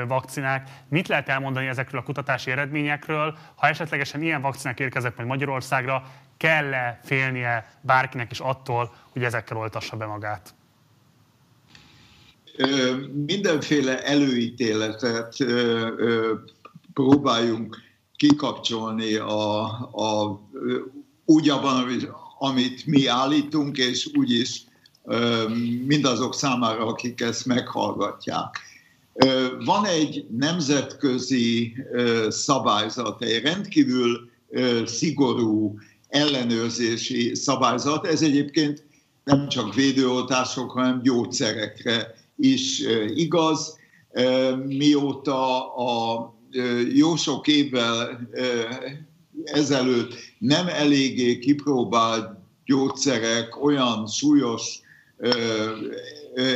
[0.06, 0.68] vakcinák.
[0.88, 3.36] Mit lehet elmondani ezekről a kutatási eredményekről?
[3.54, 6.02] Ha esetlegesen ilyen vakcinák érkeznek majd Magyarországra,
[6.36, 10.54] kell-e félnie bárkinek is attól, hogy ezekkel oltassa be magát?
[13.26, 15.36] Mindenféle előítéletet
[16.94, 17.76] próbáljunk
[18.16, 19.62] kikapcsolni a,
[19.92, 20.40] a,
[21.24, 22.06] úgy abban,
[22.38, 24.64] amit mi állítunk, és úgy is
[25.86, 28.58] mindazok számára, akik ezt meghallgatják.
[29.64, 31.74] Van egy nemzetközi
[32.28, 34.30] szabályzat, egy rendkívül
[34.84, 35.78] szigorú
[36.08, 38.06] ellenőrzési szabályzat.
[38.06, 38.84] Ez egyébként
[39.24, 42.82] nem csak védőoltások, hanem gyógyszerekre is
[43.14, 43.78] igaz.
[44.66, 46.34] Mióta a
[46.94, 48.28] jó sok évvel
[49.44, 54.80] ezelőtt nem eléggé kipróbált gyógyszerek olyan súlyos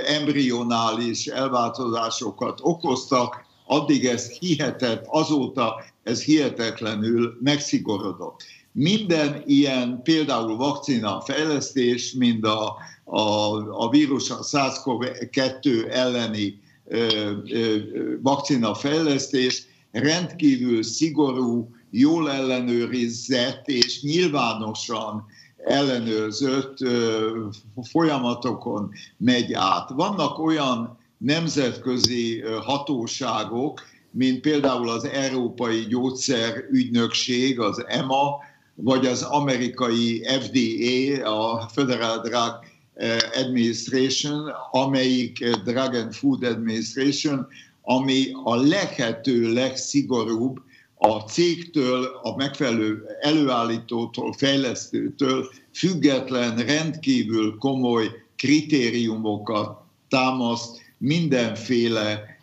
[0.06, 8.42] embrionális elváltozásokat okoztak, addig ez hihetett, azóta ez hihetetlenül megszigorodott.
[8.72, 12.76] Minden ilyen például vakcina fejlesztés, mind a
[13.10, 17.76] a, a vírus a SARS-CoV-2 elleni ö, ö,
[18.22, 25.24] vakcina fejlesztés rendkívül szigorú, jól ellenőrizett és nyilvánosan
[25.56, 27.46] ellenőrzött ö,
[27.82, 29.90] folyamatokon megy át.
[29.90, 33.80] Vannak olyan nemzetközi hatóságok,
[34.10, 38.36] mint például az Európai Gyógyszerügynökség, az EMA,
[38.74, 42.69] vagy az amerikai FDA, a Federal Drug
[43.34, 47.46] Administration, amelyik Drug and Food Administration,
[47.82, 50.60] ami a lehető legszigorúbb
[50.94, 58.06] a cégtől, a megfelelő előállítótól, fejlesztőtől független, rendkívül komoly
[58.36, 59.78] kritériumokat
[60.08, 62.38] támaszt mindenféle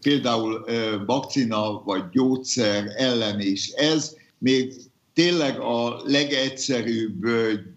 [0.00, 0.64] például
[1.06, 3.68] vakcina vagy gyógyszer ellen is.
[3.68, 4.74] Ez még
[5.18, 7.26] tényleg a legegyszerűbb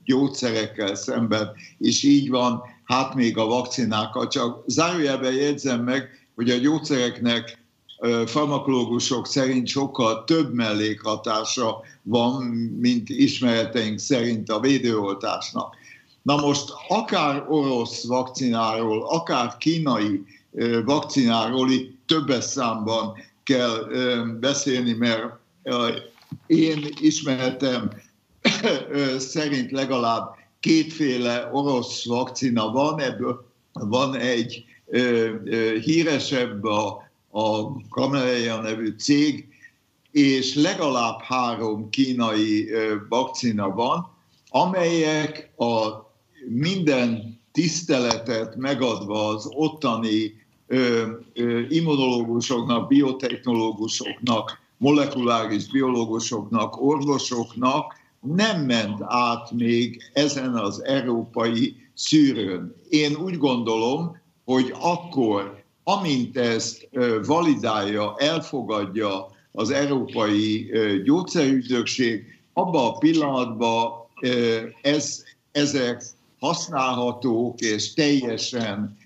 [0.06, 4.28] gyógyszerekkel szemben, és így van, hát még a vakcinákkal.
[4.28, 7.64] Csak zárójelben jegyzem meg, hogy a gyógyszereknek
[8.26, 12.44] farmakológusok szerint sokkal több mellékhatása van,
[12.80, 15.76] mint ismereteink szerint a védőoltásnak.
[16.22, 20.24] Na most akár orosz vakcináról, akár kínai
[20.86, 23.14] vakcináról itt többes számban
[23.44, 23.88] kell
[24.40, 25.40] beszélni, mert
[26.48, 27.90] én ismeretem
[29.18, 34.66] szerint legalább kétféle orosz vakcina van, ebből van egy
[35.84, 39.48] híresebb, a, a Kameleja nevű cég,
[40.12, 42.70] és legalább három kínai
[43.10, 44.10] vakcina van,
[44.50, 45.90] amelyek a
[46.48, 59.52] minden tiszteletet megadva az ottani ö, ö, immunológusoknak, biotechnológusoknak, molekuláris biológusoknak, orvosoknak nem ment át
[59.52, 62.76] még ezen az európai szűrőn.
[62.90, 66.90] Én úgy gondolom, hogy akkor, amint ezt
[67.26, 70.72] validálja, elfogadja az Európai
[71.04, 73.92] Gyógyszerügydökség, abban a pillanatban
[74.82, 76.04] ez, ezek
[76.40, 78.98] használhatók és teljesen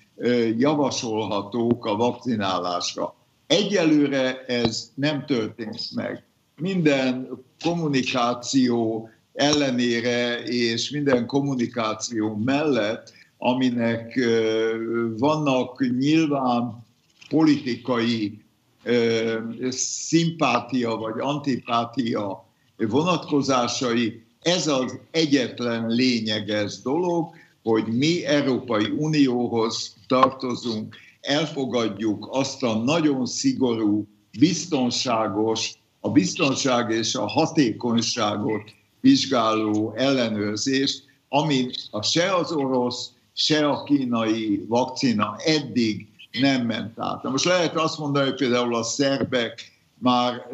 [0.57, 3.15] javasolhatók a vakcinálásra.
[3.47, 6.23] Egyelőre ez nem történt meg.
[6.57, 7.29] Minden
[7.63, 14.19] kommunikáció ellenére és minden kommunikáció mellett, aminek
[15.17, 16.85] vannak nyilván
[17.29, 18.41] politikai
[19.69, 22.45] szimpátia vagy antipátia
[22.77, 27.29] vonatkozásai, ez az egyetlen lényeges dolog,
[27.63, 30.95] hogy mi Európai Unióhoz tartozunk,
[31.25, 34.07] elfogadjuk azt a nagyon szigorú,
[34.39, 38.61] biztonságos, a biztonság és a hatékonyságot
[38.99, 46.07] vizsgáló ellenőrzést, ami a se az orosz, se a kínai vakcina eddig
[46.39, 47.23] nem ment át.
[47.23, 50.47] Na most lehet azt mondani, hogy például a szerbek már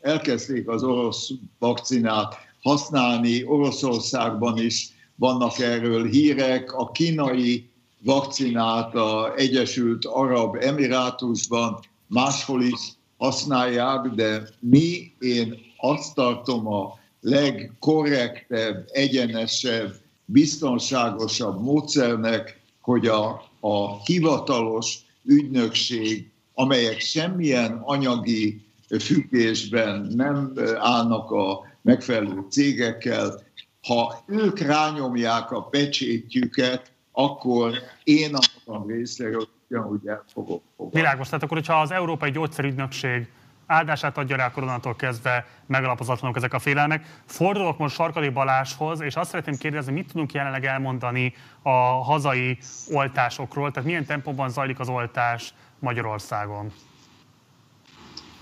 [0.00, 7.70] elkezdték az orosz vakcinát használni, Oroszországban is vannak erről hírek, a kínai
[8.04, 18.88] vakcinát a Egyesült Arab Emirátusban máshol is használják, de mi, én azt tartom a legkorrektebb,
[18.92, 28.64] egyenesebb, biztonságosabb módszernek, hogy a, a hivatalos ügynökség, amelyek semmilyen anyagi
[29.00, 33.42] függésben nem állnak a megfelelő cégekkel,
[33.82, 37.72] ha ők rányomják a pecsétjüket, akkor
[38.04, 41.00] én a magam részéről ugyanúgy el fogok fogadni.
[41.00, 43.28] Világos, tehát akkor, hogyha az Európai Gyógyszerügynökség
[43.66, 47.22] áldását adja rá koronától kezdve megalapozatlanok ezek a félelmek.
[47.26, 51.70] Fordulok most Sarkadi Baláshoz, és azt szeretném kérdezni, mit tudunk jelenleg elmondani a
[52.02, 52.58] hazai
[52.90, 56.72] oltásokról, tehát milyen tempóban zajlik az oltás Magyarországon?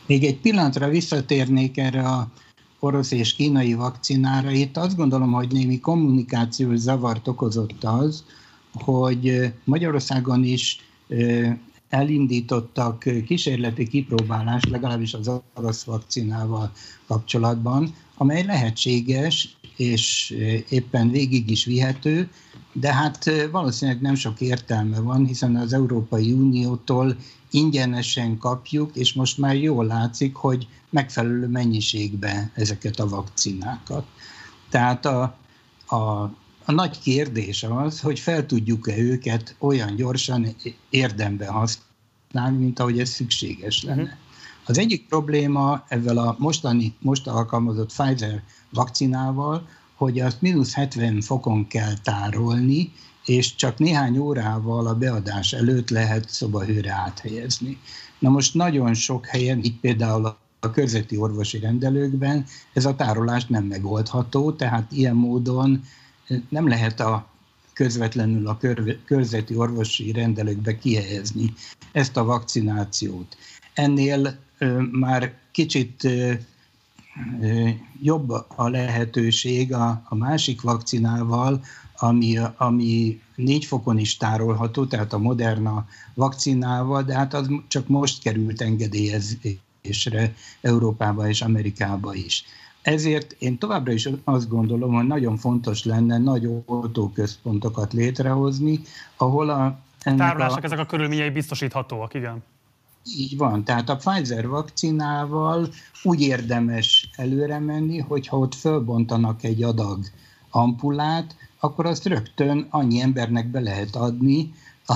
[0.06, 2.26] Még egy pillanatra visszatérnék erre a
[2.78, 4.50] orosz és kínai vakcinára.
[4.50, 8.24] Itt azt gondolom, hogy némi kommunikációs zavart okozott az,
[8.72, 10.80] hogy Magyarországon is
[11.88, 16.72] elindítottak kísérleti kipróbálást, legalábbis az orosz vakcinával
[17.06, 20.34] kapcsolatban, amely lehetséges és
[20.68, 22.30] éppen végig is vihető,
[22.72, 27.16] de hát valószínűleg nem sok értelme van, hiszen az Európai Uniótól
[27.50, 34.06] ingyenesen kapjuk, és most már jól látszik, hogy megfelelő mennyiségben ezeket a vakcinákat.
[34.68, 35.36] Tehát a,
[35.86, 36.30] a,
[36.70, 40.54] a nagy kérdés az, hogy fel tudjuk-e őket olyan gyorsan
[40.90, 44.02] érdemben használni, mint ahogy ez szükséges lenne.
[44.02, 44.18] Uh-huh.
[44.66, 51.66] Az egyik probléma ezzel a mostani, most alkalmazott Pfizer vakcinával, hogy azt mínusz 70 fokon
[51.66, 52.92] kell tárolni,
[53.24, 57.78] és csak néhány órával a beadás előtt lehet szobahőre áthelyezni.
[58.18, 63.64] Na most nagyon sok helyen, itt például a körzeti orvosi rendelőkben ez a tárolás nem
[63.64, 65.82] megoldható, tehát ilyen módon
[66.48, 67.28] nem lehet a
[67.72, 68.58] közvetlenül a
[69.04, 71.54] körzeti orvosi rendelőkbe kihelyezni
[71.92, 73.36] ezt a vakcinációt.
[73.74, 74.38] Ennél
[74.90, 76.08] már kicsit
[78.02, 81.64] jobb a lehetőség a másik vakcinával,
[81.96, 88.22] ami, ami négy fokon is tárolható, tehát a Moderna vakcinával, de hát az csak most
[88.22, 92.44] került engedélyezésre Európába és Amerikába is.
[92.82, 98.80] Ezért én továbbra is azt gondolom, hogy nagyon fontos lenne nagy oltóközpontokat létrehozni,
[99.16, 99.78] ahol a...
[100.02, 100.64] Ennek Tárolások, a...
[100.64, 102.42] ezek a körülményei biztosíthatóak, igen.
[103.04, 105.68] Így van, tehát a Pfizer vakcinával
[106.02, 110.04] úgy érdemes előre menni, hogyha ott fölbontanak egy adag
[110.50, 114.52] ampulát, akkor azt rögtön annyi embernek be lehet adni,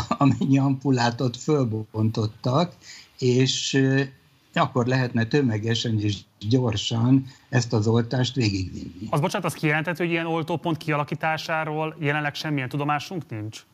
[0.08, 2.74] amennyi ampulát ott fölbontottak,
[3.18, 3.82] és
[4.60, 6.18] akkor lehetne tömegesen és
[6.48, 9.06] gyorsan ezt az oltást végigvinni.
[9.10, 13.64] Az bocsánat, az kijelentett, hogy ilyen oltópont kialakításáról jelenleg semmilyen tudomásunk nincs?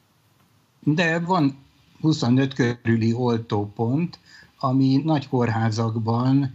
[0.81, 1.59] De van
[2.01, 4.19] 25 körüli oltópont,
[4.59, 6.53] ami nagy kórházakban,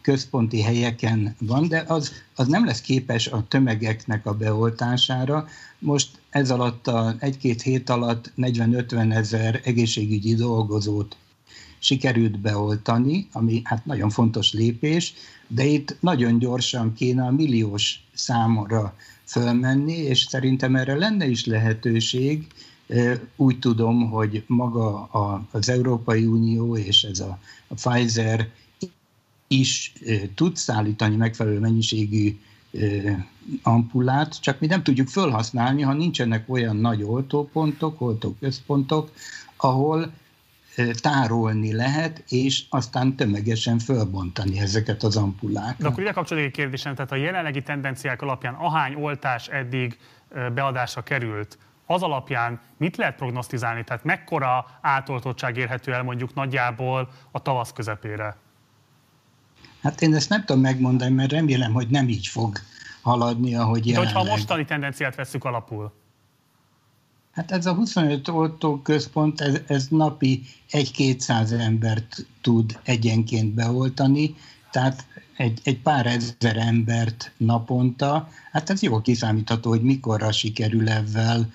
[0.00, 5.46] központi helyeken van, de az, az nem lesz képes a tömegeknek a beoltására.
[5.78, 11.16] Most ez alatt a egy-két hét alatt 40-50 ezer egészségügyi dolgozót
[11.78, 15.14] sikerült beoltani, ami hát nagyon fontos lépés,
[15.46, 22.46] de itt nagyon gyorsan kéne a milliós számra fölmenni, és szerintem erre lenne is lehetőség.
[23.36, 25.04] Úgy tudom, hogy maga
[25.50, 27.38] az Európai Unió és ez a,
[27.74, 28.48] Pfizer
[29.46, 29.92] is
[30.34, 32.38] tud szállítani megfelelő mennyiségű
[33.62, 39.10] ampulát, csak mi nem tudjuk felhasználni, ha nincsenek olyan nagy oltópontok, oltóközpontok,
[39.56, 40.12] ahol
[41.00, 45.76] tárolni lehet, és aztán tömegesen fölbontani ezeket az ampullákat.
[45.76, 49.98] De akkor ide kapcsolódik egy kérdésem, tehát a jelenlegi tendenciák alapján ahány oltás eddig
[50.54, 53.84] beadásra került, az alapján mit lehet prognosztizálni?
[53.84, 58.36] Tehát mekkora átoltottság érhető el mondjuk nagyjából a tavasz közepére?
[59.82, 62.58] Hát én ezt nem tudom megmondani, mert remélem, hogy nem így fog
[63.02, 64.12] haladni, ahogy jelenleg.
[64.12, 65.92] De hogyha a mostani tendenciát veszük alapul?
[67.38, 74.34] Hát ez a 25 oltóközpont, ez, ez napi 1-200 embert tud egyenként beoltani,
[74.70, 75.06] tehát
[75.36, 81.52] egy, egy pár ezer embert naponta, hát ez jól kiszámítható, hogy mikorra sikerül ezzel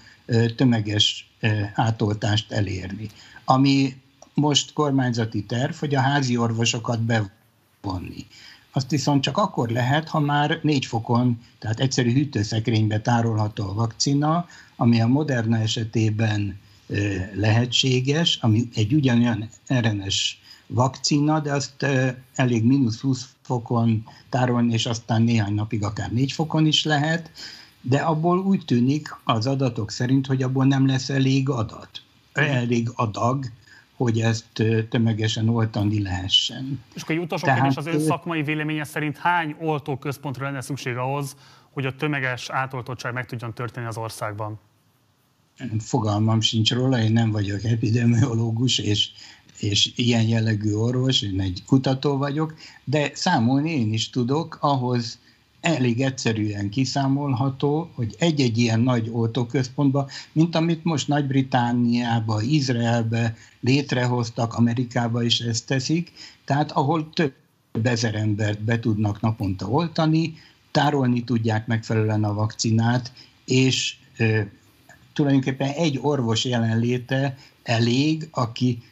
[0.55, 1.29] tömeges
[1.73, 3.09] átoltást elérni.
[3.45, 3.95] Ami
[4.33, 8.27] most kormányzati terv, hogy a házi orvosokat bevonni.
[8.75, 14.45] Azt viszont csak akkor lehet, ha már négy fokon, tehát egyszerű hűtőszekrénybe tárolható a vakcina,
[14.75, 16.59] ami a Moderna esetében
[17.33, 20.37] lehetséges, ami egy ugyanolyan RNS
[20.67, 21.85] vakcina, de azt
[22.35, 27.31] elég mínusz 20 fokon tárolni, és aztán néhány napig akár 4 fokon is lehet,
[27.81, 32.01] de abból úgy tűnik az adatok szerint, hogy abból nem lesz elég adat,
[32.33, 33.45] elég adag,
[33.95, 36.83] hogy ezt tömegesen oltani lehessen.
[36.93, 40.95] És akkor egy utolsó Tehát, kérdés, az ön szakmai véleménye szerint hány oltóközpontra lenne szükség
[40.95, 41.35] ahhoz,
[41.71, 44.59] hogy a tömeges átoltottság meg tudjon történni az országban?
[45.79, 49.09] Fogalmam sincs róla, én nem vagyok epidemiológus, és,
[49.59, 52.53] és ilyen jellegű orvos, én egy kutató vagyok,
[52.83, 55.19] de számolni én is tudok, ahhoz
[55.63, 65.23] elég egyszerűen kiszámolható, hogy egy-egy ilyen nagy oltóközpontba, mint amit most Nagy-Britániába, Izraelbe létrehoztak, Amerikába
[65.23, 66.11] is ezt teszik,
[66.45, 67.33] tehát ahol több
[67.83, 70.33] ezer embert be tudnak naponta oltani,
[70.71, 73.11] tárolni tudják megfelelően a vakcinát,
[73.45, 74.47] és e,
[75.13, 78.83] tulajdonképpen egy orvos jelenléte elég, aki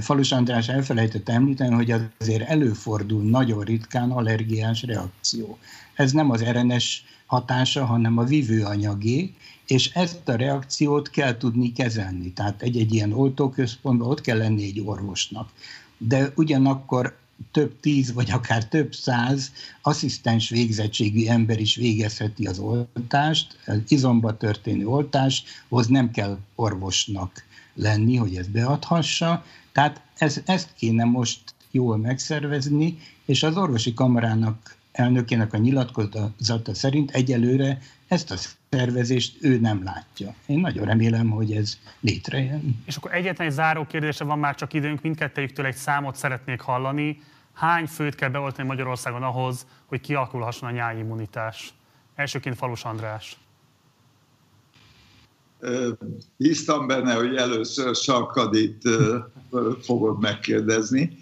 [0.00, 5.58] Falus András elfelejtett említeni, hogy azért előfordul nagyon ritkán allergiás reakció.
[5.96, 9.34] Ez nem az RNS hatása, hanem a vívőanyagé,
[9.66, 12.32] és ezt a reakciót kell tudni kezelni.
[12.32, 15.50] Tehát egy-egy ilyen oltóközpontban ott kell lenni egy orvosnak.
[15.98, 17.16] De ugyanakkor
[17.52, 19.52] több tíz, vagy akár több száz
[19.82, 27.44] asszisztens végzettségű ember is végezheti az oltást, az izomba történő oltáshoz nem kell orvosnak
[27.74, 29.44] lenni, hogy ezt beadhassa.
[29.72, 31.40] Tehát ez, ezt kéne most
[31.70, 37.78] jól megszervezni, és az orvosi kamarának elnökének a nyilatkozata szerint egyelőre
[38.08, 38.36] ezt a
[38.70, 40.34] szervezést ő nem látja.
[40.46, 42.82] Én nagyon remélem, hogy ez létrejön.
[42.86, 47.20] És akkor egyetlen egy záró kérdése van már csak időnk, mindkettőjüktől egy számot szeretnék hallani.
[47.52, 51.74] Hány főt kell beoltani Magyarországon ahhoz, hogy kialakulhasson a nyári immunitás?
[52.14, 53.38] Elsőként Falus András.
[56.36, 58.82] Hisztam benne, hogy először Sarkadit
[59.80, 61.18] fogod megkérdezni.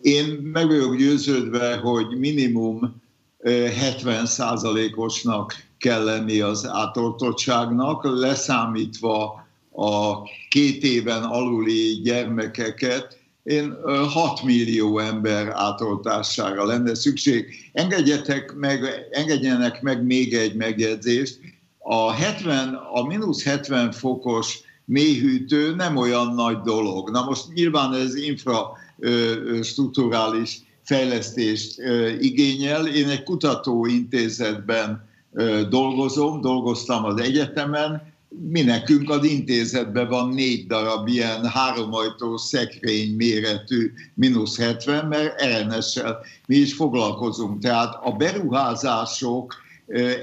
[0.00, 2.99] Én meg vagyok győződve, hogy minimum
[3.44, 13.76] 70%-osnak kell lenni az átoltottságnak, leszámítva a két éven aluli gyermekeket, én
[14.08, 17.70] 6 millió ember átoltására lenne szükség.
[17.72, 21.38] Engedjetek meg, engedjenek meg még egy megjegyzést.
[21.78, 27.10] A, 70, a mínusz 70 fokos mélyhűtő nem olyan nagy dolog.
[27.10, 30.60] Na most nyilván ez infrastruktúrális
[30.90, 31.80] fejlesztést
[32.20, 32.86] igényel.
[32.86, 35.08] Én egy kutatóintézetben
[35.68, 38.02] dolgozom, dolgoztam az egyetemen,
[38.50, 46.18] mi nekünk az intézetben van négy darab ilyen háromajtó szekrény méretű mínusz 70, mert RNS-sel
[46.46, 47.62] mi is foglalkozunk.
[47.62, 49.54] Tehát a beruházások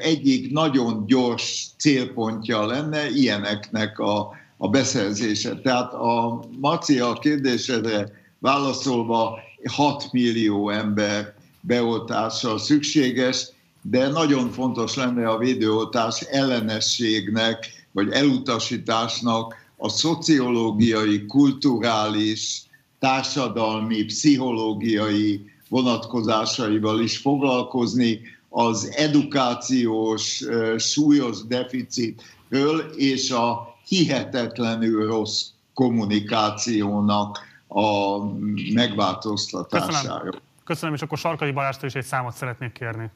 [0.01, 5.59] egyik nagyon gyors célpontja lenne ilyeneknek a, a beszerzése.
[5.61, 13.47] Tehát a Maci a kérdésedre válaszolva 6 millió ember beoltása szükséges,
[13.81, 22.63] de nagyon fontos lenne a védőoltás ellenességnek, vagy elutasításnak a szociológiai, kulturális,
[22.99, 30.43] társadalmi, pszichológiai vonatkozásaival is foglalkozni, az edukációs
[30.77, 38.17] súlyos deficitről és a hihetetlenül rossz kommunikációnak a
[38.73, 40.19] megváltoztatására.
[40.19, 40.41] Köszönöm.
[40.63, 43.09] Köszönöm, és akkor Sarkai Balástól is egy számot szeretnék kérni.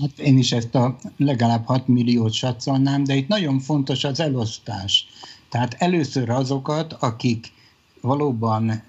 [0.00, 5.06] Hát én is ezt a legalább 6 milliót satszolnám, de itt nagyon fontos az elosztás.
[5.48, 7.52] Tehát először azokat, akik
[8.00, 8.82] valóban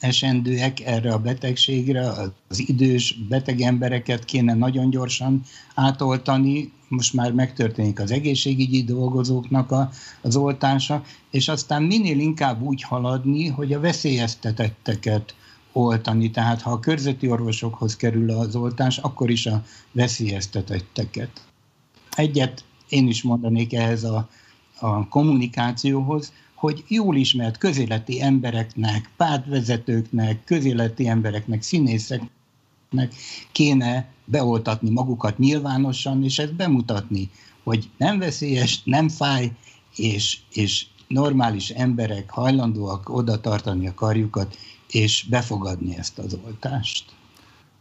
[0.00, 2.10] esendőek erre a betegségre,
[2.48, 5.42] az idős beteg embereket kéne nagyon gyorsan
[5.74, 9.90] átoltani, most már megtörténik az egészségügyi dolgozóknak a,
[10.20, 15.34] az oltása, és aztán minél inkább úgy haladni, hogy a veszélyeztetetteket
[15.72, 16.30] oltani.
[16.30, 21.30] Tehát ha a körzeti orvosokhoz kerül az oltás, akkor is a veszélyeztetetteket.
[22.10, 24.28] Egyet én is mondanék ehhez a,
[24.78, 33.14] a kommunikációhoz, hogy jól ismert közéleti embereknek, pártvezetőknek, közéleti embereknek, színészeknek
[33.52, 37.30] kéne beoltatni magukat nyilvánosan, és ezt bemutatni,
[37.62, 39.52] hogy nem veszélyes, nem fáj,
[39.96, 44.56] és, és normális emberek hajlandóak oda tartani a karjukat,
[44.90, 47.14] és befogadni ezt az oltást.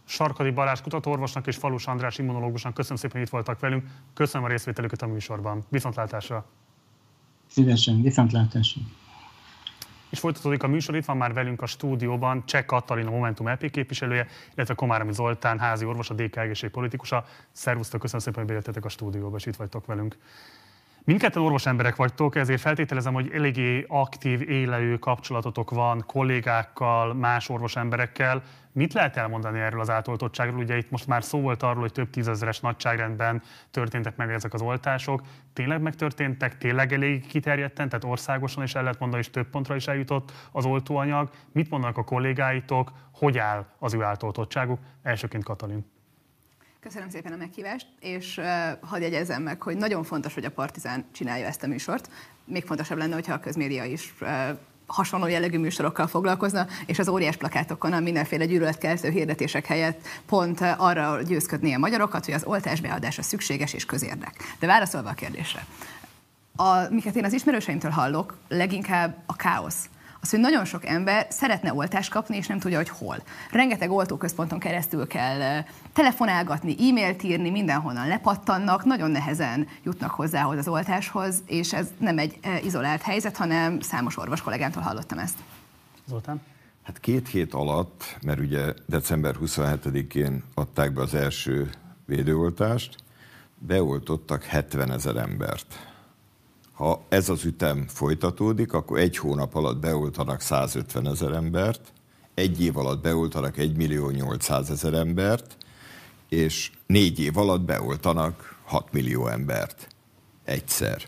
[0.06, 3.84] Sarkadi Balázs kutatóorvosnak és Falus András immunológusnak köszönöm szépen, hogy itt voltak velünk.
[4.14, 5.66] Köszönöm a részvételüket a műsorban.
[5.70, 6.46] Viszontlátásra!
[7.56, 8.82] Szívesen, viszontlátásra!
[10.10, 13.72] És folytatódik a műsor, itt van már velünk a stúdióban Cseh Katalin, a Momentum LP
[13.72, 17.26] képviselője, illetve Komárami Zoltán, házi orvos, a DK egészségpolitikusa.
[17.52, 20.18] Szervusztok, köszönöm szépen, hogy bejöttetek a stúdióba, és itt vagytok velünk.
[21.04, 27.76] Mindketten orvos emberek vagytok, ezért feltételezem, hogy eléggé aktív, élelő kapcsolatotok van kollégákkal, más orvos
[27.76, 28.44] emberekkel.
[28.76, 30.60] Mit lehet elmondani erről az átoltottságról?
[30.60, 33.42] Ugye itt most már szó volt arról, hogy több tízezeres nagyságrendben
[33.72, 35.22] történtek meg ezek az oltások.
[35.54, 39.88] Tényleg megtörténtek, tényleg elég kiterjedten, tehát országosan is el lehet mondani, és több pontra is
[39.88, 41.30] eljutott az oltóanyag.
[41.52, 44.80] Mit mondanak a kollégáitok, hogy áll az ő átoltottságuk?
[45.04, 45.86] Elsőként Katalin.
[46.80, 48.46] Köszönöm szépen a meghívást, és uh,
[48.82, 52.10] hadd jegyezzem meg, hogy nagyon fontos, hogy a Partizán csinálja ezt a műsort.
[52.46, 54.30] Még fontosabb lenne, hogyha a közmédia is uh,
[54.88, 61.22] hasonló jellegű műsorokkal foglalkozna, és az óriás plakátokon a mindenféle gyűlöletkeltő hirdetések helyett pont arra
[61.22, 64.56] győzködné a magyarokat, hogy az oltás beadása szükséges és közérdek.
[64.60, 65.66] De válaszolva a kérdésre,
[66.56, 69.90] a, miket én az ismerőseimtől hallok, leginkább a káosz
[70.26, 73.24] az, hogy nagyon sok ember szeretne oltást kapni, és nem tudja, hogy hol.
[73.52, 81.44] Rengeteg oltóközponton keresztül kell telefonálgatni, e-mailt írni, mindenhonnan lepattannak, nagyon nehezen jutnak hozzához az oltáshoz,
[81.46, 85.38] és ez nem egy izolált helyzet, hanem számos orvos kollégámtól hallottam ezt.
[86.08, 86.42] Zoltán?
[86.84, 91.70] Hát két hét alatt, mert ugye december 27-én adták be az első
[92.06, 92.96] védőoltást,
[93.58, 95.95] beoltottak 70 ezer embert.
[96.76, 101.94] Ha ez az ütem folytatódik, akkor egy hónap alatt beoltanak 150 ezer embert,
[102.34, 105.58] egy év alatt beoltanak 1 millió 800 ezer embert,
[106.30, 109.88] és négy év alatt beoltanak 6 millió embert
[110.44, 111.02] egyszer.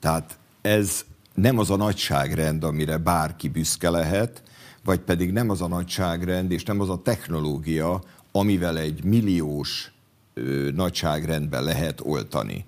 [0.00, 1.04] Tehát ez
[1.34, 4.42] nem az a nagyságrend, amire bárki büszke lehet,
[4.84, 9.92] vagy pedig nem az a nagyságrend, és nem az a technológia, amivel egy milliós
[10.34, 12.64] ö, nagyságrendben lehet oltani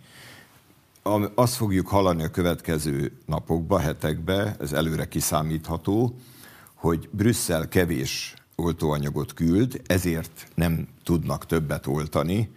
[1.35, 6.17] azt fogjuk hallani a következő napokba, hetekbe, ez előre kiszámítható,
[6.75, 12.51] hogy Brüsszel kevés oltóanyagot küld, ezért nem tudnak többet oltani.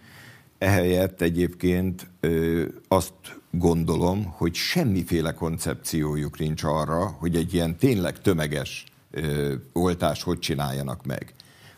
[0.58, 3.12] Ehelyett egyébként ö, azt
[3.50, 11.06] gondolom, hogy semmiféle koncepciójuk nincs arra, hogy egy ilyen tényleg tömeges ö, oltást hogy csináljanak
[11.06, 11.34] meg.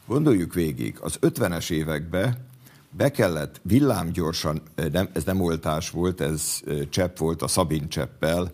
[0.07, 2.48] Gondoljuk végig, az 50-es években
[2.91, 4.63] be kellett villámgyorsan,
[4.93, 6.61] nem, ez nem oltás volt, ez
[6.91, 8.51] csepp volt a Szabin cseppel,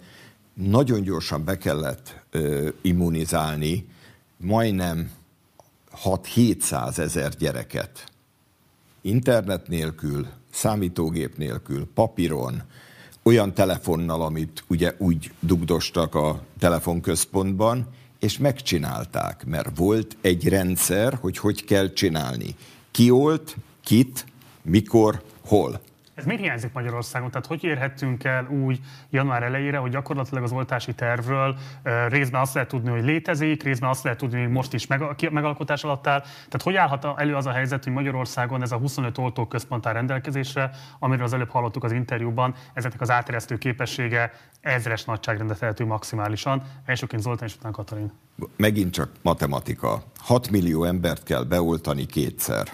[0.55, 3.89] nagyon gyorsan be kellett uh, immunizálni
[4.37, 5.11] majdnem
[6.05, 8.05] 6-700 ezer gyereket.
[9.01, 12.63] Internet nélkül, számítógép nélkül, papíron,
[13.23, 17.89] olyan telefonnal, amit ugye úgy dugdostak a telefonközpontban,
[18.19, 22.57] és megcsinálták, mert volt egy rendszer, hogy hogy kell csinálni.
[22.91, 24.27] Ki olt, kit,
[24.63, 25.81] mikor, hol.
[26.15, 27.31] Ez miért hiányzik Magyarországon?
[27.31, 28.81] Tehát hogy érhettünk el úgy
[29.11, 31.57] január elejére, hogy gyakorlatilag az oltási tervről
[32.09, 34.87] részben azt lehet tudni, hogy létezik, részben azt lehet tudni, hogy most is
[35.31, 36.21] megalkotás alatt áll.
[36.21, 40.71] Tehát hogy állhat elő az a helyzet, hogy Magyarországon ez a 25 oltóközpont áll rendelkezésre,
[40.99, 46.63] amiről az előbb hallottuk az interjúban, ezeknek az áteresztő képessége ezres nagyságrendet tehető maximálisan.
[46.85, 48.13] Elsőként Zoltán és utána Katalin.
[48.57, 50.03] Megint csak matematika.
[50.19, 52.69] 6 millió embert kell beoltani kétszer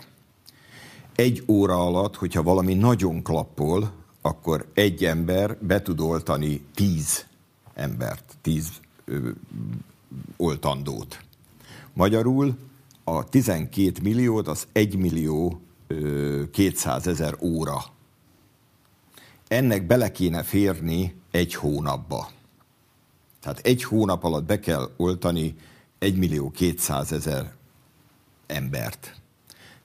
[1.21, 7.27] egy óra alatt, hogyha valami nagyon klappol, akkor egy ember be tud oltani tíz
[7.75, 8.71] embert, tíz
[9.05, 9.31] ö,
[10.37, 11.21] oltandót.
[11.93, 12.59] Magyarul
[13.05, 17.79] a 12 milliót az 1 millió ö, 200 ezer óra.
[19.49, 22.31] Ennek bele kéne férni egy hónapba.
[23.41, 25.57] Tehát egy hónap alatt be kell oltani
[25.99, 27.53] 1 millió 200 ezer
[28.47, 29.20] embert.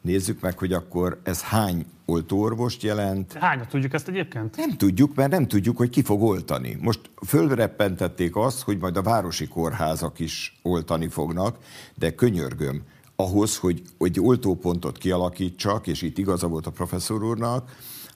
[0.06, 3.34] Nézzük meg, hogy akkor ez hány oltóorvost jelent.
[3.34, 4.58] Hányat tudjuk ezt egyébként?
[4.58, 6.78] Nem tudjuk, mert nem tudjuk, hogy ki fog oltani.
[6.82, 11.58] Most fölreppentették azt, hogy majd a városi kórházak is oltani fognak,
[11.96, 12.82] de könyörgöm,
[13.16, 17.76] ahhoz, hogy egy oltópontot kialakítsak, és itt igaza volt a professzor úrnak,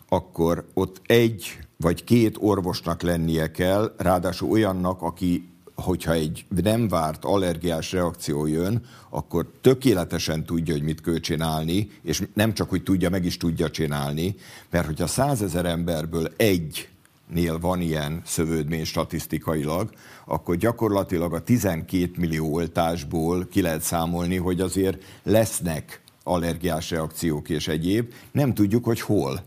[0.10, 5.49] akkor ott egy vagy két orvosnak lennie kell, ráadásul olyannak, aki
[5.80, 12.24] hogyha egy nem várt allergiás reakció jön, akkor tökéletesen tudja, hogy mit kell csinálni, és
[12.34, 14.36] nem csak, hogy tudja, meg is tudja csinálni,
[14.70, 16.90] mert hogyha százezer emberből egy
[17.28, 19.90] nél van ilyen szövődmény statisztikailag,
[20.26, 27.68] akkor gyakorlatilag a 12 millió oltásból ki lehet számolni, hogy azért lesznek allergiás reakciók és
[27.68, 28.14] egyéb.
[28.32, 29.44] Nem tudjuk, hogy hol.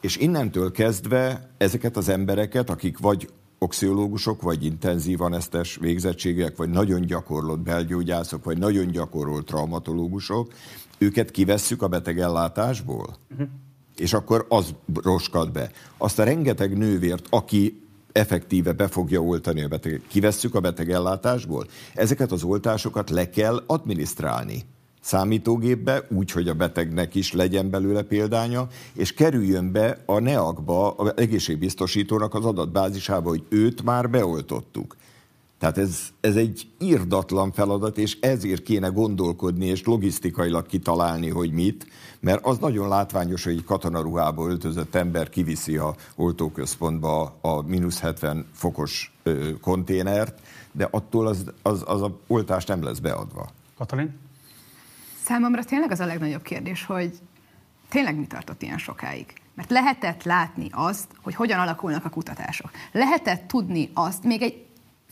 [0.00, 3.28] És innentől kezdve ezeket az embereket, akik vagy
[3.64, 10.52] toxiológusok, vagy intenzív anesztes végzettségek, vagy nagyon gyakorlott belgyógyászok, vagy nagyon gyakorolt traumatológusok,
[10.98, 13.16] őket kivesszük a betegellátásból?
[13.30, 13.48] Uh-huh.
[13.96, 15.70] És akkor az roskad be.
[15.96, 17.82] Azt a rengeteg nővért, aki
[18.12, 21.66] effektíve be fogja oltani a beteget, kivesszük a betegellátásból?
[21.94, 24.64] Ezeket az oltásokat le kell adminisztrálni
[25.04, 31.12] számítógépbe, úgy, hogy a betegnek is legyen belőle példánya, és kerüljön be a NEAK-ba, az
[31.16, 34.96] egészségbiztosítónak az adatbázisába, hogy őt már beoltottuk.
[35.58, 41.86] Tehát ez, ez egy írdatlan feladat, és ezért kéne gondolkodni, és logisztikailag kitalálni, hogy mit,
[42.20, 48.46] mert az nagyon látványos, hogy egy katonaruhába öltözött ember kiviszi a oltóközpontba a mínusz 70
[48.52, 50.40] fokos ö, konténert,
[50.72, 53.48] de attól az, az, az a oltás nem lesz beadva.
[53.76, 54.23] Katalin?
[55.24, 57.18] Számomra tényleg az a legnagyobb kérdés, hogy
[57.88, 59.26] tényleg mi tartott ilyen sokáig?
[59.54, 62.70] Mert lehetett látni azt, hogy hogyan alakulnak a kutatások.
[62.92, 64.63] Lehetett tudni azt, még egy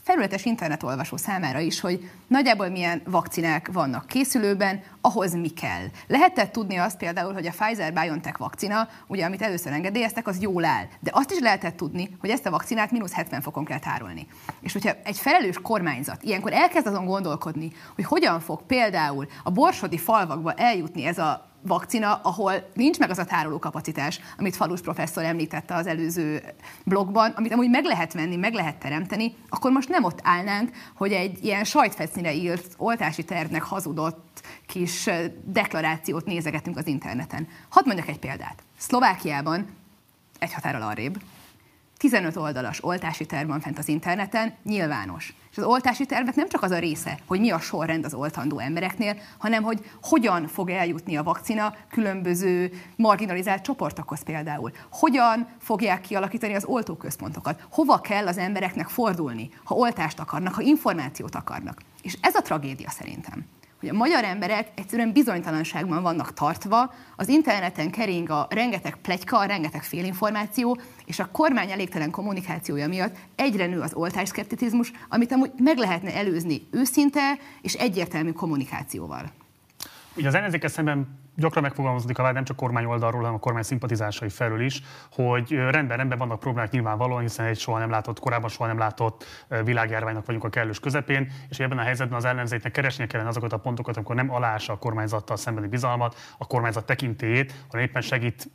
[0.02, 5.84] felületes internetolvasó számára is, hogy nagyjából milyen vakcinák vannak készülőben, ahhoz mi kell.
[6.06, 10.84] Lehetett tudni azt például, hogy a Pfizer-BioNTech vakcina, ugye amit először engedélyeztek, az jól áll.
[11.00, 14.26] De azt is lehetett tudni, hogy ezt a vakcinát mínusz 70 fokon kell tárolni.
[14.60, 19.98] És hogyha egy felelős kormányzat ilyenkor elkezd azon gondolkodni, hogy hogyan fog például a borsodi
[19.98, 25.24] falvakba eljutni ez a vakcina, ahol nincs meg az a tároló kapacitás, amit Falus professzor
[25.24, 26.42] említette az előző
[26.84, 31.12] blogban, amit amúgy meg lehet venni, meg lehet teremteni, akkor most nem ott állnánk, hogy
[31.12, 35.10] egy ilyen sajtfecnire írt oltási tervnek hazudott kis
[35.44, 37.48] deklarációt nézegetünk az interneten.
[37.68, 38.62] Hadd mondjak egy példát.
[38.78, 39.66] Szlovákiában,
[40.38, 41.20] egy határral arrébb,
[42.02, 45.34] 15 oldalas oltási terv van fent az interneten, nyilvános.
[45.50, 48.58] És az oltási tervet nem csak az a része, hogy mi a sorrend az oltandó
[48.58, 54.72] embereknél, hanem hogy hogyan fog eljutni a vakcina különböző marginalizált csoportokhoz például.
[54.90, 57.66] Hogyan fogják kialakítani az oltóközpontokat.
[57.70, 61.80] Hova kell az embereknek fordulni, ha oltást akarnak, ha információt akarnak.
[62.02, 63.44] És ez a tragédia szerintem
[63.82, 69.44] hogy a magyar emberek egyszerűen bizonytalanságban vannak tartva, az interneten kering a rengeteg plegyka, a
[69.44, 75.76] rengeteg félinformáció, és a kormány elégtelen kommunikációja miatt egyre nő az oltásszkepticizmus, amit amúgy meg
[75.76, 79.32] lehetne előzni őszinte és egyértelmű kommunikációval.
[80.16, 83.62] Ugye az ellenzékes szemben gyakran megfogalmazódik a vád nem csak kormány oldalról, hanem a kormány
[83.62, 84.82] szimpatizásai felül is,
[85.12, 89.24] hogy rendben, rendben vannak problémák nyilvánvalóan, hiszen egy soha nem látott, korábban soha nem látott
[89.64, 93.56] világjárványnak vagyunk a kellős közepén, és ebben a helyzetben az ellenzéknek keresnie kellene azokat a
[93.58, 98.50] pontokat, amikor nem alása a kormányzattal szembeni bizalmat, a kormányzat tekintélyét, hanem éppen segít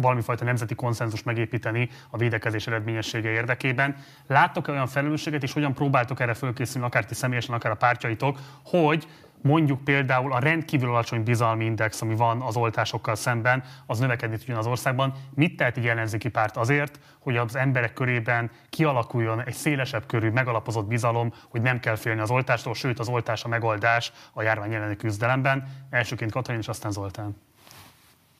[0.00, 3.96] valamifajta nemzeti konszenzus megépíteni a védekezés eredményessége érdekében.
[4.26, 9.06] Láttok-e olyan felelősséget, és hogyan próbáltok erre fölkészülni, akár ti személyesen, akár a pártjaitok, hogy
[9.46, 14.56] mondjuk például a rendkívül alacsony bizalmi index, ami van az oltásokkal szemben, az növekedni tudjon
[14.56, 15.14] az országban.
[15.34, 20.86] Mit tehet egy ellenzéki párt azért, hogy az emberek körében kialakuljon egy szélesebb körű, megalapozott
[20.86, 24.96] bizalom, hogy nem kell félni az oltástól, sőt az oltás a megoldás a járvány elleni
[24.96, 25.68] küzdelemben.
[25.90, 27.36] Elsőként Katalin és aztán Zoltán.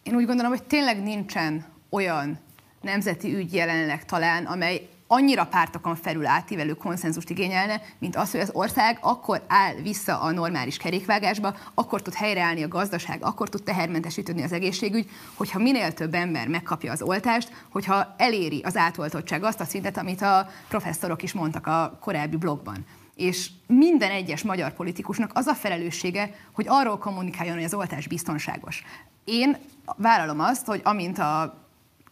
[0.02, 2.38] Én úgy gondolom, hogy tényleg nincsen olyan
[2.80, 8.50] nemzeti ügy jelenleg talán, amely annyira pártokon felül átívelő konszenzust igényelne, mint az, hogy az
[8.52, 14.42] ország akkor áll vissza a normális kerékvágásba, akkor tud helyreállni a gazdaság, akkor tud tehermentesíteni
[14.42, 19.64] az egészségügy, hogyha minél több ember megkapja az oltást, hogyha eléri az átoltottság azt a
[19.64, 22.86] szintet, amit a professzorok is mondtak a korábbi blogban.
[23.14, 28.84] És minden egyes magyar politikusnak az a felelőssége, hogy arról kommunikáljon, hogy az oltás biztonságos.
[29.24, 29.56] Én
[29.96, 31.64] vállalom azt, hogy amint a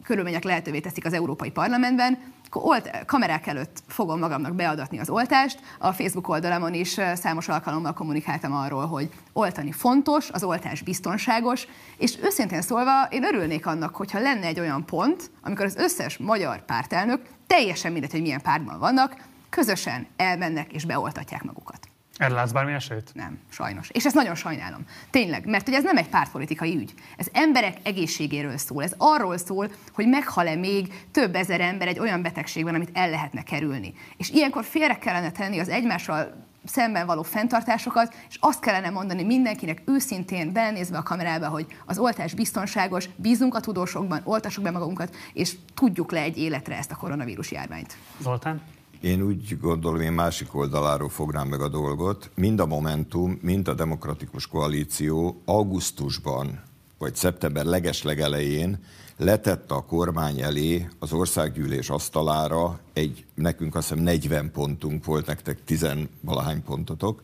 [0.03, 5.59] körülmények lehetővé teszik az Európai Parlamentben, olt, kamerák előtt fogom magamnak beadatni az oltást.
[5.79, 11.67] A Facebook oldalamon is számos alkalommal kommunikáltam arról, hogy oltani fontos, az oltás biztonságos,
[11.97, 16.65] és őszintén szólva én örülnék annak, hogyha lenne egy olyan pont, amikor az összes magyar
[16.65, 19.15] pártelnök, teljesen mindegy, hogy milyen pártban vannak,
[19.49, 21.94] közösen elmennek és beoltatják magukat.
[22.17, 23.11] Erre látsz bármi esélyt?
[23.13, 23.89] Nem, sajnos.
[23.89, 24.85] És ezt nagyon sajnálom.
[25.09, 26.93] Tényleg, mert ugye ez nem egy pártpolitikai ügy.
[27.17, 28.83] Ez emberek egészségéről szól.
[28.83, 33.43] Ez arról szól, hogy meghal-e még több ezer ember egy olyan betegségben, amit el lehetne
[33.43, 33.93] kerülni.
[34.17, 39.81] És ilyenkor félre kellene tenni az egymással szemben való fenntartásokat, és azt kellene mondani mindenkinek
[39.85, 45.55] őszintén, belenézve a kamerába, hogy az oltás biztonságos, bízunk a tudósokban, oltassuk be magunkat, és
[45.73, 47.97] tudjuk le egy életre ezt a koronavírus járványt.
[48.19, 48.61] Zoltán?
[49.01, 52.29] Én úgy gondolom, én másik oldaláról fognám meg a dolgot.
[52.35, 56.61] Mind a Momentum, mind a Demokratikus Koalíció augusztusban,
[56.97, 58.79] vagy szeptember legeslegelején
[59.17, 65.63] letette a kormány elé az országgyűlés asztalára egy, nekünk azt hiszem 40 pontunk volt, nektek
[65.63, 65.87] 10
[66.21, 67.21] valahány pontotok,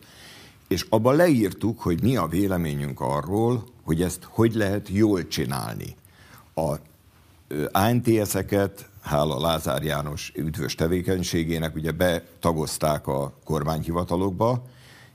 [0.68, 5.96] és abban leírtuk, hogy mi a véleményünk arról, hogy ezt hogy lehet jól csinálni.
[6.54, 6.74] A
[7.72, 14.62] ANTS-eket hála Lázár János üdvös tevékenységének, ugye betagozták a kormányhivatalokba,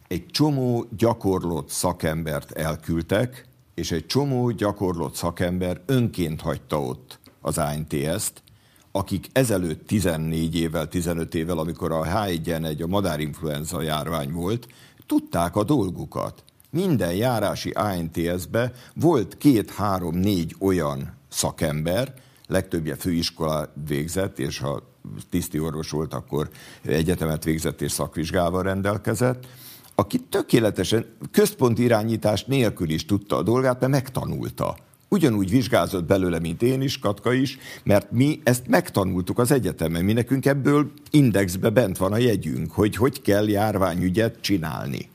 [0.07, 3.45] egy csomó gyakorlott szakembert elküldtek,
[3.75, 8.43] és egy csomó gyakorlott szakember önként hagyta ott az ANTS-t,
[8.91, 14.67] akik ezelőtt 14 évvel, 15 évvel, amikor a H1N1, a madárinfluenza járvány volt,
[15.05, 16.43] tudták a dolgukat.
[16.69, 22.13] Minden járási ANTS-be volt két, három, négy olyan szakember,
[22.47, 24.83] legtöbbje főiskola végzett, és ha
[25.29, 26.49] tiszti orvos volt, akkor
[26.85, 29.47] egyetemet végzett és szakvizsgával rendelkezett,
[29.95, 34.77] aki tökéletesen központi irányítás nélkül is tudta a dolgát, mert megtanulta.
[35.09, 40.03] Ugyanúgy vizsgázott belőle, mint én is, Katka is, mert mi ezt megtanultuk az egyetemen.
[40.03, 45.09] Mi nekünk ebből indexbe bent van a jegyünk, hogy hogy kell járványügyet csinálni.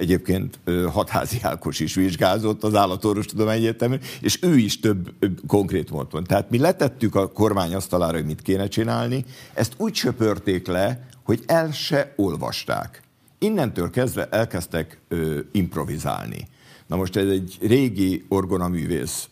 [0.00, 0.58] Egyébként
[0.92, 5.12] Hatházi Ákos is vizsgázott az Állatorvostudományi Egyetemen, és ő is több
[5.46, 6.22] konkrét mondta.
[6.22, 9.24] Tehát mi letettük a kormány asztalára, hogy mit kéne csinálni,
[9.54, 13.02] ezt úgy söpörték le, hogy el se olvasták.
[13.38, 16.48] Innentől kezdve elkezdtek ö, improvizálni.
[16.86, 19.28] Na most ez egy régi orgonaművész,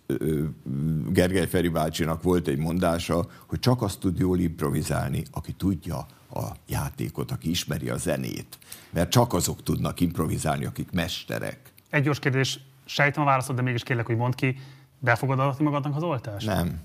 [1.10, 6.46] Gergely Feri bácsinak volt egy mondása, hogy csak azt tud jól improvizálni, aki tudja a
[6.68, 8.58] játékot, aki ismeri a zenét.
[8.90, 11.58] Mert csak azok tudnak improvizálni, akik mesterek.
[11.90, 14.56] Egy gyors kérdés, sejtem a válaszod, de mégis kérlek, hogy mondd ki,
[14.98, 16.46] be fogod adatni magadnak az oltást?
[16.46, 16.80] Nem.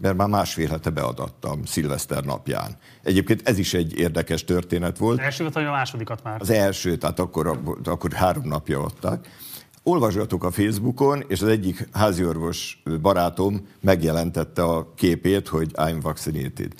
[0.00, 2.76] Mert már másfél hete beadattam, szilveszter napján.
[3.02, 5.18] Egyébként ez is egy érdekes történet volt.
[5.18, 6.40] Az elsőt, vagy a másodikat már?
[6.40, 9.26] Az első, tehát akkor, akkor három napja adtak.
[9.82, 16.74] Olvasgatok a Facebookon, és az egyik háziorvos barátom megjelentette a képét, hogy I'm vaccinated.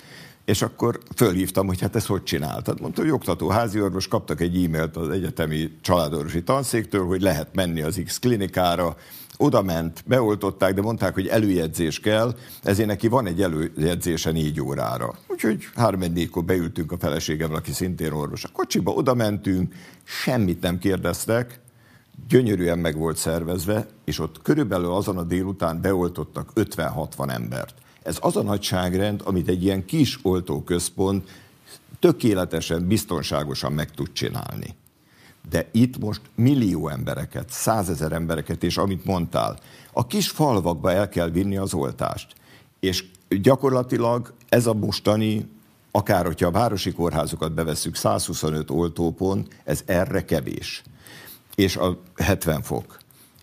[0.45, 2.81] És akkor fölhívtam, hogy hát ezt hogy csináltad.
[2.81, 8.01] Mondta, hogy oktató háziorvos, kaptak egy e-mailt az egyetemi családorvosi tanszéktől, hogy lehet menni az
[8.05, 8.95] X klinikára,
[9.37, 15.13] oda ment, beoltották, de mondták, hogy előjegyzés kell, ezért neki van egy előjegyzése négy órára.
[15.27, 18.43] Úgyhogy három négykor beültünk a feleségemmel, aki szintén orvos.
[18.43, 19.73] A kocsiba oda mentünk,
[20.03, 21.59] semmit nem kérdeztek,
[22.27, 27.73] gyönyörűen meg volt szervezve, és ott körülbelül azon a délután beoltottak 50-60 embert.
[28.05, 31.29] Ez az a nagyságrend, amit egy ilyen kis oltóközpont
[31.99, 34.75] tökéletesen, biztonságosan meg tud csinálni.
[35.49, 39.59] De itt most millió embereket, százezer embereket, és amit mondtál,
[39.93, 42.33] a kis falvakba el kell vinni az oltást.
[42.79, 45.49] És gyakorlatilag ez a mostani,
[45.91, 50.83] akár hogyha a városi kórházokat bevesszük, 125 oltópont, ez erre kevés.
[51.55, 52.97] És a 70 fok.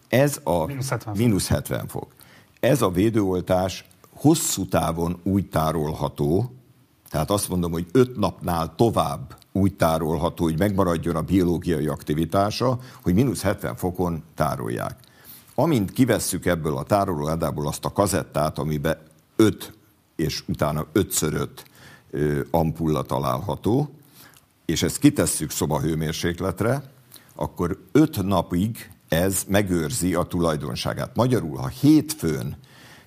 [0.08, 1.24] Ez a mínusz 70 fok.
[1.24, 2.14] Mínusz 70 fok.
[2.60, 3.84] Ez a védőoltás
[4.22, 6.52] hosszú távon úgy tárolható,
[7.08, 13.14] tehát azt mondom, hogy öt napnál tovább úgy tárolható, hogy megmaradjon a biológiai aktivitása, hogy
[13.14, 14.96] mínusz 70 fokon tárolják.
[15.54, 18.96] Amint kivesszük ebből a tárolóadából azt a kazettát, amiben
[19.36, 19.72] 5
[20.16, 21.48] és utána 5x5
[22.50, 23.90] ampulla található,
[24.64, 26.82] és ezt kitesszük szobahőmérsékletre,
[27.34, 31.16] akkor 5 napig ez megőrzi a tulajdonságát.
[31.16, 32.56] Magyarul, ha hétfőn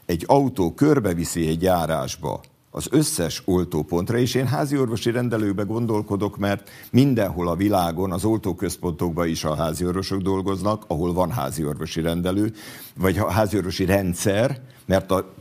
[0.06, 2.41] egy autó körbeviszi egy járásba
[2.72, 9.27] az összes oltópontra, és én házi orvosi rendelőbe gondolkodok, mert mindenhol a világon, az oltóközpontokban
[9.27, 12.53] is a házi orvosok dolgoznak, ahol van házi orvosi rendelő,
[12.98, 15.34] vagy a házi orvosi rendszer, mert a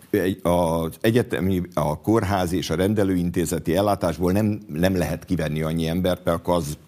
[0.43, 6.37] az egyetemi, a kórházi és a rendelőintézeti ellátásból nem, nem lehet kivenni annyi embert, mert
[6.37, 6.79] akkor az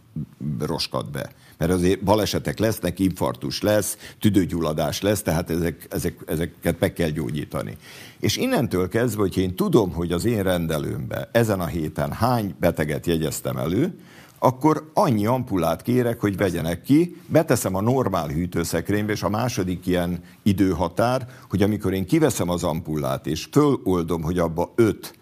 [0.58, 1.30] roskad be.
[1.58, 7.76] Mert azért balesetek lesznek, infarktus lesz, tüdőgyulladás lesz, tehát ezek, ezek, ezeket meg kell gyógyítani.
[8.20, 13.06] És innentől kezdve, hogy én tudom, hogy az én rendelőmbe ezen a héten hány beteget
[13.06, 13.98] jegyeztem elő,
[14.38, 20.20] akkor annyi ampulát kérek, hogy vegyenek ki, beteszem a normál hűtőszekrénybe, és a második ilyen
[20.42, 25.14] időhatár, hogy amikor én kiveszem az ampullát, és föloldom, hogy abba öt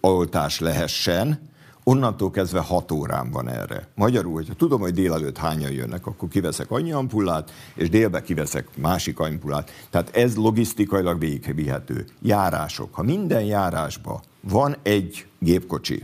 [0.00, 1.47] oltás lehessen,
[1.88, 3.88] onnantól kezdve hat órám van erre.
[3.94, 9.18] Magyarul, hogyha tudom, hogy délelőtt hányan jönnek, akkor kiveszek annyi ampullát, és délbe kiveszek másik
[9.18, 9.70] ampullát.
[9.90, 12.04] Tehát ez logisztikailag végigvihető.
[12.22, 12.94] Járások.
[12.94, 16.02] Ha minden járásba van egy gépkocsi,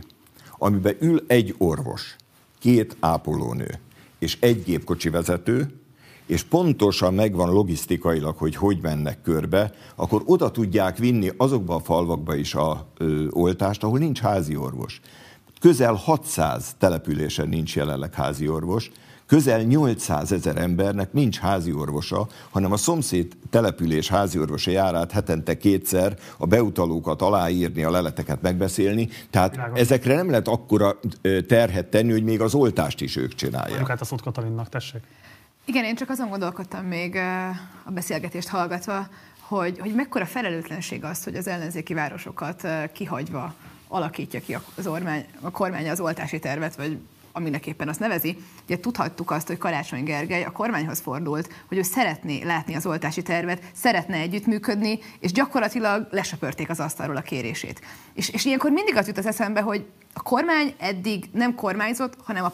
[0.57, 2.15] amiben ül egy orvos,
[2.59, 3.79] két ápolónő
[4.19, 5.79] és egy gépkocsi vezető,
[6.25, 12.35] és pontosan megvan logisztikailag, hogy hogy mennek körbe, akkor oda tudják vinni azokba a falvakba
[12.35, 15.01] is a ö, oltást, ahol nincs házi orvos.
[15.65, 18.91] Közel 600 településen nincs jelenleg házi orvos,
[19.25, 25.57] közel 800 ezer embernek nincs házi orvosa, hanem a szomszéd település házi orvosa járát hetente
[25.57, 29.09] kétszer a beutalókat aláírni, a leleteket megbeszélni.
[29.29, 29.79] Tehát Világos.
[29.79, 30.99] ezekre nem lehet akkora
[31.47, 33.69] terhet tenni, hogy még az oltást is ők csinálják.
[33.69, 35.01] Mondjuk át a szót Katalinnak, tessék.
[35.65, 37.15] Igen, én csak azon gondolkodtam még
[37.85, 39.07] a beszélgetést hallgatva,
[39.39, 43.53] hogy, hogy mekkora felelőtlenség az, hogy az ellenzéki városokat kihagyva
[43.95, 46.97] alakítja ki az ormány, a kormány az oltási tervet, vagy
[47.31, 48.37] aminek éppen azt nevezi.
[48.63, 53.21] Ugye tudhattuk azt, hogy Karácsony Gergely a kormányhoz fordult, hogy ő szeretné látni az oltási
[53.21, 57.81] tervet, szeretne együttműködni, és gyakorlatilag lesöpörték az asztalról a kérését.
[58.13, 62.43] És, és ilyenkor mindig az jut az eszembe, hogy a kormány eddig nem kormányzott, hanem
[62.43, 62.51] a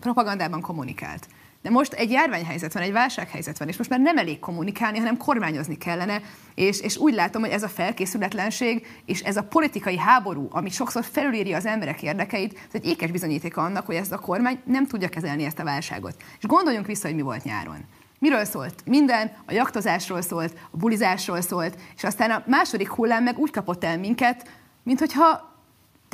[0.00, 1.26] propagandában kommunikált.
[1.64, 5.16] De most egy járványhelyzet van, egy válsághelyzet van, és most már nem elég kommunikálni, hanem
[5.16, 6.20] kormányozni kellene,
[6.54, 11.04] és, és úgy látom, hogy ez a felkészületlenség és ez a politikai háború, ami sokszor
[11.04, 15.08] felülírja az emberek érdekeit, ez egy ékes bizonyítéka annak, hogy ez a kormány nem tudja
[15.08, 16.16] kezelni ezt a válságot.
[16.38, 17.78] És gondoljunk vissza, hogy mi volt nyáron.
[18.18, 18.82] Miről szólt?
[18.86, 23.84] Minden, a jaktozásról szólt, a bulizásról szólt, és aztán a második hullám meg úgy kapott
[23.84, 24.48] el minket,
[24.82, 25.53] mint hogyha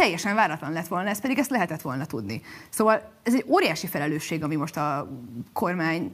[0.01, 2.43] teljesen váratlan lett volna, ez pedig ezt lehetett volna tudni.
[2.69, 5.09] Szóval ez egy óriási felelősség, ami most a
[5.53, 6.13] kormány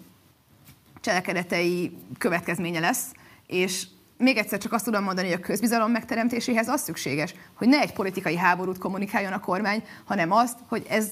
[1.00, 3.12] cselekedetei következménye lesz,
[3.46, 3.86] és
[4.18, 7.92] még egyszer csak azt tudom mondani, hogy a közbizalom megteremtéséhez az szükséges, hogy ne egy
[7.92, 11.10] politikai háborút kommunikáljon a kormány, hanem azt, hogy ez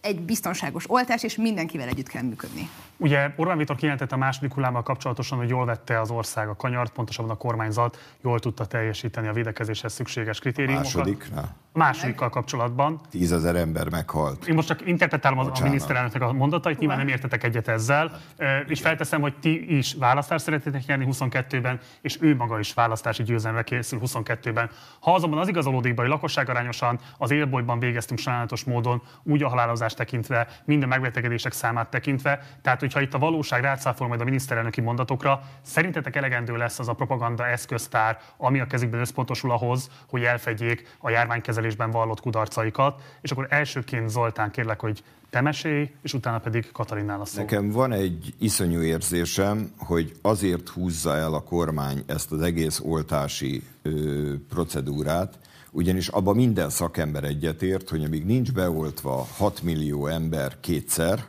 [0.00, 2.68] egy biztonságos oltás, és mindenkivel együtt kell működni.
[3.00, 6.92] Ugye Orbán Viktor kijelentette a második hullámmal kapcsolatosan, hogy jól vette az ország a kanyart,
[6.92, 10.94] pontosabban a kormányzat jól tudta teljesíteni a védekezéshez szükséges kritériumokat.
[10.94, 11.40] Második, ne.
[11.72, 13.00] A másodikkal kapcsolatban.
[13.10, 14.46] Tízezer ember meghalt.
[14.46, 18.20] Én most csak interpretálom a, a miniszterelnöknek a mondatait, nyilván nem értetek egyet ezzel,
[18.66, 23.62] és felteszem, hogy ti is választást szeretnétek nyerni 22-ben, és ő maga is választási győzelme
[23.62, 24.70] készül 22-ben.
[25.00, 29.96] Ha azonban az igazolódik be, hogy lakosságarányosan az élbolyban végeztünk sajnálatos módon, úgy a halálozást
[29.96, 35.42] tekintve, minden megbetegedések számát tekintve, tehát hogyha itt a valóság rátszáfol majd a miniszterelnöki mondatokra,
[35.62, 41.10] szerintetek elegendő lesz az a propaganda eszköztár, ami a kezükben összpontosul ahhoz, hogy elfedjék a
[41.10, 43.02] járványkezelésben vallott kudarcaikat.
[43.20, 47.40] És akkor elsőként Zoltán kérlek, hogy te mesélj, és utána pedig Katalinnál a szó.
[47.40, 53.62] Nekem van egy iszonyú érzésem, hogy azért húzza el a kormány ezt az egész oltási
[53.82, 55.38] ö, procedúrát,
[55.70, 61.24] ugyanis abban minden szakember egyetért, hogy amíg nincs beoltva 6 millió ember kétszer,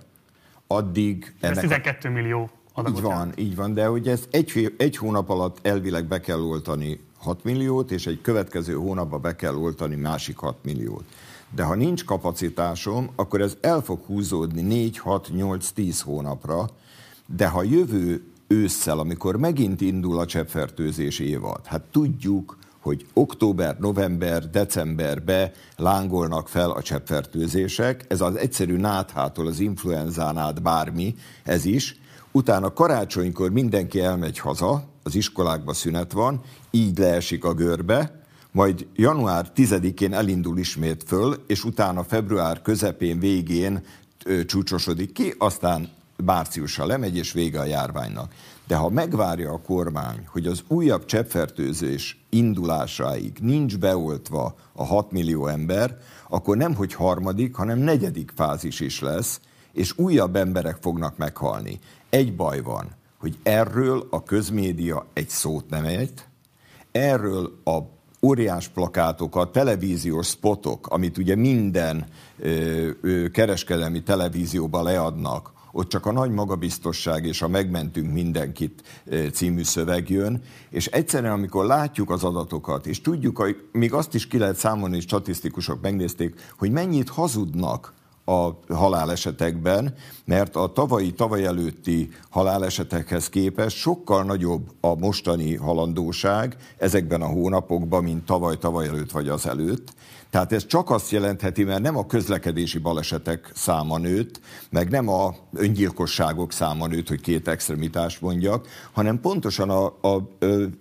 [0.76, 1.34] addig...
[1.39, 2.11] Ez 12 a...
[2.11, 2.49] millió
[2.88, 6.99] Így van, így van, de hogy ez egy, egy hónap alatt elvileg be kell oltani
[7.18, 11.03] 6 milliót, és egy következő hónapban be kell oltani másik 6 milliót.
[11.56, 16.69] De ha nincs kapacitásom, akkor ez el fog húzódni 4, 6, 8, 10 hónapra,
[17.26, 24.49] de ha jövő ősszel, amikor megint indul a cseppfertőzés évad, hát tudjuk, hogy október, november,
[24.49, 28.05] decemberbe lángolnak fel a cseppfertőzések.
[28.07, 31.99] Ez az egyszerű náthától az influenzán át bármi, ez is.
[32.31, 36.41] Utána karácsonykor mindenki elmegy haza, az iskolákban szünet van,
[36.71, 38.21] így leesik a görbe,
[38.51, 43.83] majd január 10-én elindul ismét föl, és utána február közepén, végén
[44.25, 45.89] ö, csúcsosodik ki, aztán
[46.25, 48.33] márciusra lemegy, és vége a járványnak.
[48.67, 55.47] De ha megvárja a kormány, hogy az újabb cseppfertőzés indulásáig nincs beoltva a 6 millió
[55.47, 55.97] ember,
[56.29, 59.39] akkor nem hogy harmadik, hanem negyedik fázis is lesz,
[59.73, 61.79] és újabb emberek fognak meghalni.
[62.09, 66.29] Egy baj van, hogy erről a közmédia egy szót nem ejt,
[66.91, 67.79] erről a
[68.21, 72.05] óriás plakátok, a televíziós spotok, amit ugye minden
[72.39, 79.03] ö, ö, kereskedelmi televízióban leadnak, ott csak a nagy magabiztosság és a megmentünk mindenkit
[79.34, 84.27] című szöveg jön, és egyszerűen, amikor látjuk az adatokat, és tudjuk, hogy még azt is
[84.27, 87.93] ki lehet számolni, és statisztikusok megnézték, hogy mennyit hazudnak
[88.26, 89.93] a halálesetekben,
[90.26, 98.03] mert a tavalyi, tavaly előtti halálesetekhez képest sokkal nagyobb a mostani halandóság ezekben a hónapokban,
[98.03, 99.93] mint tavaly, tavaly előtt vagy az előtt.
[100.31, 104.39] Tehát ez csak azt jelentheti, mert nem a közlekedési balesetek száma nőtt,
[104.69, 110.25] meg nem a öngyilkosságok száma nőtt, hogy két extremitást mondjak, hanem pontosan a, a, a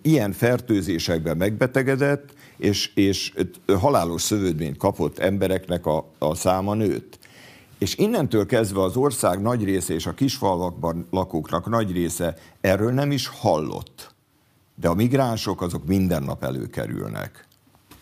[0.03, 3.33] ilyen fertőzésekben megbetegedett és, és
[3.79, 7.19] halálos szövődményt kapott embereknek a, a száma nőtt.
[7.79, 13.11] És innentől kezdve az ország nagy része és a kisfalvakban lakóknak nagy része erről nem
[13.11, 14.15] is hallott.
[14.75, 17.47] De a migránsok azok minden nap előkerülnek.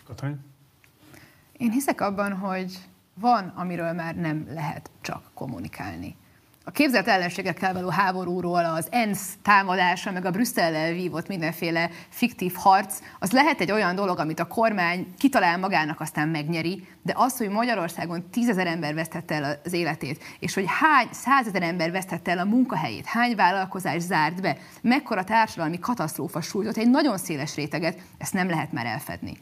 [0.07, 0.48] Katalin?
[1.59, 2.77] Én hiszek abban, hogy
[3.13, 6.15] van, amiről már nem lehet csak kommunikálni
[6.69, 12.99] a képzelt ellenségekkel való háborúról, az ENSZ támadása, meg a Brüsszellel vívott mindenféle fiktív harc,
[13.19, 17.49] az lehet egy olyan dolog, amit a kormány kitalál magának, aztán megnyeri, de az, hogy
[17.49, 22.45] Magyarországon tízezer ember vesztette el az életét, és hogy hány százezer ember vesztette el a
[22.45, 28.49] munkahelyét, hány vállalkozás zárt be, mekkora társadalmi katasztrófa sújtott egy nagyon széles réteget, ezt nem
[28.49, 29.37] lehet már elfedni.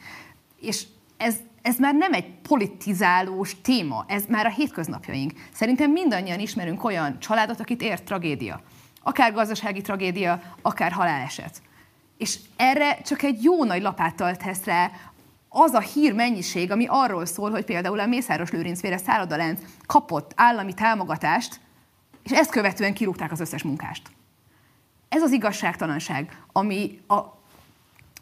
[0.62, 0.86] És
[1.18, 1.36] ez
[1.68, 5.34] ez már nem egy politizálós téma, ez már a hétköznapjaink.
[5.54, 8.62] Szerintem mindannyian ismerünk olyan családot, akit ért tragédia.
[9.04, 11.62] Akár gazdasági tragédia, akár haláleset.
[12.18, 14.92] És erre csak egy jó nagy lapáttal tesz rá
[15.50, 20.32] az a hír mennyiség, ami arról szól, hogy például a Mészáros Lőrinc Vére szállodalánc kapott
[20.36, 21.60] állami támogatást,
[22.24, 24.10] és ezt követően kirúgták az összes munkást.
[25.10, 27.37] Ez az igazságtalanság, ami a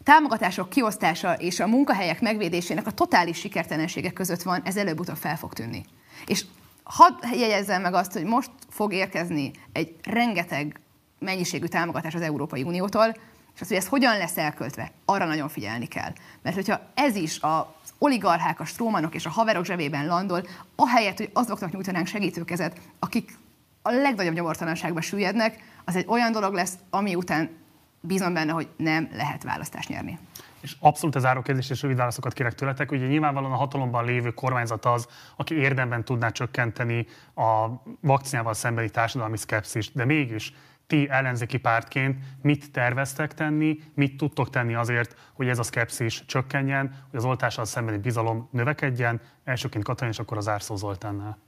[0.06, 5.52] támogatások kiosztása és a munkahelyek megvédésének a totális sikertelensége között van, ez előbb-utóbb fel fog
[5.52, 5.84] tűnni.
[6.26, 6.44] És
[6.82, 10.80] hadd jegyezzem meg azt, hogy most fog érkezni egy rengeteg
[11.18, 13.16] mennyiségű támogatás az Európai Uniótól,
[13.54, 16.12] és az, hogy ez hogyan lesz elköltve, arra nagyon figyelni kell.
[16.42, 17.64] Mert hogyha ez is az
[17.98, 20.46] oligarchák, a strómanok és a haverok zsebében landol,
[20.76, 23.38] ahelyett, hogy azoknak nyújtanánk segítőkezet, akik
[23.82, 27.64] a legnagyobb nyomortalanságba süllyednek, az egy olyan dolog lesz, ami után
[28.06, 30.18] bízom benne, hogy nem lehet választást nyerni.
[30.60, 32.92] És abszolút az árókérdés és rövid válaszokat kérek tőletek.
[32.92, 37.66] Ugye nyilvánvalóan a hatalomban lévő kormányzat az, aki érdemben tudná csökkenteni a
[38.00, 40.52] vakcinával szembeni társadalmi szkepszist, de mégis
[40.86, 46.88] ti ellenzéki pártként mit terveztek tenni, mit tudtok tenni azért, hogy ez a szkepszis csökkenjen,
[47.10, 51.45] hogy az oltással szembeni bizalom növekedjen, elsőként Katalin és akkor az Árszó Zoltánnál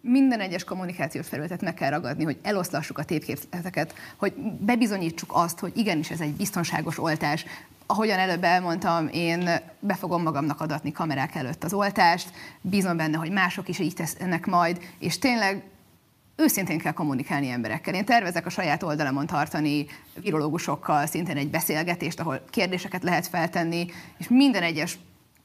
[0.00, 5.72] minden egyes kommunikációs felületet meg kell ragadni, hogy eloszlassuk a tétképzeteket, hogy bebizonyítsuk azt, hogy
[5.76, 7.44] igenis ez egy biztonságos oltás.
[7.86, 9.50] Ahogyan előbb elmondtam, én
[9.80, 12.30] be fogom magamnak adatni kamerák előtt az oltást,
[12.60, 15.62] bízom benne, hogy mások is így tesznek majd, és tényleg
[16.36, 17.94] őszintén kell kommunikálni emberekkel.
[17.94, 19.86] Én tervezek a saját oldalamon tartani
[20.20, 23.86] virológusokkal szintén egy beszélgetést, ahol kérdéseket lehet feltenni,
[24.18, 24.98] és minden egyes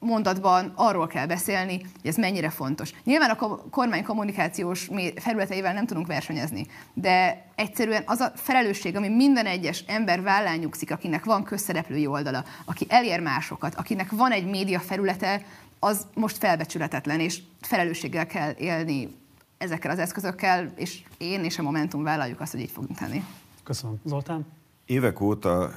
[0.04, 2.92] mondatban arról kell beszélni, hogy ez mennyire fontos.
[3.04, 9.46] Nyilván a kormány kommunikációs felületeivel nem tudunk versenyezni, de egyszerűen az a felelősség, ami minden
[9.46, 14.80] egyes ember vállán nyugszik, akinek van közszereplői oldala, aki elér másokat, akinek van egy média
[14.80, 15.42] felülete,
[15.78, 19.16] az most felbecsületetlen, és felelősséggel kell élni
[19.58, 23.24] ezekkel az eszközökkel, és én és a Momentum vállaljuk azt, hogy így fogunk tenni.
[23.64, 23.96] Köszönöm.
[24.04, 24.46] Zoltán?
[24.86, 25.70] Évek óta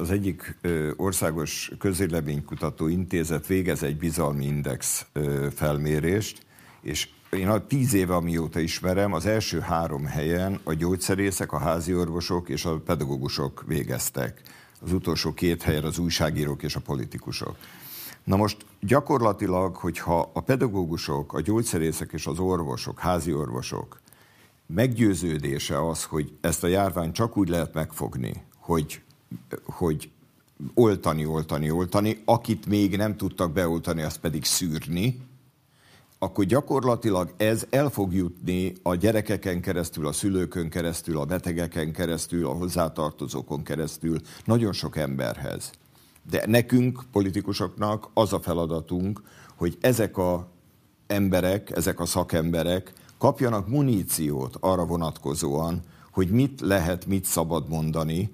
[0.00, 0.58] az egyik
[0.96, 5.06] országos közéleménykutató intézet végez egy bizalmi index
[5.54, 6.46] felmérést,
[6.80, 11.94] és én a tíz éve, amióta ismerem, az első három helyen a gyógyszerészek, a házi
[11.94, 14.42] orvosok és a pedagógusok végeztek.
[14.80, 17.56] Az utolsó két helyen az újságírók és a politikusok.
[18.24, 24.00] Na most gyakorlatilag, hogyha a pedagógusok, a gyógyszerészek és az orvosok, házi orvosok
[24.66, 28.32] meggyőződése az, hogy ezt a járványt csak úgy lehet megfogni,
[28.64, 29.00] hogy,
[29.64, 30.10] hogy
[30.74, 35.20] oltani, oltani, oltani, akit még nem tudtak beoltani, azt pedig szűrni,
[36.18, 42.46] akkor gyakorlatilag ez el fog jutni a gyerekeken keresztül, a szülőkön keresztül, a betegeken keresztül,
[42.46, 45.70] a hozzátartozókon keresztül nagyon sok emberhez.
[46.30, 49.22] De nekünk, politikusoknak az a feladatunk,
[49.54, 50.48] hogy ezek a
[51.06, 55.80] emberek, ezek a szakemberek kapjanak muníciót arra vonatkozóan,
[56.10, 58.30] hogy mit lehet, mit szabad mondani,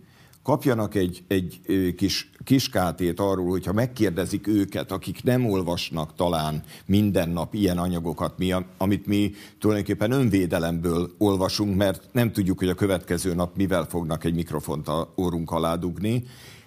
[0.51, 1.61] kapjanak egy, egy
[1.97, 8.55] kis kiskátét arról, hogyha megkérdezik őket, akik nem olvasnak talán minden nap ilyen anyagokat, mi,
[8.79, 14.35] amit mi tulajdonképpen önvédelemből olvasunk, mert nem tudjuk, hogy a következő nap mivel fognak egy
[14.35, 16.25] mikrofont a órunk alá dugni,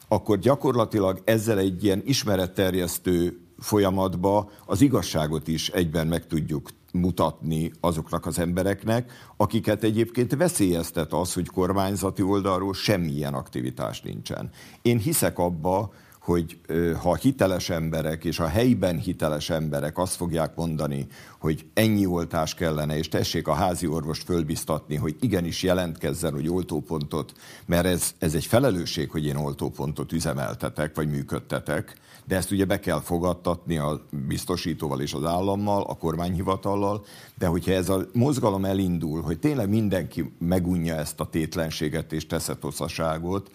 [0.07, 8.26] akkor gyakorlatilag ezzel egy ilyen ismeretterjesztő folyamatba az igazságot is egyben meg tudjuk mutatni azoknak
[8.26, 14.49] az embereknek, akiket egyébként veszélyeztet az, hogy kormányzati oldalról semmilyen aktivitás nincsen.
[14.82, 15.94] Én hiszek abba,
[16.24, 16.60] hogy
[17.02, 21.07] ha hiteles emberek és a helyben hiteles emberek azt fogják mondani,
[21.40, 27.34] hogy ennyi oltás kellene, és tessék a házi orvost fölbiztatni, hogy igenis jelentkezzen, hogy oltópontot,
[27.65, 32.79] mert ez, ez egy felelősség, hogy én oltópontot üzemeltetek, vagy működtetek, de ezt ugye be
[32.79, 37.05] kell fogadtatni a biztosítóval és az állammal, a kormányhivatallal,
[37.37, 43.51] de hogyha ez a mozgalom elindul, hogy tényleg mindenki megunja ezt a tétlenséget és teszetosszaságot,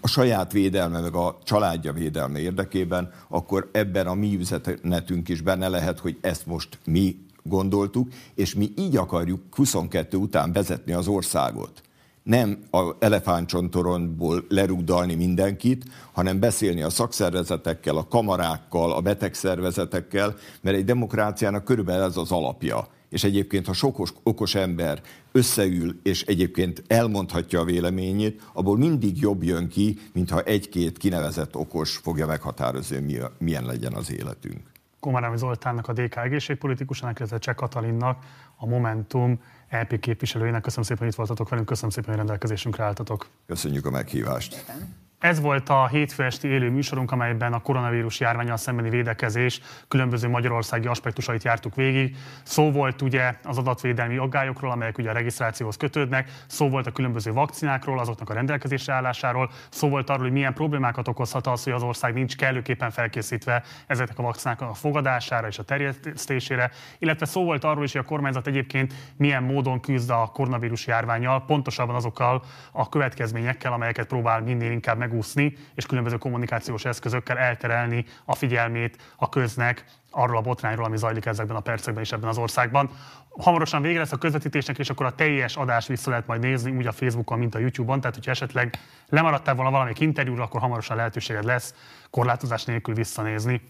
[0.00, 5.68] a saját védelme, meg a családja védelme érdekében, akkor ebben a mi üzenetünk is benne
[5.68, 11.82] lehet, hogy ezt most mi gondoltuk, és mi így akarjuk 22 után vezetni az országot.
[12.22, 20.84] Nem a elefántcsontoronból lerugdalni mindenkit, hanem beszélni a szakszervezetekkel, a kamarákkal, a betegszervezetekkel, mert egy
[20.84, 25.00] demokráciának körülbelül ez az alapja és egyébként, ha sok okos ember
[25.32, 31.96] összeül, és egyébként elmondhatja a véleményét, abból mindig jobb jön ki, mintha egy-két kinevezett okos
[31.96, 34.60] fogja meghatározni, milyen legyen az életünk.
[35.00, 38.18] Komarámi Zoltánnak, a DK egészségpolitikusának, illetve Cseh Katalinnak,
[38.56, 39.40] a Momentum
[39.72, 40.62] EP képviselőjének.
[40.62, 43.26] Köszönöm szépen, hogy itt voltatok velünk, köszönöm szépen, hogy rendelkezésünkre álltatok.
[43.46, 44.52] Köszönjük a meghívást.
[44.52, 44.94] Szépen.
[45.22, 50.86] Ez volt a hétfő esti élő műsorunk, amelyben a koronavírus járványal szembeni védekezés különböző magyarországi
[50.86, 52.16] aspektusait jártuk végig.
[52.42, 57.32] Szó volt ugye az adatvédelmi aggályokról, amelyek ugye a regisztrációhoz kötődnek, szó volt a különböző
[57.32, 61.82] vakcinákról, azoknak a rendelkezésre állásáról, szó volt arról, hogy milyen problémákat okozhat az, hogy az
[61.82, 67.64] ország nincs kellőképpen felkészítve ezeknek a vakcináknak a fogadására és a terjesztésére, illetve szó volt
[67.64, 72.42] arról is, hogy a kormányzat egyébként milyen módon küzd a koronavírus járványal, pontosabban azokkal
[72.72, 78.96] a következményekkel, amelyeket próbál minél inkább meg megúszni, és különböző kommunikációs eszközökkel elterelni a figyelmét
[79.16, 82.90] a köznek arról a botrányról, ami zajlik ezekben a percekben és ebben az országban.
[83.28, 86.86] Hamarosan vége lesz a közvetítésnek, és akkor a teljes adást vissza lehet majd nézni, úgy
[86.86, 88.00] a Facebookon, mint a YouTube-on.
[88.00, 88.78] Tehát, hogyha esetleg
[89.08, 91.74] lemaradtál volna valamelyik interjúra, akkor hamarosan lehetőséged lesz
[92.10, 93.60] korlátozás nélkül visszanézni.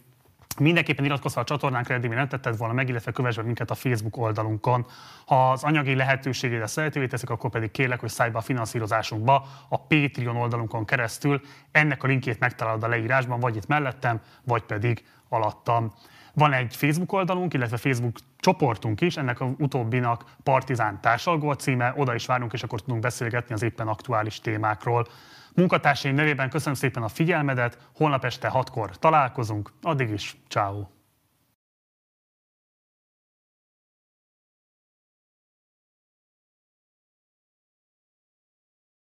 [0.59, 4.17] Mindenképpen iratkozz a csatornánkra, eddig nem tetted volna meg, illetve kövess meg minket a Facebook
[4.17, 4.87] oldalunkon.
[5.27, 9.81] Ha az anyagi lehetőségére lehetővé teszik, akkor pedig kérlek, hogy szállj be a finanszírozásunkba a
[9.81, 11.41] Patreon oldalunkon keresztül.
[11.71, 15.93] Ennek a linkjét megtalálod a leírásban, vagy itt mellettem, vagy pedig alattam.
[16.35, 21.93] Van egy Facebook oldalunk, illetve Facebook csoportunk is, ennek a utóbbinak Partizán társalgó a címe,
[21.97, 25.07] oda is várunk, és akkor tudunk beszélgetni az éppen aktuális témákról.
[25.55, 31.02] Munkatársaim nevében köszönöm szépen a figyelmedet, holnap este hatkor találkozunk, addig is, ciao.